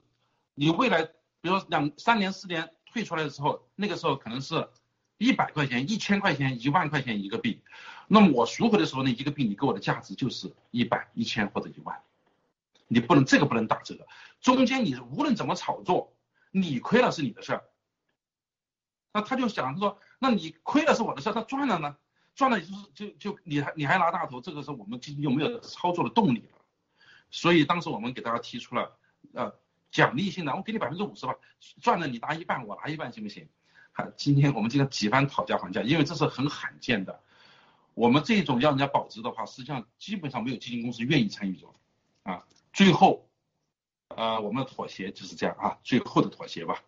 [0.53, 4.69] 你未来，比如说两三年、四年退出来的时候，那个时候可能是
[5.17, 7.63] 一百块钱、一千块钱、一万块钱一个币，
[8.07, 12.01] 那么我赎回的时候呢，一个币你给我的价值就是一百、一千或者一万，
[12.87, 14.07] 你不能这个不能打折，
[14.41, 16.13] 中间你无论怎么炒作，
[16.51, 17.63] 你亏了是你的事儿。
[19.11, 21.95] 那他就想说，那你亏了是我的事儿，他赚了呢？
[22.35, 26.59] 赚了就是就就你还你还拿大头，这个时候我们基金就没有操作的动力了。
[27.31, 28.97] 所以当时我们给大家提出了，
[29.33, 29.55] 呃，
[29.89, 31.33] 奖励性的，我给你百分之五十吧，
[31.81, 33.47] 赚了你拿一半，我拿一半，行不行？
[33.93, 37.21] 好，今天我们今天几番讨价还价，因为这是很罕见的，
[37.95, 41.73] 我们这种要人家保值的话，实际上基本上没有基金公司愿意参与做，
[42.23, 43.27] 啊，最后，
[44.09, 46.83] 呃，我们的妥协就是这样啊，最后的妥协吧，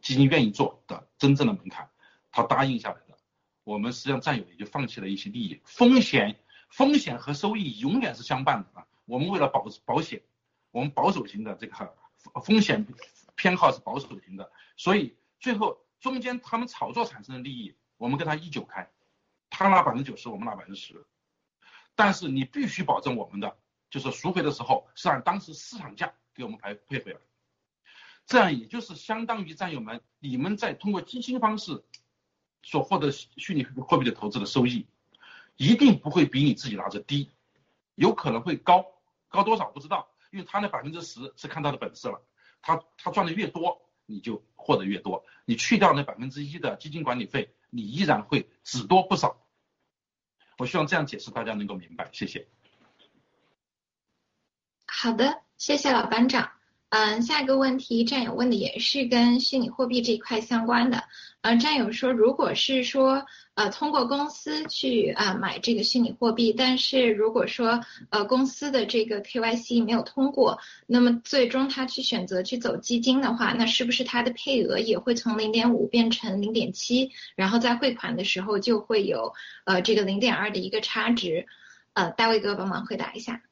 [0.00, 1.90] 基金愿意做的真正的门槛，
[2.30, 3.18] 他答应下来的，
[3.64, 6.38] 我们实际上占有也就放弃了一些利益，风险，
[6.70, 8.86] 风险和收益永远是相伴的啊。
[9.06, 10.22] 我们为了保保险，
[10.70, 11.94] 我们保守型的这个
[12.44, 12.86] 风险
[13.34, 18.88] 偏好是保守型的，所以最后中间他们炒作产生的利益，我们跟他一九开，
[19.56, 21.06] 他拿百分之九十，我们拿百分之十，
[21.94, 23.56] 但是你必须保证我们的
[23.88, 27.20] 就是赎回的时候是按当时市场价给我们赔配回来，
[28.26, 31.84] 这样也就是相当于战友们，你们在通过基金方式
[32.64, 34.88] 所获得虚拟货币的投资的收益，
[35.56, 37.30] 一定不会比你自己拿着低。
[37.94, 38.84] 有可能会高，
[39.28, 42.20] 高多少不知道，因为他那百分之十是看他的本事了，
[42.60, 49.43] 他他赚的越多，你就获得越多，你去掉那百分之一的基金管理费，你依然会只多不少。
[50.58, 52.46] 我希望这样解释大家能够明白，谢谢。
[54.86, 56.50] 好的，谢谢老班长。
[56.94, 61.02] 嗯，下一个问题，战友问的也是跟虚拟货币这一块相关的。
[61.40, 79.32] 呃，战友说，如果是说呃通过公司去啊买这个虚拟货币，但是如果说呃公司的这个 KYC 没有通过，那么最终他去选择去走基金的话，那是不是他的配额也会从零点五变成零点七，然后在汇款的时候就会有
[79.64, 81.48] 呃这个零点二的一个差值？
[81.94, 83.42] 呃，大卫哥帮忙回答一下。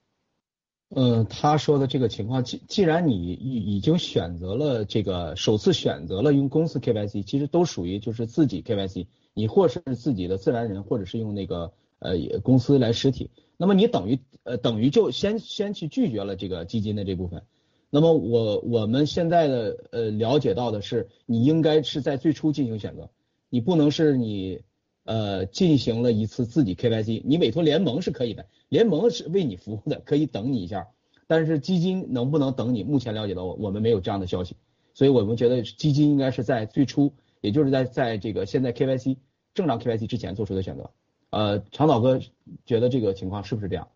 [0.94, 17.42] 嗯，他说的这个情况，既既然你已已经选择了这个首次选择了用公司 KYC，其实都属于就是自己 KYC，你或是自己的自然人，或者是用那个呃公司来实体，那么你等于呃等于就先先去拒绝了这个基金的这部分。
[17.88, 23.08] 那么我我们现在的呃了解到的是，你应该是在最初进行选择，
[23.48, 24.60] 你不能是你
[25.04, 28.44] 呃进行了一次自己 KYC，你委托联盟是可以的。
[28.72, 30.88] 联盟是为你服务的，可以等你一下，
[31.26, 32.82] 但是基金能不能等你？
[32.82, 34.56] 目前了解到我我们没有这样的消息，
[34.94, 37.12] 所以我们觉得基金应该是在最初，
[37.42, 39.18] 也就是在在这个现在 KYC
[39.52, 40.90] 正常 KYC 之前做出的选择。
[41.28, 42.18] 呃，长岛哥
[42.64, 43.88] 觉得这个情况是不是这样？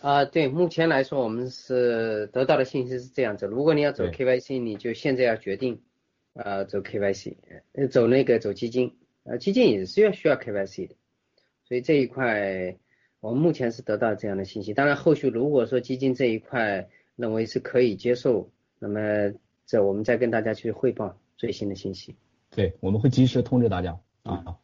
[0.00, 3.46] 啊，对，目前来说我们是得到的信息是这样子。
[3.46, 5.80] 如果你要走 KYC，你就现在要决定，
[6.32, 7.36] 呃，走 KYC，
[7.88, 10.96] 走那个走基金，呃，基金也是要需要 KYC 的。
[11.70, 12.76] 所以这一块，
[13.20, 14.74] 我们目前是得到这样的信息。
[14.74, 18.50] 当然，后续如果说基金这一块认为是可以接受，
[18.80, 19.00] 那么
[19.66, 22.16] 这我们再跟大家去汇报最新的信息。
[22.50, 24.58] 对，我们会及时通知大家啊。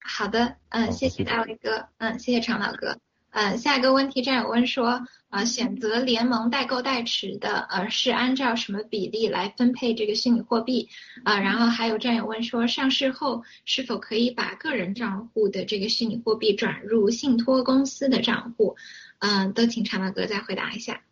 [0.00, 2.98] 好的，嗯，谢谢大卫哥，嗯，谢谢常老哥。
[3.30, 10.88] 呃，下一个问题，战友问说，呃，选择联盟代购代持的，呃，是按照什么比例来分配这个虚拟货币？
[11.24, 18.76] 啊，然后还有战友问说，上市后是否可以把个人账户的这个虚拟货币转入信托公司的账户？
[19.20, 21.02] 嗯，都请长马哥再回答一下。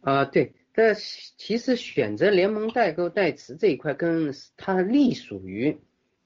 [0.00, 5.78] 啊，对，这其实选择联盟代购代持这一块，跟它隶属于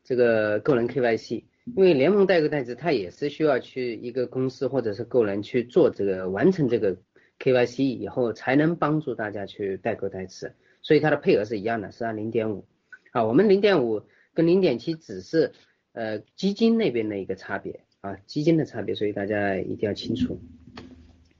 [0.02, 1.44] 这个个人 KYC。
[1.76, 6.96] 因为联盟代购代持，它也是需要去一个公司或者是个人去做这个完成这个
[7.38, 10.52] KYC 以后，才能帮助大家去代购代持，
[10.82, 12.66] 所以它的配额是一样的，是按零点五。
[13.12, 14.02] 啊，我们零点五
[14.34, 15.52] 跟零点七只是
[15.92, 20.40] 呃基金那边的一个差别啊，基金的差别，所以大家一定要清楚。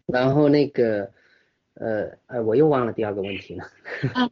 [0.06, 1.12] 然后那个。
[1.78, 3.64] 呃呃，我又忘了第二个问题了。
[4.14, 4.28] 啊，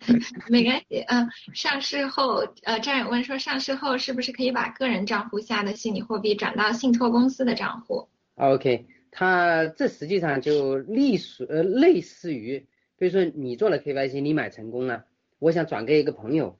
[0.49, 1.01] 没关系。
[1.07, 12.67] 嗯，上市后，呃，战友问说，上市后是不是可以把个人账户下的虚拟货币转到信托公司的账户？OK，它这实际上就隶属呃类似于，
[12.99, 15.05] 比如说你做了 KYC，你买成功了，
[15.39, 16.59] 我想转给一个朋友，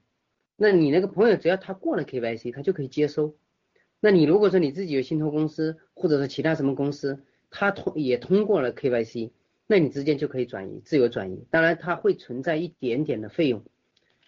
[0.55, 3.35] 那你那个朋友只要他过了 KYC，他就可以接收。
[3.99, 9.31] 那你如果说你自己有信托公司，或者是其他什么公司，他通也通过了 KYC。
[9.67, 11.45] 那你之间就可以转移，自由转移。
[11.51, 13.63] 当然，它会存在一点点的费用。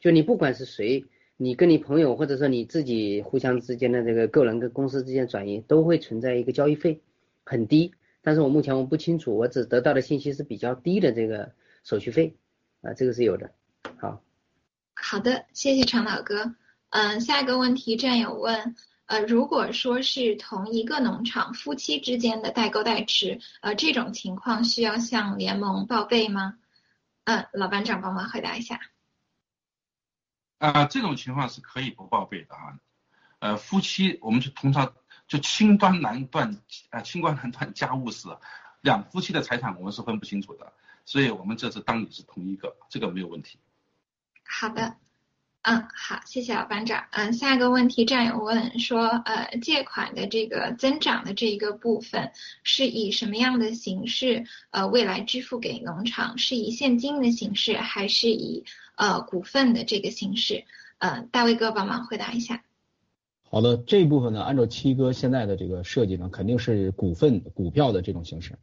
[0.02, 1.06] 就你不管是谁，
[1.38, 7.02] 你跟你朋友或者说你自己互相之间的这个个人跟公司之间转移，都会存在一个交易费，
[7.45, 7.94] 很低。
[8.22, 11.53] 但是我目前我不清楚，我只得到的信息是比较低的这个
[11.84, 12.36] 手续费
[12.82, 13.52] 啊，这个是有的。
[13.98, 14.22] 好，
[14.94, 16.53] 好的，谢谢常老哥。
[16.90, 18.76] 嗯，下一个问题，战友问。
[19.10, 26.60] 呃，如果说是同一个农场夫妻之间的代购代持，呃，这种情况需要向联盟报备吗？
[27.23, 28.80] 嗯，老班长帮忙回答一下。
[30.60, 32.80] 啊，这种情况是可以不报备的啊。
[33.40, 34.94] 呃，夫妻我们就通常
[35.27, 36.61] 就清官难断
[36.91, 38.27] 啊，清官难断家务事，
[38.81, 40.72] 两夫妻的财产我们是分不清楚的，
[41.03, 43.57] 所以我们这次当你是同一个，这个没有问题。
[44.45, 44.98] 好的。
[45.61, 47.03] 嗯，好，谢谢老班长。
[47.11, 52.31] 嗯，下一个问题，战友问说，呃，借款的这个增长的这一个部分
[52.64, 56.38] 是以什么样的形式，呃，未来支付给农场？
[56.38, 58.64] 是以现金的形式，还是以
[58.95, 60.64] 呃股份的这个形式？
[60.98, 62.64] 呃，大卫哥帮忙回答一下。
[63.44, 68.57] 好的，这一部分呢，按照七哥现在的这个设计呢，肯定是股份股票的这种形式。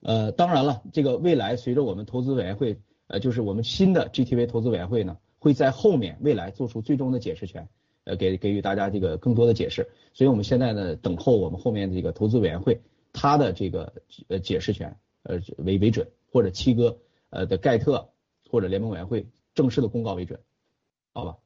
[0.00, 5.16] 呃，当然了，这个未来随着我们投资委员会，呃，就是我们新的 GTV 投资委员会呢。
[5.40, 7.68] 会在后面未来做出最终的解释权，
[8.04, 9.88] 呃，给给予大家这个更多的解释。
[10.14, 12.80] 所以我们现在呢，等候我们后面这个投资委员会
[13.12, 13.92] 他的这个
[14.28, 16.96] 呃解释权呃为为准，或者七哥
[17.30, 18.10] 呃的盖特
[18.48, 20.38] 或者联盟委员会正式的公告为准，
[21.12, 21.36] 好吧？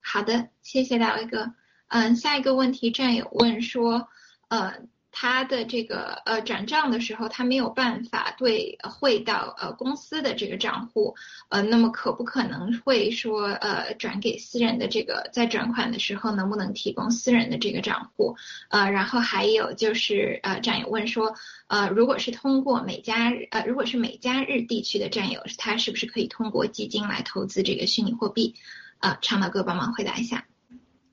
[0.00, 1.52] 好的，谢谢大卫哥。
[1.88, 4.08] 嗯，下一个问题战友问说，
[4.48, 11.14] 呃，他的这个呃转账的时候，他没有办法对汇到呃公司的这个账户，
[11.48, 18.36] 呃，那么可不可能会说呃转给私人的这个在转款的时候能不能提供私人的这个账户？
[18.68, 21.34] 呃，然后还有就是呃战友问说，
[21.66, 28.54] 呃，如果是通过美加日呃如果是美加日地区的战友，他是不是可以通过基金来投资这个虚拟货币？
[29.00, 30.46] 啊，长岛哥帮忙回答一下。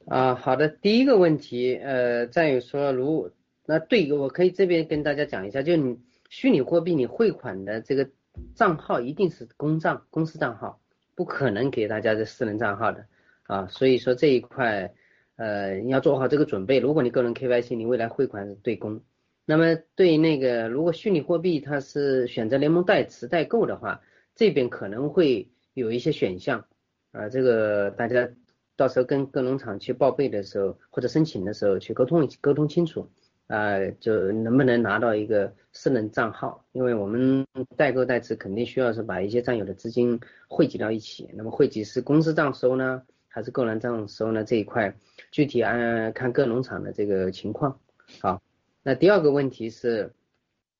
[0.07, 3.32] 啊，好的，第一个问题，呃，战友说如。
[3.69, 5.99] 那对，我可以这边跟大家讲一下，就你
[6.30, 8.10] 虚拟货币你汇款的这个
[8.56, 10.80] 账号一定是公账公司账号，
[11.15, 13.06] 不可能给大家的私人账号的
[13.44, 14.94] 啊，所以说这一块
[15.35, 16.80] 呃要做好这个准备。
[16.80, 19.02] 如果你个人 KYC，你未来汇款是对公。
[19.45, 24.02] 那么对那个如果虚拟货币它是选择联盟代持代购的话，
[24.34, 26.65] 这边可能会有一些选项
[27.11, 28.30] 啊，这个大家
[28.77, 33.10] 到时候跟各农场去报备的时候或者申请的时候去沟通沟通清楚。
[33.48, 36.65] 啊，就能不能拿到一个私人账号？
[36.74, 37.45] 因为我们
[37.76, 41.30] 代购代持肯定需要是把一些占有的资金汇集到一起。
[41.34, 44.44] 那么汇集是公司账收呢，还是个人账收呢？
[44.44, 44.94] 这一块
[45.32, 47.80] 具体按看各农场的这个情况。
[48.19, 48.41] 好，
[48.84, 50.11] 那第二个问题是，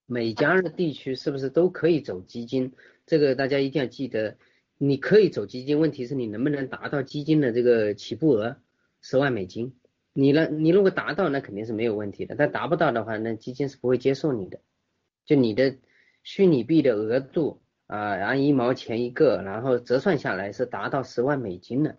[0.06, 2.74] 每加日地区是不是都可以走基金？
[3.06, 4.36] 这个大家一定要记得，
[4.78, 8.58] 你可以走基金，问题是你能不能达到基金的这个起步额
[9.00, 9.74] 十万美金？
[10.20, 10.48] 你呢？
[10.48, 12.34] 你如果达到，那肯定是没有问题的。
[12.36, 14.60] 但达不到的话，那基金是不会接受你的。
[15.28, 15.78] 就你的
[16.24, 21.98] 虚拟币的额度啊，按一毛钱一个，然后折算下来是达到十万美金的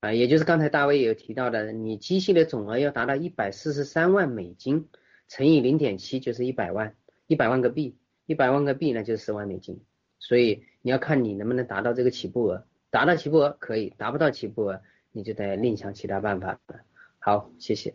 [0.00, 4.88] 啊，也就是刚才大卫有提到的，你机器的总额要达到一百四十三万美金，
[5.28, 6.94] 乘以零点七就是一百万，
[7.26, 9.78] 一百万个币，一百万个币那就是十万美金。
[10.18, 14.80] 所以你要看你能不能达到这个起步额，达到起步额可以，达不到起步额
[15.12, 16.80] 你就得另想其他办法了。
[17.28, 17.94] 好，谢谢。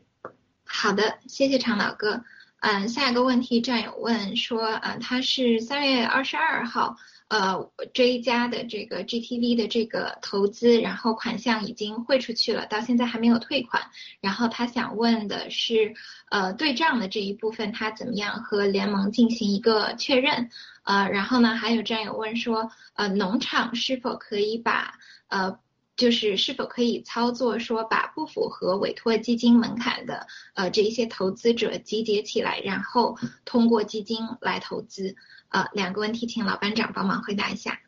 [0.63, 2.23] 好的，谢谢长老哥。
[2.59, 6.95] 嗯，下一个问题，战友问说，嗯，他是三月二十二号，
[7.29, 13.81] 呃，追加的这个 GTV 的这个投资，然后款项已经汇出去了，到现在还没有退款。
[14.21, 15.95] 然后他想问的是，
[16.29, 20.51] 呃，对账的这一部分他怎么样和联盟进行一个确认？
[20.83, 24.93] 呃，然后呢，还有战友问说，呃，农场是否可以把
[25.27, 25.57] 呃。
[25.95, 35.15] 就是是否可以操作说把不符合委托基金门槛的呃这一些投资者集结起来，然后通过基金来投资？
[35.49, 37.79] 呃，两个问题，请老班长帮忙回答一下。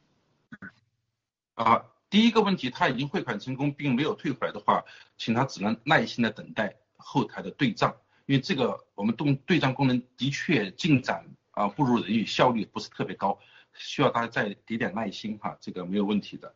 [1.56, 4.84] 啊，第一个问题，他已经汇款成功并没有退回来的话，
[5.18, 7.96] 请他只能耐心的等待后台的对账，
[8.28, 13.40] 因为这个我们动对账功能的确进展啊不如人意，效率不是特别高，
[13.74, 16.54] 需要大家再给点耐心哈，这个没有问题的。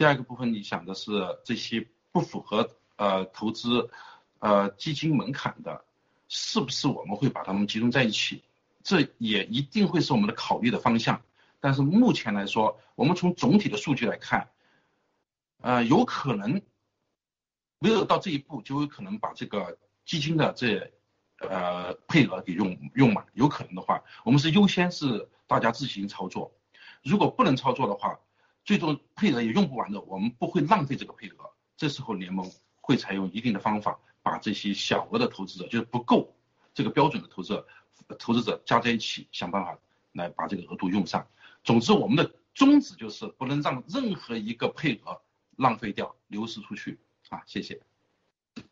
[0.00, 1.12] 第二个部分，你想的是
[1.44, 3.90] 这些不符合呃投资
[4.38, 5.84] 呃基金门槛的，
[6.26, 8.42] 是不是我们会把它们集中在一起？
[8.82, 11.20] 这也一定会是我们的考虑的方向。
[11.60, 14.48] 但是目前来说，我们从总体的数据来看，
[15.60, 16.62] 呃，有可能
[17.78, 20.94] 没有到这一步，就有可能把这个基金的这
[21.40, 23.26] 呃配额给用用满。
[23.34, 26.54] 有可能的话，我们是优先是大家自行操作。
[27.02, 28.18] 如果不能操作的话，
[28.64, 31.50] 最终配额也用不完的，我们不会浪费这个配额。
[31.76, 32.50] 这时候联盟
[32.80, 36.34] 会采用一定的方法，把这些小额的投资者，就是不够
[36.74, 37.66] 这个标准的投资者，
[38.18, 39.78] 投资者加在一起，想办法
[40.12, 41.26] 来把这个额度用上。
[41.64, 45.20] 总之，我们的宗旨就是不能让任何一个配额
[45.56, 47.42] 浪费掉、流失出去啊！
[47.46, 47.80] 谢谢。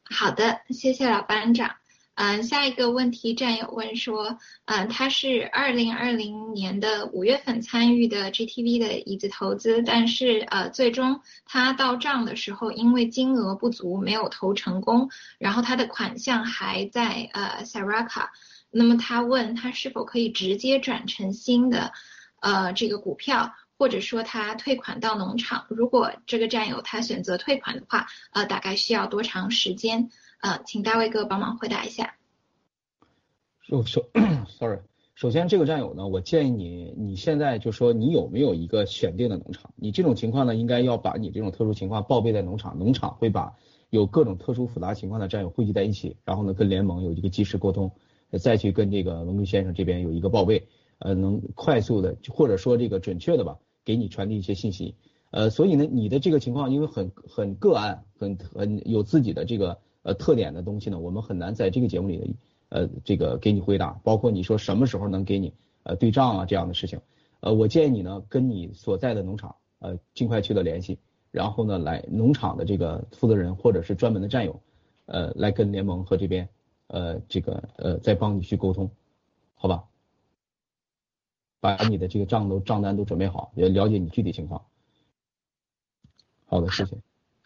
[0.04, 1.76] 好的，谢谢老班长。
[2.20, 15.08] 嗯，下一个问题战友问说，嗯，他是二零二零年的五月份参与的 GTV 的椅子投资，但是呃，最终他到账的时候，因为金额不足没有投成功，
[15.38, 18.30] 然后他的款项还在呃 Saraka，
[18.72, 21.92] 那么他问他是否可以直接转成新的
[22.40, 30.10] 呃这个股票，或者说他退款到农场，如果这个战友他选择退款的话，呃，大概需要多长时间？
[30.40, 32.14] 呃，请大卫哥帮忙回答一下。
[33.60, 34.08] 首首，
[34.48, 34.78] sorry，
[35.16, 39.72] 首先这个战友呢，我建议你，你现在就说你有没有一个选定的农场？
[39.74, 43.56] 你这种情况呢，应该要把你这种特殊情况报备在农场，农场会把
[43.90, 47.90] 有各种特殊复杂情况的战友汇集在一起，然后呢跟联盟有一个及时沟通，
[48.38, 50.68] 再去跟这个龙哥先生这边有一个报备，
[51.00, 54.94] 呃，能快速的或者说这个准确的吧，给你传递一些信息。
[55.32, 59.80] 呃，所以呢，你的这个情况因为很很个案，很很有自己的这个。
[60.02, 62.26] 呃，特点的东西呢，我们很难在这个节目里的
[62.68, 65.52] 呃这个给你回答，包括你说什么时候能给你
[65.82, 67.00] 呃对账啊这样的事情，
[67.40, 70.98] 呃，我建议你呢跟你所在的农场呃尽快取得联系，
[71.30, 74.60] 然后呢来农场的这个负责人或者是专门的战友
[75.06, 76.48] 呃来跟联盟和这边
[76.86, 78.90] 呃这个呃再帮你去沟通，
[79.54, 79.84] 好吧？
[81.60, 84.64] 把你的这个账都账单都准备好，也了解你具体情况。
[86.46, 86.96] 好的，谢谢。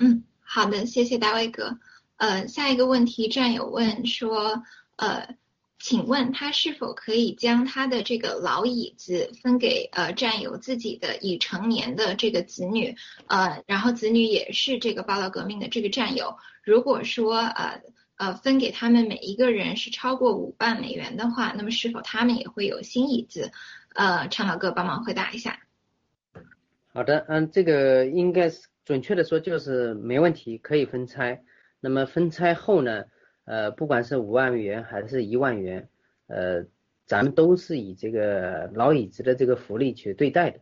[0.00, 1.78] 嗯，好的，谢谢大卫哥。
[2.22, 4.62] 呃，下一个问题，战友问说，
[4.94, 5.34] 呃，
[5.80, 12.94] 请问他是否可以将他的这个老椅子分给呃战友自己的已成年的这个子女，
[13.26, 17.82] 呃，然后子女也是这个报道革命的这个战友，如果说呃
[18.18, 23.50] 呃分给他们每一个人是超过五万美元的话，那么是否他们也会有新椅子？
[23.96, 25.58] 呃，常老哥帮忙回答一下。
[26.92, 31.42] 好的，嗯，这个应该是准确的说就是没问题，可以分拆。
[31.84, 33.06] 那么分拆后呢，
[33.44, 35.88] 呃，不管是五万元还是一万元，
[36.28, 36.64] 呃，
[37.06, 40.60] 咱们都是以这个老椅子的这个福利去对待的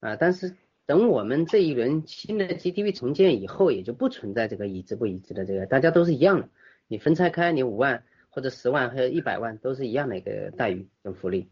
[0.00, 0.16] 啊。
[0.16, 6.48] 但是等我们这一轮新的 GTV 重建以后，也就不存在这个椅子不椅子的这个，大家都是一样的。
[6.88, 11.48] 你分拆开，你五万或者十万和一百万都是一样的一个待遇跟福利。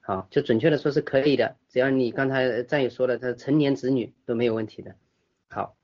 [0.00, 4.94] 好，就准确的说是可以的，只要你刚才战友说了，他成年子女都没有问题的。
[5.48, 5.74] 好，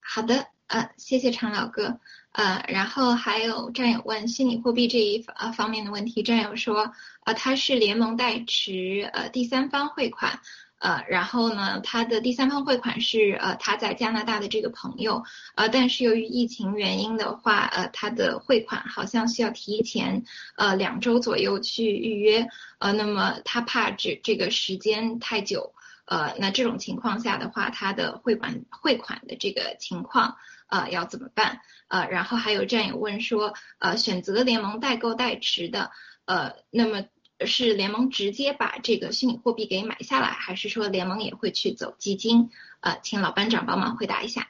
[0.00, 0.57] 好的。
[0.68, 1.98] 呃，谢谢常老哥。
[2.32, 6.92] 呃，然后还有战友问虚拟货币这一呃方面的问题，战友说，
[7.24, 10.38] 呃，他是联盟代持呃第三方汇款，
[10.78, 15.24] 呃，然后呢，他的第三方汇款是呃他在加拿大的这个朋友，
[15.56, 20.22] 呃，但是由于疫情原因的话，呃，他的汇款好像需要提前
[20.56, 22.46] 呃两周左右去预约，
[22.78, 25.72] 呃，那么他怕这这个时间太久，
[26.04, 30.36] 呃，那这种情况下的话，他的汇款汇款的这个情况。
[30.68, 31.60] 呃，要怎么办？
[31.88, 35.90] 呃，然后还有战友问说，呃，选择联盟代购代持的，
[36.26, 37.06] 呃，那么
[37.46, 42.50] 是联盟直接把这个虚拟货币给买下来，还是说联盟也会去走基金？
[42.80, 44.48] 呃，请老班长帮忙回答一下。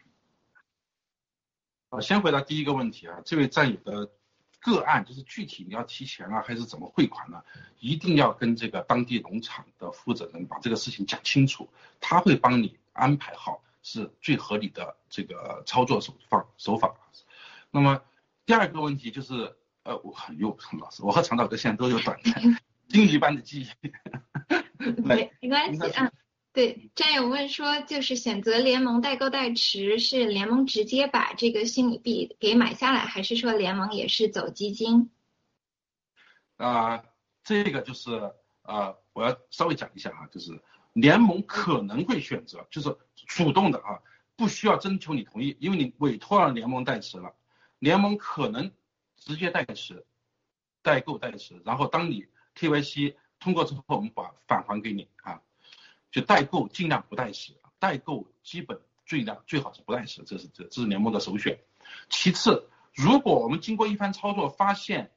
[1.90, 4.10] 啊，先回答第一个问题啊，这位战友的
[4.60, 7.42] 个案就是具体你要提钱啊，还是怎么汇款呢？
[7.78, 11.70] 一定要跟这个当地农场的负责人把这个事情讲清楚，
[12.00, 13.62] 他会帮你安排好。
[13.82, 16.94] 是最合理的这个操作手法手法。
[17.70, 18.02] 那么
[18.46, 22.18] 第二个问题就是，呃，我又陈老师，我和常导哥现在都有短
[22.88, 23.66] 金鱼 般的记忆。
[25.04, 26.10] 没没关系啊。
[26.52, 35.10] 对，战友问说，就是选择联盟代购代持，是联盟直接把这个虚拟币给买下来，还是说联盟也是走基金？
[36.56, 37.04] 啊，
[37.44, 38.32] 这个就是
[38.62, 40.60] 啊，我要稍微讲一下啊，就是。
[40.94, 42.88] 联盟可能会选择，就是
[43.28, 44.00] 主动的啊，
[44.34, 47.34] 不需要征求你同意，因为你委托了联盟代持了，
[47.78, 48.72] 联盟可能
[49.16, 50.04] 直接代持，
[50.82, 52.26] 代购代持，然后当你
[52.56, 55.42] KYC 通过之后，我们把返还给你啊，
[56.10, 61.60] 就代购尽量不代持，代购基本最量最好是不代持，这是这这是联盟的首选。
[62.08, 65.12] 其次，如果我们经过一番操作发现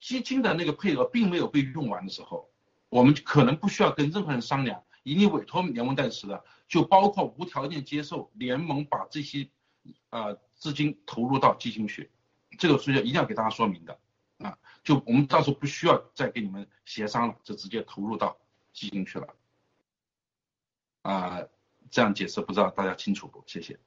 [0.00, 2.50] 基金的那个配额并没有被用完的时候，
[2.88, 4.82] 我们可能不需要跟任何人商量。
[5.02, 9.48] 以你委托联盟代持的，就包括无条件接受联盟把这些
[10.10, 12.10] 呃资金投入到基金去，
[12.58, 13.98] 这个是要一定要给大家说明的
[14.38, 18.38] 啊，就我们到时候不需要再跟你们协商了，就直接投入到
[18.72, 19.34] 基金去了
[21.02, 21.42] 啊，
[21.90, 23.42] 这样解释不知道大家清楚不？
[23.46, 23.78] 谢谢。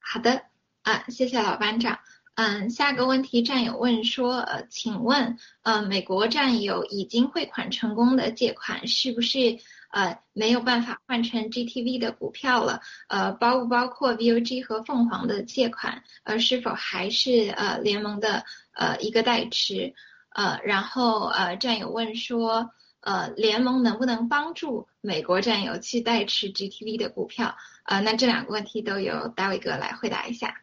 [0.00, 0.44] 好的
[0.82, 2.00] 啊，谢谢老班长。
[2.34, 9.60] 嗯，下个问题战友问说，呃，请问呃美国战友已经汇款成功的借款是不是？
[9.92, 16.02] 呃，没有办法换成 GTV 的股票了，呃，包不包括 VOG 和凤凰的借款？
[16.24, 19.92] 呃，是否还是呃联盟的呃一个代持？
[20.30, 22.70] 呃，然后呃战友问说，
[23.00, 27.54] 呃，联盟能不能帮助美国战友去代持 GTV 的股票？
[27.84, 30.62] 呃，那这两个问题都由大卫哥来回答一下。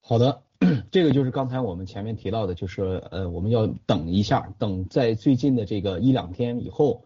[0.00, 0.42] 好的，
[0.90, 7.04] 这个就是刚才我们前面提到的，就是呃我们要等一下，等在最近的这个一两天以后。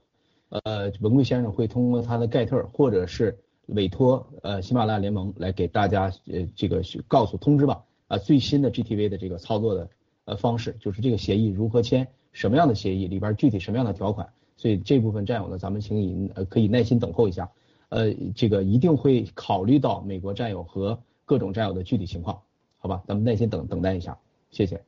[0.49, 3.37] 呃，文贵先生会通过他的盖特，或者是
[3.67, 9.91] 委托呃喜马拉雅联盟来给大家呃这个告诉通知吧啊最新的 GTV 的这个操作的
[10.25, 17.51] 呃方式，就是这个协议如何签，什么样的协议里边具体什么样的条款，所以这部分战友呢，咱们请你呃可以耐心等候一下，
[17.89, 22.43] 呃这个一定会考虑到美国战友和各种战友的具体情况，
[22.79, 24.17] 好吧，咱们耐心等等待一下，
[24.53, 24.81] 谢谢。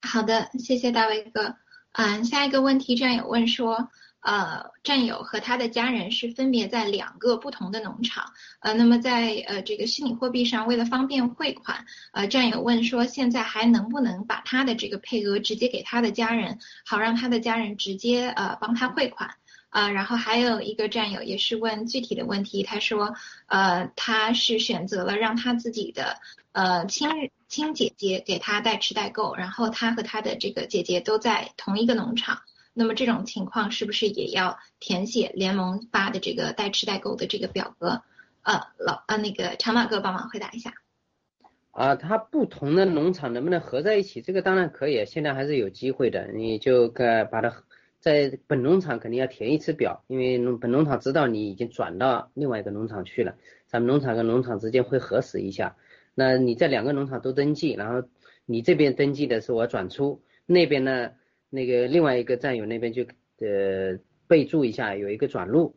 [0.00, 1.56] 好的，谢谢大卫哥。
[1.92, 3.90] 嗯，下一个问题战友问说。
[4.20, 8.32] 呃，战友和他的家人是分别在两个不同的农场。
[8.60, 19.30] 呃，那么在呃这个虚拟货币上，为了方便汇款，呃，战友问说，现在还能不能把他的这个配额直接给他的家人，好让他的家人直接呃帮他汇款。
[19.68, 23.14] 啊，然后还有一个战友也是问具体的问题，他说，
[23.46, 26.18] 呃，他是选择了让他自己的
[26.52, 27.10] 呃亲
[27.46, 32.40] 亲姐姐给他代持代购，然后他和他的这个姐姐都在同一个农场，
[32.78, 38.02] 那么这种情况是不是也要填写联盟发的这个代吃代购的这个表格？
[38.42, 40.74] 呃，老呃那个长马哥帮忙回答一下。
[41.70, 44.20] 啊，它不同的农场能不能合在一起？
[44.20, 46.28] 这个当然可以，现在还是有机会的。
[46.34, 47.64] 你就该把它
[47.98, 53.34] 在本农场肯定要填一次表，因为农本农场知道你已经转到另外一个农场去了，
[53.66, 55.76] 咱们农场跟农场之间会核实一下。
[56.14, 58.06] 那你在两个农场都登记，然后
[58.44, 61.12] 你这边登记的是我转出，那边呢
[61.56, 63.02] 那个另外一个战友那边就
[63.40, 65.74] 呃备注一下有一个转入，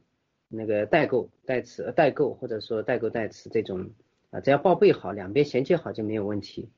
[0.47, 3.89] 那个代购代持代购或者说代购代持这种。
[4.31, 6.69] 啊，只要报备好，两边衔接好就没有问题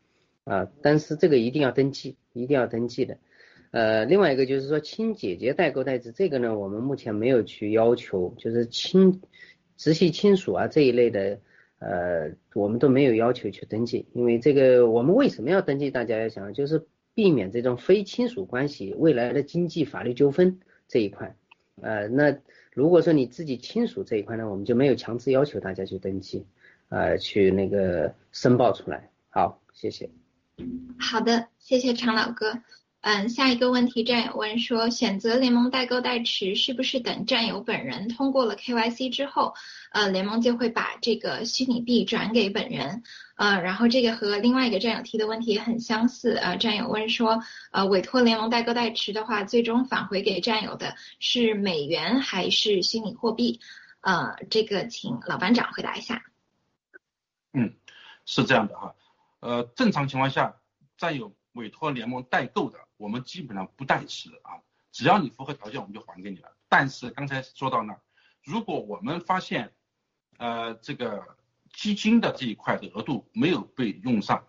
[0.45, 0.71] 啊。
[0.81, 3.17] 但是这个一定要登记，一定要登记的。
[3.71, 9.21] 呃，另外一个就是说亲姐姐代购代持，这个呢，我们目前没有去要求，就是亲
[9.75, 11.41] 直系亲属啊这一类的，
[11.79, 15.91] 呃，我们都没有要求去登记，因为这个我们为什么要登记？
[15.91, 16.85] 大家要想，就是
[17.21, 21.35] 避免这种非亲属关系未来的经济法律纠纷这一块。
[21.79, 22.35] 呃，那
[22.73, 26.47] 如果说你自己亲属这一块呢，我们就没有强制要求大家去登记。
[26.89, 29.11] 呃，去那个申报出来。
[29.29, 30.09] 好，谢谢。
[30.97, 32.57] 好的，谢谢常老哥。
[33.01, 39.55] 嗯，下一个问题，战友问说，选择联盟代购代持是不是等战友本人通过了 KYC 之后，
[39.91, 43.01] 呃，联盟就会把这个虚拟币转给本人？
[43.37, 46.35] 呃，然后这个和另外一个战友提的问题也很相似。
[46.35, 47.41] 呃，战友问说，
[47.71, 53.59] 呃，委托联盟代购代持的话，最终返回给战友的是美元还是虚拟货币？
[54.01, 56.21] 呃，这个请老班长回答一下。
[57.53, 57.73] 嗯，
[58.27, 58.93] 是这样的哈，
[59.39, 60.55] 呃，正常情况下，
[60.97, 64.61] 占有委托联盟代购的，我们基本上不代持啊，
[64.91, 66.55] 只要你符合条件，我们就还给你了。
[66.69, 67.99] 但是刚才说到那，
[68.43, 69.73] 如果我们发现，
[70.37, 71.35] 呃，这个
[71.73, 74.45] 基金的这一块的额度没有被用上，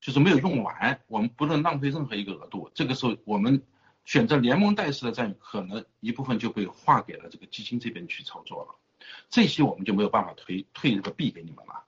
[0.00, 2.70] 就是没有用完，我们不能浪费任何一个额度。
[2.74, 3.62] 这个时候，我们
[4.06, 8.74] 选择联盟代持的占有，可能一部分就被划给了这个基金这边去操作了，
[9.28, 11.84] 这些我们就没有办法退退这个币给你们了。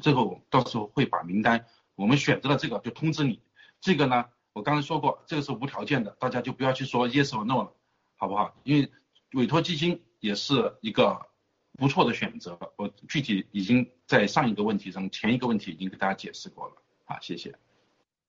[0.00, 3.40] 最后到时候会把名单，我们选择了这个就通知你。
[3.80, 7.72] 这个呢，我刚才说过，这个是无条件的，大家就不要去说 yes or no 了，
[8.16, 8.54] 好不好？
[8.64, 8.90] 因为
[9.32, 11.26] 委托基金也是一个
[11.78, 12.58] 不错的选择。
[12.76, 16.74] 我具体已经在上一个问题上，前一个问题已经给大家解释过了。
[17.04, 17.54] 好，谢谢。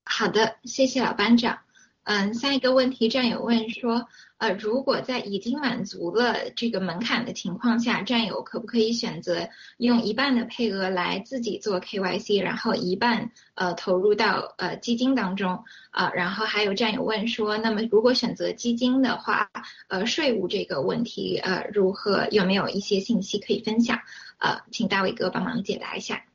[0.06, 1.60] 好的，谢谢老班长。
[2.06, 4.08] 嗯，下一个问题，战友问说，
[4.38, 9.48] 呃，如果在已经满足了这个门槛的情况下，战友可不可以选择
[9.78, 16.12] 用一半的配额来自己做 KYC，然后一半呃投入到呃基金当中啊？
[16.14, 19.50] 然后还有战友问说，那么如果选择基金的话，
[19.88, 22.28] 呃，税务这个问题呃如何？
[22.32, 24.00] 有没有一些信息可以分享？
[24.40, 26.26] 呃，请大伟哥帮忙解答一下。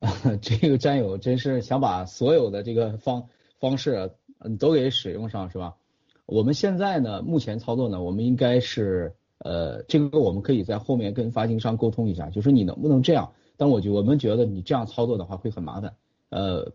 [0.40, 3.28] 这个战友真是想把所有的这个方
[3.60, 4.12] 方式。
[4.40, 5.76] 嗯都给使用上是吧？
[6.26, 13.32] 我们现在呢，目前操作呢，我们应该是呃，这个我们可以在后面跟发行商沟通一下，就是你能不能这样？
[13.56, 15.94] 但我觉我们觉得你这样操作的话会很麻烦，
[16.28, 16.72] 呃，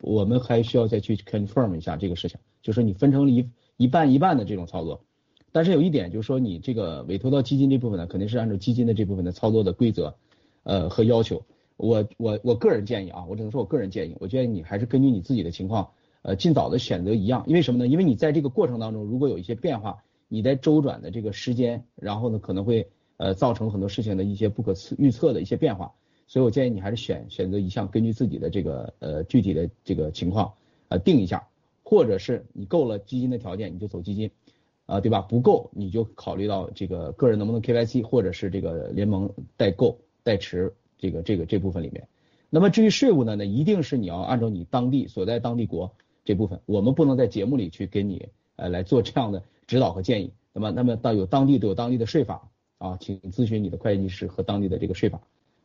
[0.00, 5.04] 我们还需要再去 confirm 一下这个事情，就是你分成了一一半一半的这种操作。
[5.50, 10.14] 但是有一点就是说，你这个委托到基金这部分呢，肯定是按照基金的这部分的操作的规则
[10.62, 11.44] 呃和要求。
[11.76, 15.90] 我我我个人建议啊，我只能说我个人建议，我建议你还是根据你自己的情况。
[16.22, 17.86] 呃，尽早的选择一样，因为什么呢？
[17.88, 25.92] 因为你在这个过程当中，如果有一些变化，你在周转的这个时间，然后呢，可能会呃造成很多事情的一些不可测预测的一些变化，
[26.28, 30.52] 所以我建议你还是选选择一项，根据自己的这个呃具体的这个情况
[30.88, 31.48] 呃定一下，
[31.82, 34.30] 或者是你够了基金的条件，你就走基金，
[34.86, 35.22] 啊对吧？
[35.22, 42.06] 不够你就考虑到这个个人能不能 KYC，或者是这个联盟代购代持这个这个这部分里面。
[42.48, 45.92] 那么至于税务呢，那一定是你要按照你当地所在当地国。
[46.24, 50.32] 这部分我们不能在节目里去给你呃来做这样的指导和建议。
[50.52, 55.20] 那么，那么到有当地都有当地的税法啊，请咨询你的会计师和当地的这个税法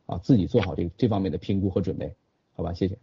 [0.06, 2.14] 啊，自己做好这个这方面的评估和准备，
[2.54, 2.72] 好吧？
[2.72, 2.98] 谢谢。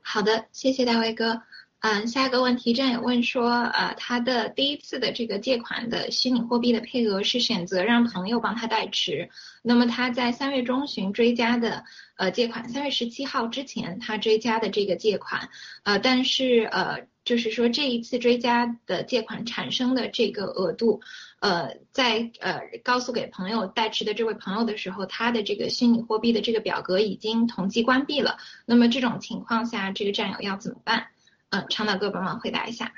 [0.00, 1.42] 好的，谢谢大卫哥。
[1.82, 9.28] 嗯，下一个问题，战友问说，呃，他的第一次的这个借款的虚拟货币的配额是选择让朋友帮他代持，
[9.62, 11.84] 那么他在三月中旬追加的
[12.16, 15.48] 呃借款，三月十七号之前他追加的这个借款，
[15.82, 21.00] 呃，但是呃，就是说这一次追加的借款产生的这个额度，
[21.40, 28.36] 呃，在呃告诉给朋友代持的这位朋友的时候，他的这个虚拟货币的这个表格已经统计关闭了，
[28.66, 31.08] 那么这种情况下，这个战友要怎么办？
[31.52, 32.90] 嗯，长岛哥帮忙回答一下。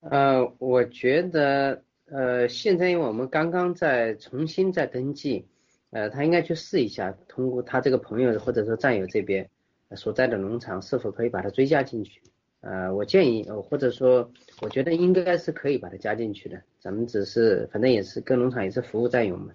[0.00, 5.46] 呃，我觉得，呃，现在因为我们刚刚在重新在登记，
[5.90, 9.48] 呃，他应该去试一下，通过他这个朋友或者说战友这边，
[9.92, 12.20] 所在的农场是否可以把它追加进去。
[12.62, 14.28] 呃，我建议，或者说，
[14.60, 16.60] 我觉得应该是可以把它加进去的。
[16.80, 19.52] 咱们只是，反正也是跟农场也是服务战友嘛。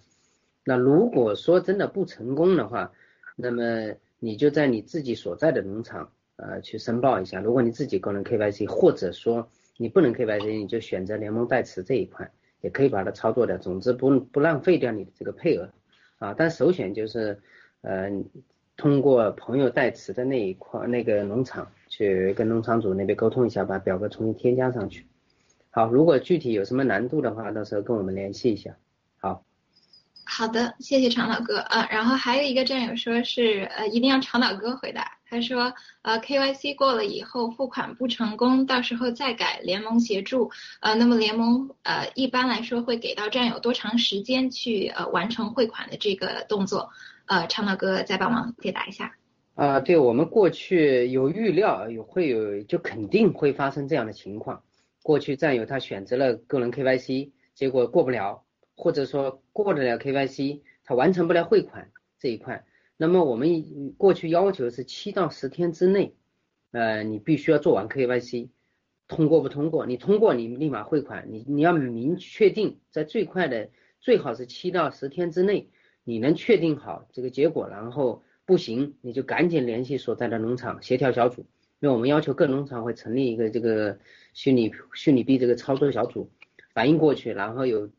[0.64, 2.94] 那如果说真的不成功的话，
[3.36, 7.40] 那么你就在你自己所在的农场，呃，去申报一下。
[7.40, 9.48] 如果你自己个人 KYC，或者说
[9.78, 13.58] 你不能 KYC，你就选择联盟代持这一块，也可以把它操作掉。
[13.58, 15.70] 总之不不浪费掉你的这个配额
[16.18, 16.34] 啊。
[16.38, 17.40] 但首选就是，
[17.82, 18.10] 呃，
[18.78, 21.68] 通过朋友代持的那一块那个农场。
[21.92, 25.08] 去跟农场主那边沟通一下，把表格重新添加上去。
[25.72, 28.78] 好，如果具体有什么难度的话，到时候跟我们联系一下。
[29.20, 29.44] 好，
[30.24, 31.88] 好的，谢谢常老哥啊。
[31.90, 35.19] 然后还有一个战友说是呃，一定要常老哥回答。
[35.30, 40.50] 他说呃，KYC 过了以后付款不成功，到时候再改联盟协助。
[40.82, 46.90] 呃，那么联盟呃一般来说会给到战友多长时间去呃完成汇款的这个动作？
[47.28, 49.16] 呃，常老哥再帮忙解答一下。
[49.54, 54.64] 啊，对我们过去有预料，有会有就肯定会发生这样的情况。
[55.04, 58.44] 过去战友他选择了个人 KYC，结果过不了，
[58.76, 62.64] 或者说过得了 KYC，他完成不了汇款这一块。
[63.02, 66.14] 那么我们过去要求是七到十天之内，
[66.72, 68.50] 呃，你必须要做完 KYC，
[69.08, 69.86] 通过不通过？
[69.86, 73.70] 你通过你立马汇款，你你要明确定在最快的
[74.02, 75.70] 最好是七到十天之内，
[76.04, 78.22] 你能确定好这个结果，然后。
[78.50, 81.46] 不行，你就赶紧联系所在的农场协调小组，
[81.82, 84.00] 因为我们要求各农场会成立一个这个
[84.34, 86.32] 虚拟虚拟币这个操作小组，
[86.74, 87.92] 反映过去，然后有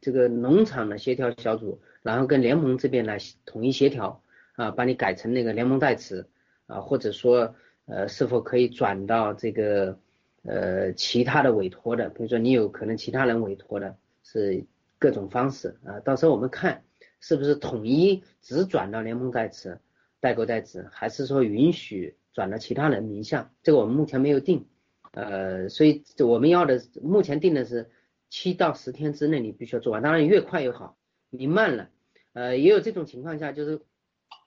[0.00, 4.20] 这个农场的协调小组，然后跟联盟这边来统一协调
[4.54, 6.26] 啊，把你改成那个联盟代持
[6.66, 7.54] 啊，或者说
[7.86, 9.98] 呃是否可以转到这个
[10.42, 14.64] 呃其他的委托的，比如说你有可能其他人委托的，是
[14.98, 16.82] 各种方式啊，到时候我们看。
[17.26, 19.80] 是不是统一只转到联盟代持、
[20.20, 23.50] 代购代持，还是说允许转到其他人名下？
[23.62, 24.66] 这个我们目前没有定，
[25.12, 27.90] 呃，所以我们要的目前定的是
[28.28, 30.98] 七到十天之内你必须要做完，当然越快越好，
[31.30, 31.88] 你慢了，
[32.34, 33.80] 呃，也有这种情况下，就是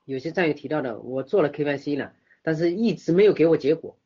[0.08, 3.98] 有些战友提到的，我做了 KYC 了，但是一直没有给我结果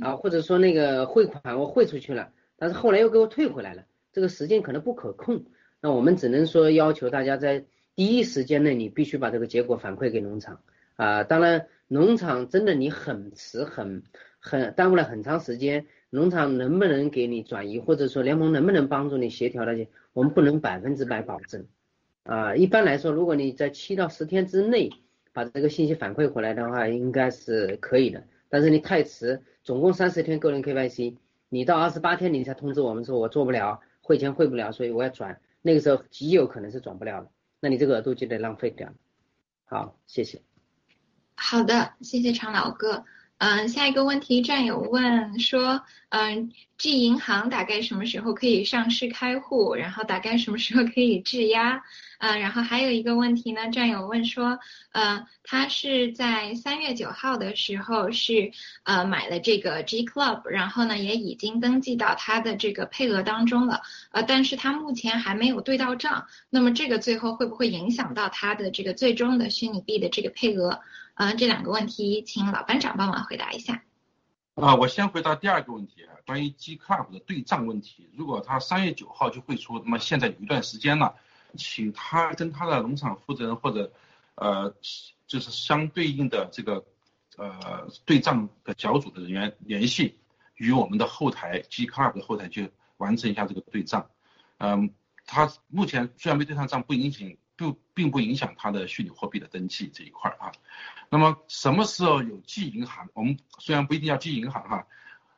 [0.00, 5.44] 啊，或者说那个汇款我汇出去了，但是后来又给我退回来了，这个时间可能不可控，
[5.80, 7.66] 那我们只能说要求大家在。
[7.94, 10.62] 第一时间内你必须把这个结果反馈给农场
[10.96, 14.02] 啊，当然农场真的你很迟很
[14.40, 21.66] 很耽误了很长时间，农场能不能给你转移，或者说联盟能不能帮助你协调那些，我们不能百分之百保证
[22.22, 22.56] 啊。
[22.56, 24.90] 一般来说，如果你在七到十天之内
[25.32, 28.22] 把这个信息反馈回来的话，应该是可以的。
[28.48, 31.16] 但是你太迟，总共三十天个人 KYC，
[31.48, 37.30] 你到二十八天你才通知我们说我做不了汇钱汇不了，所以我要转，那个时候极有可能是转不了的。
[37.60, 38.92] 那你这个额度就得浪费掉。
[39.64, 40.42] 好，谢谢。
[41.34, 43.04] 好的，谢谢常老哥。
[43.42, 49.74] 嗯，下一个问题，战友问说，嗯，G 银行大概什么时候可以上市开户？
[49.74, 51.82] 然后大概什么时候可以质押？
[52.20, 54.60] 嗯，然后还有一个问题呢，战友问说，
[54.92, 58.52] 呃，他是在三月九号的时候是
[58.84, 63.80] 呃买了这个 G Club，然后呢也已经登记到他的这个配额当中了，
[64.12, 70.80] 呃，但是他目前还没有对到账，那么这个最后会不会影响到他的这个最终的虚拟币的这个配额？
[71.14, 73.82] 嗯，这两个问题，请老班长帮忙回答一下。
[74.54, 78.10] 啊，我先回答第二个问题，关于 G Club 的对账问题。
[78.16, 81.14] 如果他三月九号就汇出，那么现在有一段时间了，
[81.56, 83.92] 请他跟他的农场负责人或者
[84.34, 84.74] 呃，
[85.26, 86.84] 就是相对应的这个
[87.36, 90.18] 呃对账的小组的人员联系，
[90.54, 94.10] 与我们的后台 G Club 的后台去完成一下这个对账。
[94.58, 94.94] 嗯，
[95.26, 97.28] 他目前虽然没对上账，不影响。
[97.62, 100.50] 就并不影响它的虚拟货币的登记这一块啊。
[101.08, 103.08] 那么什么时候有 G 银行？
[103.14, 104.86] 我们虽然不一定要 G 银行哈，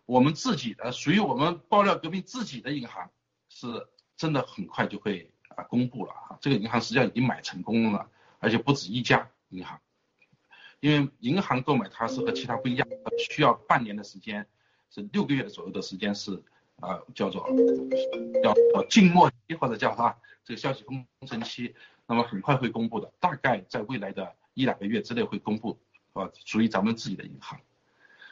[0.07, 3.11] 我们自己的属于我们爆料革命自己的银行
[3.49, 3.87] 是
[4.17, 6.39] 真的很快就会啊公布了啊。
[6.41, 9.81] 这个银行实际上已经买成功了，而且不止一家银行。
[10.81, 12.87] 因为银行购买它是和其他不一样，
[13.31, 14.47] 需要半年的时间，
[14.91, 16.43] 是六个月左右的时间是
[16.79, 17.49] 啊叫做
[18.43, 18.55] 叫
[18.89, 21.75] 静默期或者叫哈这个消息封存期。
[22.07, 25.79] 那么很快会公布的，大概在未来的一两个月之内会公布，
[26.13, 27.61] 啊，属于咱们自己的银行。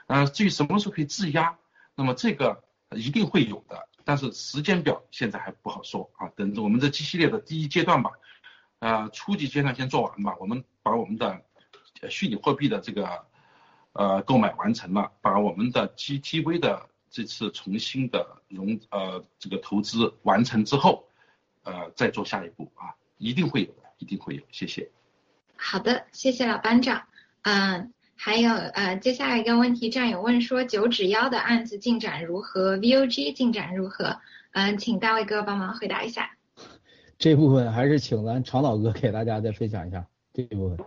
[0.07, 1.57] 呃，至于什么时候可以质押，
[1.95, 6.29] 那么这个一定会有的，但是时间表现在还不好说啊。
[6.37, 8.11] 等着我们这 G 系列的第一阶段吧，
[8.81, 10.37] 呃，初级阶段先做完吧。
[10.39, 11.43] 我们把我们的
[12.11, 13.25] 虚拟货币的这个
[13.93, 21.09] 呃购买完成了，把我们的 GTV 的这次重新的融呃这个投资完成之后，
[21.63, 22.95] 呃，再做下一步啊。
[23.23, 24.91] 一定会有的，一定会有，谢谢。
[25.57, 27.05] 好的，谢谢老班长。
[27.43, 34.19] 嗯，还有呃，接下来一个问题，战友问说九指妖的案子进展如何？VOG 进展如何？
[34.53, 36.31] 嗯，请大卫哥帮忙回答一下。
[37.17, 40.05] 这部分还是请咱常老哥给大家再分享一下
[40.35, 40.85] 这一部分。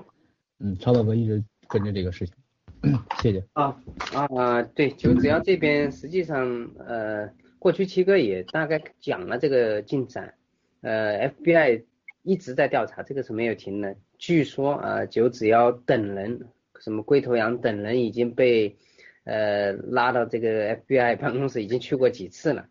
[0.59, 2.35] 嗯，常老哥一直跟着这个事情，
[3.23, 3.41] 谢谢。
[3.53, 3.77] 啊
[4.13, 7.29] 啊，对，九指妖这边实际上呃，
[7.59, 10.33] 过去七哥也大概讲了这个进展，
[10.81, 11.83] 呃，FBI
[12.25, 13.95] 一直在调查，这个是没有停的。
[14.17, 16.49] 据说啊，九指妖等人。
[16.81, 18.75] 什么龟头羊等人已经被
[19.23, 22.67] 呃拉到这个 FBI 办公室，已经去过几次了。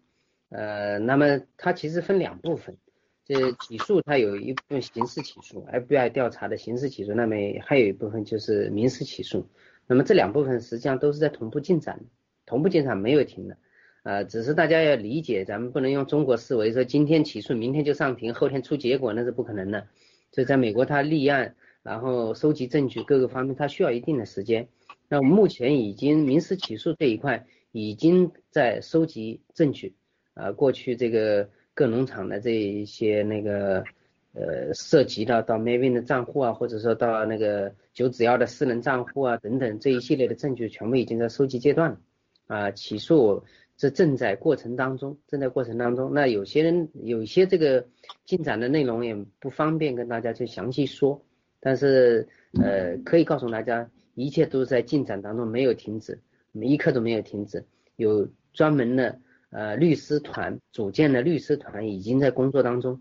[0.50, 2.76] 呃，那么它其实分两部分，
[3.24, 9.48] 这起诉它有一部分刑事起诉，FBI 调查的刑事起诉，那么还有一部分就是民事起诉。
[9.86, 11.98] 那么这两部分实际上都是在同步进展，
[12.44, 13.56] 同步进展没有停的。
[14.04, 19.88] 呃，只是大家要理解，咱们不能用中国思维说今天起诉，明天就上庭，后天出结果，那是不可能的。
[20.30, 21.56] 所以在美国，它立案。
[21.82, 24.68] 然后收集证据，各个方面它需要一定的时间。
[25.10, 29.94] 那我们目前已经民事起诉这一块已经在收集证据，
[30.32, 33.84] 啊，过去这个各农场的这一些那个
[34.32, 42.00] 呃涉及到到 Mavin 的账户啊，或者说到那个九指妖的私人账户啊等等这一系列的证据全部已经在收集阶段了，
[42.46, 43.44] 啊，起诉
[43.76, 46.12] 这正在过程当中，正在过程当中。
[46.14, 47.86] 那有些人有些这个
[48.24, 51.24] 进展的内容也不方便跟大家去详细说。
[51.60, 52.28] 但是，
[52.62, 56.20] 呃，可以告诉大家，一切都是在进展当中，没有停止，
[56.52, 57.64] 每一刻都没有停止。
[57.96, 59.18] 有专门的
[59.48, 63.00] 呃律师团组建的律师团已经在工作当中，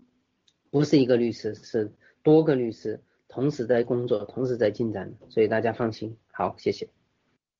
[0.70, 1.92] 不是一个律师，是
[2.22, 2.98] 多个律师
[3.28, 6.16] 同时在工作，同时在进展，所以大家放心。
[6.32, 6.88] 好，谢谢。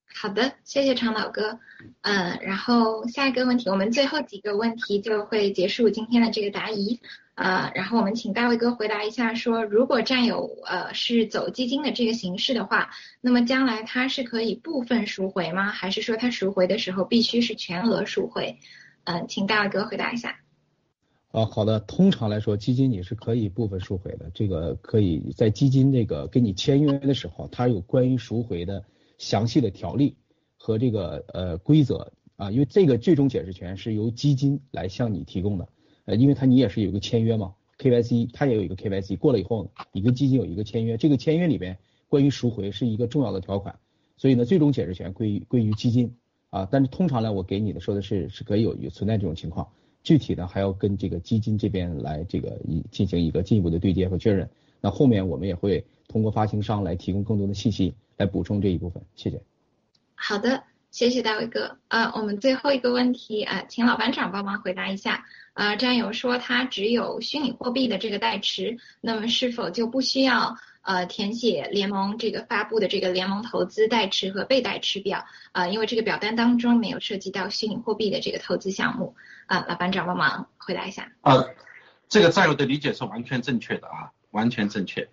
[0.06, 1.59] 好的，谢谢常老哥。
[2.02, 7.01] 嗯，然后下一个问题，我们最后几个问题就会结束今天的这个答疑。
[7.35, 12.90] 呃，然后我们请大卫哥回答一下，说如果占有呃是走基金的这个形式的话，
[13.20, 15.72] 那么将来它是可以部分赎回吗？
[15.72, 18.59] 还是说它赎回的时候必须是全额赎回？
[19.02, 20.36] 嗯，请大卫哥回答一下。
[21.32, 28.85] 啊，好的，通常来说，基金你是可以部分赎回的，这个可以在基金这个跟你签约的时候，它有关于赎回的
[29.19, 30.16] 详细的条例
[30.57, 32.12] 和这个呃规则。
[32.36, 35.69] 啊，因为这个最终解释权是由基金来向你提供的。
[36.05, 41.78] 呃，因为他你也是有一个签约嘛，KYC，他也有一个 KYC，过了以后呢，你跟基金有一个签约，这个签约里边
[42.09, 43.78] 关于赎回是一个重要的条款，
[44.16, 46.12] 所以呢，最终解释权归于归于基金。
[46.51, 49.69] 啊，但是通常呢，我给你的说的是是可以有有存在这种情况，
[50.03, 54.51] 具体的还要跟这个基金这边来这个一进行一个进一步的对接和确认，
[54.81, 59.41] 那后面我们也会通过发行商来提供更多的信息来补充这一部分，谢谢。
[60.15, 60.65] 好的。
[60.91, 79.16] 谢谢大卫哥，呃，我们最后一个问题，呃，请老班长帮忙回答一下，呃，战友说他只有虚拟货币的这个代持，那么是否就不需要呃填写联盟这个发布的这个联盟投资代持和被代持表，啊，因为这个表单当中没有涉及到虚拟货币的这个投资项目，
[79.47, 81.11] 啊，老班长帮忙回答一下。
[81.23, 81.45] 啊，
[82.09, 85.09] 这个战友的理解是完全正确的啊，完全正确，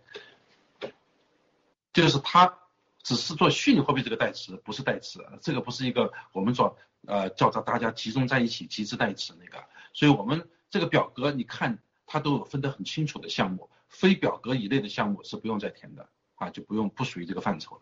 [1.92, 2.60] 就是他。
[3.04, 9.64] 只是做虚拟货币这个代词，不是代词，这个不是一个我们说呃叫着大家集中在一起集资代词那个，
[9.94, 17.82] 所以我们这个表格你看它都有分得很清楚的项目，非表格以内的项目是不用再填的啊，就不用不属于这个范畴了。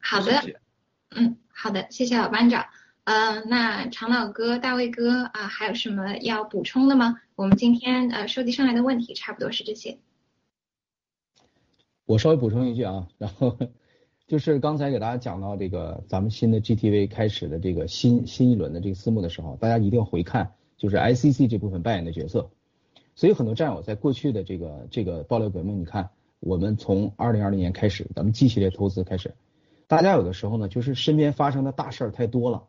[0.00, 0.60] 好的，
[1.10, 2.66] 嗯，好的，谢谢老班长。
[3.04, 7.20] 嗯，那常老哥、大卫哥啊，还有什么要补充的吗？
[7.36, 9.98] 我们今天呃收集上来的问题差不多是这些。
[12.06, 13.56] 我稍微补充一句啊，然后。
[14.26, 22.50] 就是刚才给大家讲到这个咱们新的 GTV 开始的这个新新一轮的这个私募的时候，大家一定要回看，就是 ICC 这部分扮演的角色。
[23.14, 26.08] 所以很多战友在过去的这个这个爆料革命，你看
[26.40, 29.34] 我们从二零二零年开始，咱们 G 系列投资开始，
[29.86, 32.64] 大家有的时候呢，就是身边发生的大事儿太多了，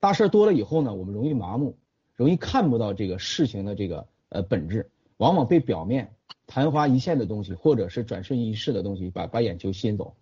[0.00, 1.76] 大事儿多了以后呢，我们容易麻木，
[2.16, 6.14] 容易看不到这个事情的这个呃本质，往往被表面
[6.48, 10.14] 昙花一现的东西，或者是转瞬即逝的东西，把把眼球吸引走。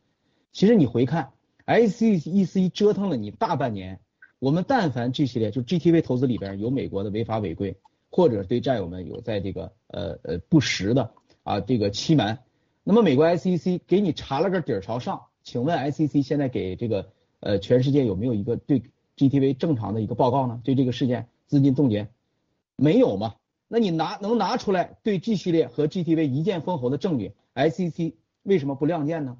[0.55, 1.32] 其实你回看
[1.66, 3.98] ，SEC 折腾了你大半年，
[4.39, 7.76] 我们但凡 G 系列就 GTV 投资里边有美国的违法违规，
[8.09, 11.10] 或者对战友们有在这个呃呃不实的
[11.43, 12.39] 啊这个欺瞒，
[12.85, 17.10] 那么美国 SEC 给你查了个底儿朝上，请问 SEC 现在给这个
[17.40, 18.81] 呃全世界有没有一个对
[19.16, 20.60] GTV 正常的一个报告呢？
[20.62, 22.06] 对这个事件资金冻结
[22.76, 23.35] 没有嘛？
[23.66, 28.14] 那你拿能拿出来对 G 系列和 GTV 一剑封喉的证据，SEC
[28.44, 29.39] 为什么不亮剑呢？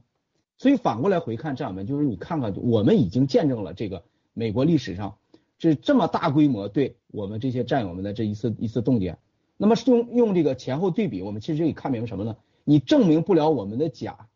[0.65, 5.19] 所以反过来回看，战友们，就是你看看，我们已经见证了这个美国历史上
[5.59, 9.19] 这这么大规模对我们这些战友们的这一次一次冻结。
[9.59, 12.39] 那么用用这个前后对比，我们其实可以看明什么呢？
[12.65, 14.27] 你证明不了我们的假，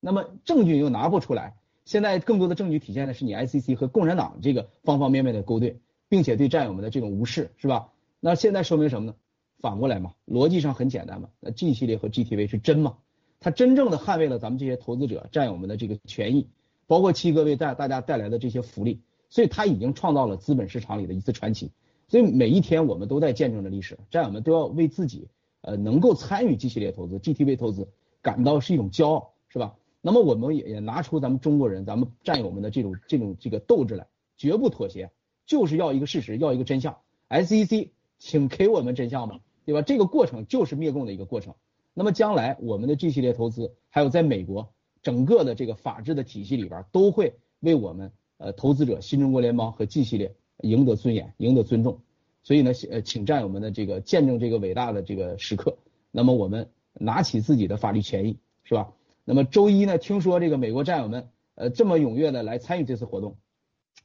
[0.00, 5.78] 那么证据又拿不出来，现在更多的证据体现的是你 ICC 和共产党这个方方面面的勾兑，
[6.08, 7.90] 并且对战友们的这种无视，是吧？
[8.18, 9.14] 那现在说明什么呢？
[9.58, 11.28] 反过来嘛，逻辑上很简单嘛。
[11.38, 12.96] 那 G 系列和 GTV 是真吗？
[13.40, 16.46] 它真正的捍卫了咱们这些投资者、战友们的这个权益，
[16.86, 19.00] 包括七哥为大大家带来的这些福利，
[19.30, 21.72] 所以它已经创造了资本市场里的一次传奇。
[22.06, 25.28] 所以每一天我们都在见证着历史，战友们都要为自己
[25.62, 27.88] 呃能够参与 G 系列投资、GTV 投资
[28.20, 29.74] 感到是一种骄傲，是吧？
[30.02, 34.06] 那么我们也也拿出咱们中国人、咱们战友们的这种这种这个斗志来，
[34.36, 35.10] 绝不妥协，
[35.46, 36.98] 就是要一个事实，要一个真相。
[37.28, 39.82] SEC，请给我们真相吧，对吧？
[39.82, 41.54] 这个过程就是灭共的一个过程。
[41.94, 44.72] 那么将来我们的 G 系列投资，还有在美国
[45.02, 52.00] 整个的这个法治的体系里边，都会为我们呃投资者新中国联邦和 G 系列赢得尊严，赢得尊重。
[52.42, 55.76] 所以呢，呃，请战友们的这个见证这个伟大的这个时刻。
[56.10, 58.92] 那么我们拿起自己的法律权益，是吧？
[59.24, 63.36] 那么周一呢，听说这个美国战友们呃这么踊跃的来参与这次活动，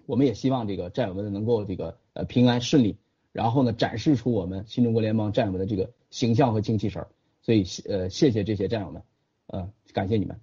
[0.06, 2.98] 我们也希望这个战友们能够这个呃平安顺利，
[3.32, 7.08] 然后呢展示出我们新中国联邦战友们的这个形象和精气神儿。
[7.46, 9.04] 所以呃谢谢这些战友们，
[9.46, 10.40] 呃感谢你们。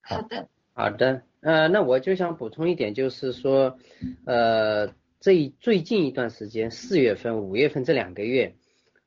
[0.00, 0.20] 好。
[0.22, 3.78] 的，好的，呃，那我就想补充一点，就是说，
[4.24, 8.56] 呃，这最近一段时间，四月份、五月份这两个月，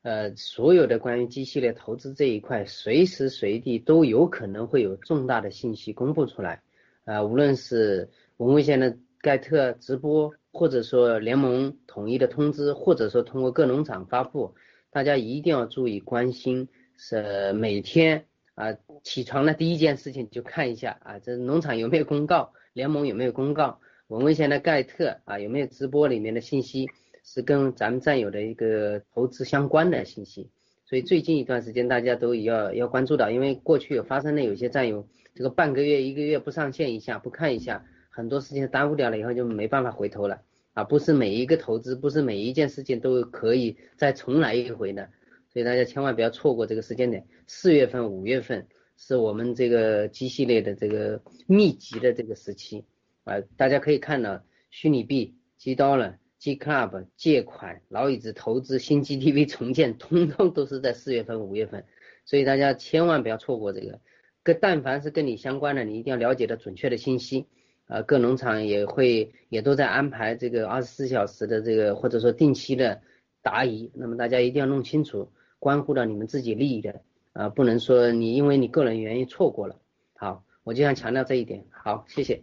[0.00, 6.62] 呃，所有的关于 G 系列投资这一块，随时随地都有可能会有重大的信息公布出来，
[7.04, 8.08] 啊，无论是
[8.38, 14.54] 文威县的盖特直播，或者说联盟统一的通知，或者说通过各农场发布，
[14.90, 18.26] 大家一定要注意关心，是每天。
[18.56, 26.90] 啊，起床的第一件事情就看一下啊，这农场有没有公告，联盟有没有公告，文威县的盖特啊有没有直播里面的信息
[27.24, 30.50] 是跟咱们战友的一个投资相关的信息，
[30.84, 40.42] 所以最近一段时间大家都要要关注到，因为过去有发生的有些战友这个半个月一个月不上线一下不看一下，很多事情耽误掉了以后就没办法回头了
[40.74, 45.10] 啊，不是每一个投资，不是每一件事情都可以再重来一回的。
[45.52, 52.84] 所以大家千万不要错过这个时间点，四月份、五月份是我们这个 G 系列的这个密集的这个时期
[53.24, 54.40] 啊，大家可以看到
[54.70, 61.84] 虚拟币、G Dollar、G Club 借款、老椅子投资、新 GTV 重建，通通都是在四月份、五月份，
[62.24, 64.00] 所以大家千万不要错过这个。
[64.42, 67.46] 跟但凡是跟你相关的，你一定要了解的准确的信息
[67.90, 68.02] 呃。
[68.04, 73.02] 各农场也会也都在安排这个二十四小时的这个或者说定期的
[73.42, 75.32] 答疑，那么大家一定要弄清楚。
[75.58, 77.02] 关乎到你们自己利益的
[77.34, 79.76] 啊，不能说你因为你个人原因错过了。
[80.16, 81.66] 好，我就想强调这一点。
[81.70, 82.42] 好，谢谢。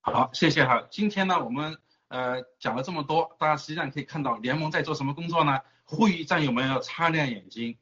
[0.00, 0.86] 好，谢谢哈。
[0.90, 1.76] 今天呢，我们
[2.08, 5.60] 呃讲了这么多，大家实际上可以看到联盟在做什么工作呢？
[5.84, 7.76] 呼吁战友们要擦亮眼睛，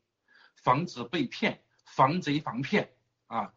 [0.57, 2.90] 防止被骗，防贼防骗
[3.28, 3.53] 啊，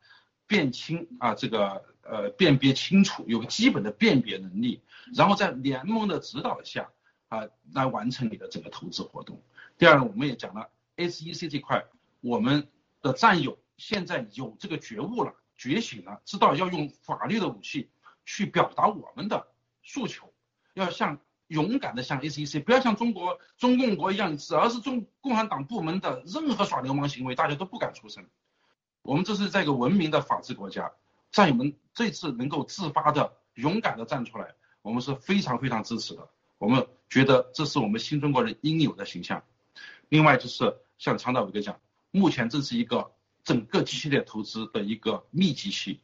[0.45, 4.81] 辨清啊这个呃辨别清楚，有个基本的辨别能力，
[5.13, 6.89] 然后在联盟的指导下
[7.27, 9.41] 啊来完成你的整个投资活动。
[9.77, 11.83] 第二呢，我们也讲了 SEC 这块，
[12.21, 12.69] 我们
[13.01, 17.89] 的战友现在有这个觉悟了，觉醒了，知道要用法律的武器
[18.25, 19.47] 去表达我们的
[19.83, 20.31] 诉求，
[20.73, 28.25] 要像勇敢的像 SEC，不要像中国中共国一样，只要是中共产党部门的任何耍流氓行为，大家都不敢出声。
[29.01, 30.91] 我们这是在一个文明的法治国家，
[31.35, 36.29] 战友们这次能够自发的勇敢的站出来，我们是非常非常支持的。
[36.57, 39.43] 我们觉得这是我们新中国人应有的形象。
[40.07, 43.11] 另外就是像常大伟哥讲，目前这是一个
[43.43, 45.99] 整个机器链投资的一个密集期，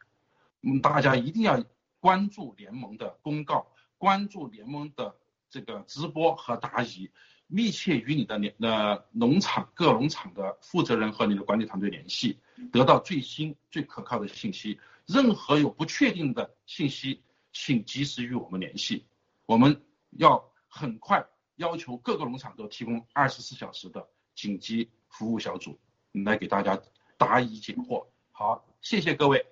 [0.63, 1.63] 嗯，大家一定要
[2.01, 5.15] 关注联盟的公告，关注联盟的
[5.49, 7.09] 这个直播和答疑，
[7.47, 12.37] 密切与你的联呃农场各农场的负责人和你的管理团队联系，
[12.73, 14.77] 得到最新最可靠的信息。
[15.07, 19.06] 任何有不确定的信息，请及时与我们联系，
[19.45, 21.26] 我们要很快。
[21.57, 25.80] 要求各个农场都提供二十四小时的紧急服务小组
[26.11, 26.82] 来给大家
[27.18, 28.07] 答疑解惑。
[28.32, 29.45] 好，谢谢各位。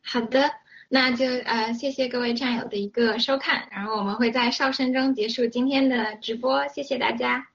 [0.00, 0.48] 好的，
[0.88, 7.48] 那就呃谢谢各位战友的一个收看，然后我们会在哨声中结束今天的直播，谢谢大家。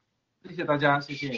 [0.43, 1.31] 谢谢大家，谢谢。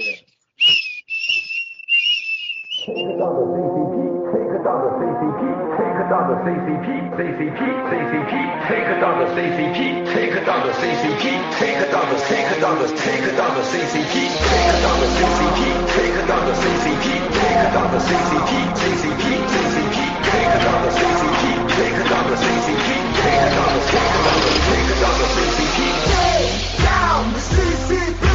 [4.63, 5.41] Down the CCP,
[5.77, 7.59] take down the CCP, CCP,
[7.89, 8.33] CCP,
[8.67, 9.79] take down the CCP,
[10.13, 11.23] take down the CCP,
[11.59, 14.13] take down the, take down the, take down the CCP,
[14.49, 15.59] take down the CCP,
[15.95, 19.97] take down the CCP, take down the CCP, CCP, CCP,
[20.31, 21.43] take down the CCP,
[21.77, 22.89] take down the CCP,
[23.23, 25.79] take down the, take down the, take down the CCP.
[26.09, 28.25] Take down the CCP,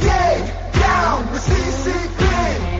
[0.00, 0.46] take
[0.80, 2.73] down the CCP.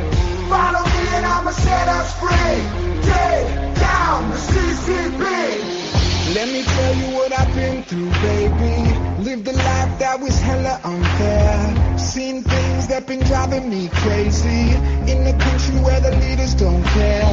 [1.45, 2.57] I'ma set us free.
[3.03, 6.35] Take down the CCP.
[6.35, 9.23] Let me tell you what I've been through, baby.
[9.23, 11.99] Lived a life that was hella unfair.
[11.99, 14.71] Seen things that been driving me crazy.
[15.13, 17.29] In a country where the leaders don't care.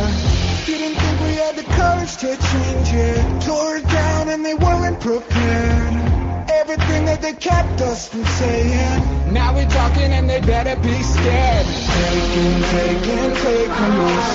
[0.65, 3.41] Didn't think we had the courage to change it.
[3.45, 6.20] Tore it down and they weren't prepared.
[6.59, 9.33] Everything that they kept us from saying.
[9.33, 11.65] Now we're talking and they better be scared.
[11.65, 14.29] Taking, taking, taking us.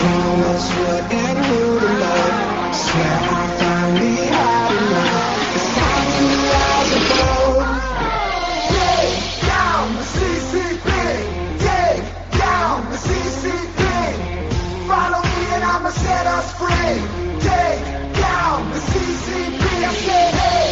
[0.00, 2.74] Telling us what and who to love.
[2.74, 5.56] Swear I finally had enough.
[5.56, 7.56] It's time to rise above.
[8.74, 9.16] Take
[9.52, 10.88] down the CCP.
[11.68, 12.04] Take
[12.38, 13.82] down the CCP.
[14.88, 16.96] Follow me and I'ma set us free.
[17.48, 17.84] Take
[18.16, 19.62] down the CCP.
[19.62, 20.67] I said, hey,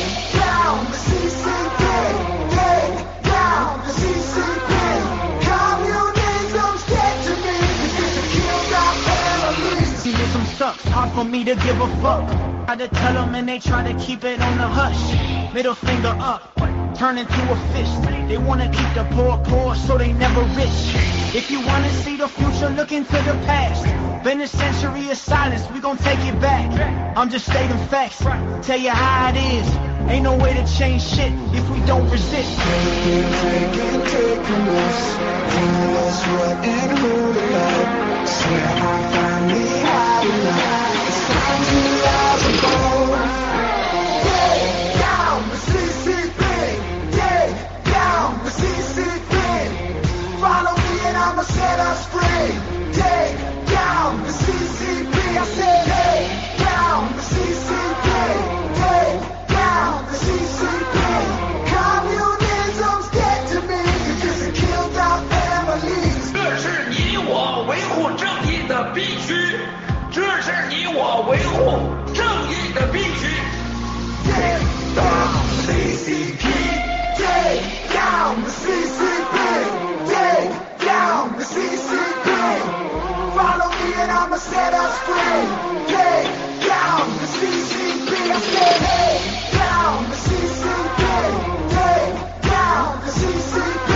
[10.97, 12.27] hard for me to give a fuck.
[12.67, 15.03] Try to tell them and they try to keep it on the hush.
[15.53, 16.43] Middle finger up,
[16.97, 18.03] turn into a fist.
[18.29, 20.81] They wanna keep the poor poor so they never rich.
[21.35, 23.85] If you wanna see the future, look into the past.
[24.25, 26.67] Been a century of silence, we gon' take it back.
[27.17, 28.19] I'm just stating facts,
[28.67, 29.96] tell you how it is.
[30.09, 32.59] Ain't no way to change shit if we don't resist.
[32.61, 35.17] Taking, taking, taking us.
[35.17, 38.27] Telling us what and who to.
[38.27, 41.09] Swear I finally had enough.
[41.09, 41.97] It's time to.
[44.23, 46.41] Take down the CCP.
[47.11, 49.35] Take down the CCP.
[50.41, 52.55] Follow me and I'ma set us free.
[52.93, 55.17] Take down the CCP.
[55.37, 57.86] I said, take down the CCP.
[66.33, 69.59] 这是你我维护正义的必须，
[70.11, 71.55] 这是你我维护
[72.15, 73.29] 正义的必须。
[74.25, 74.65] Take
[74.97, 76.45] down the CCP.
[77.19, 79.37] Take down the CCP.
[80.09, 80.55] Take
[80.87, 82.86] down the CCP.
[83.37, 85.45] follow me and I'ma set us free.
[85.95, 86.25] Hey,
[86.67, 88.11] down, the CCP.
[88.37, 91.03] I said, hey, down, the CCP.
[91.77, 93.96] Hey, down, the CCP.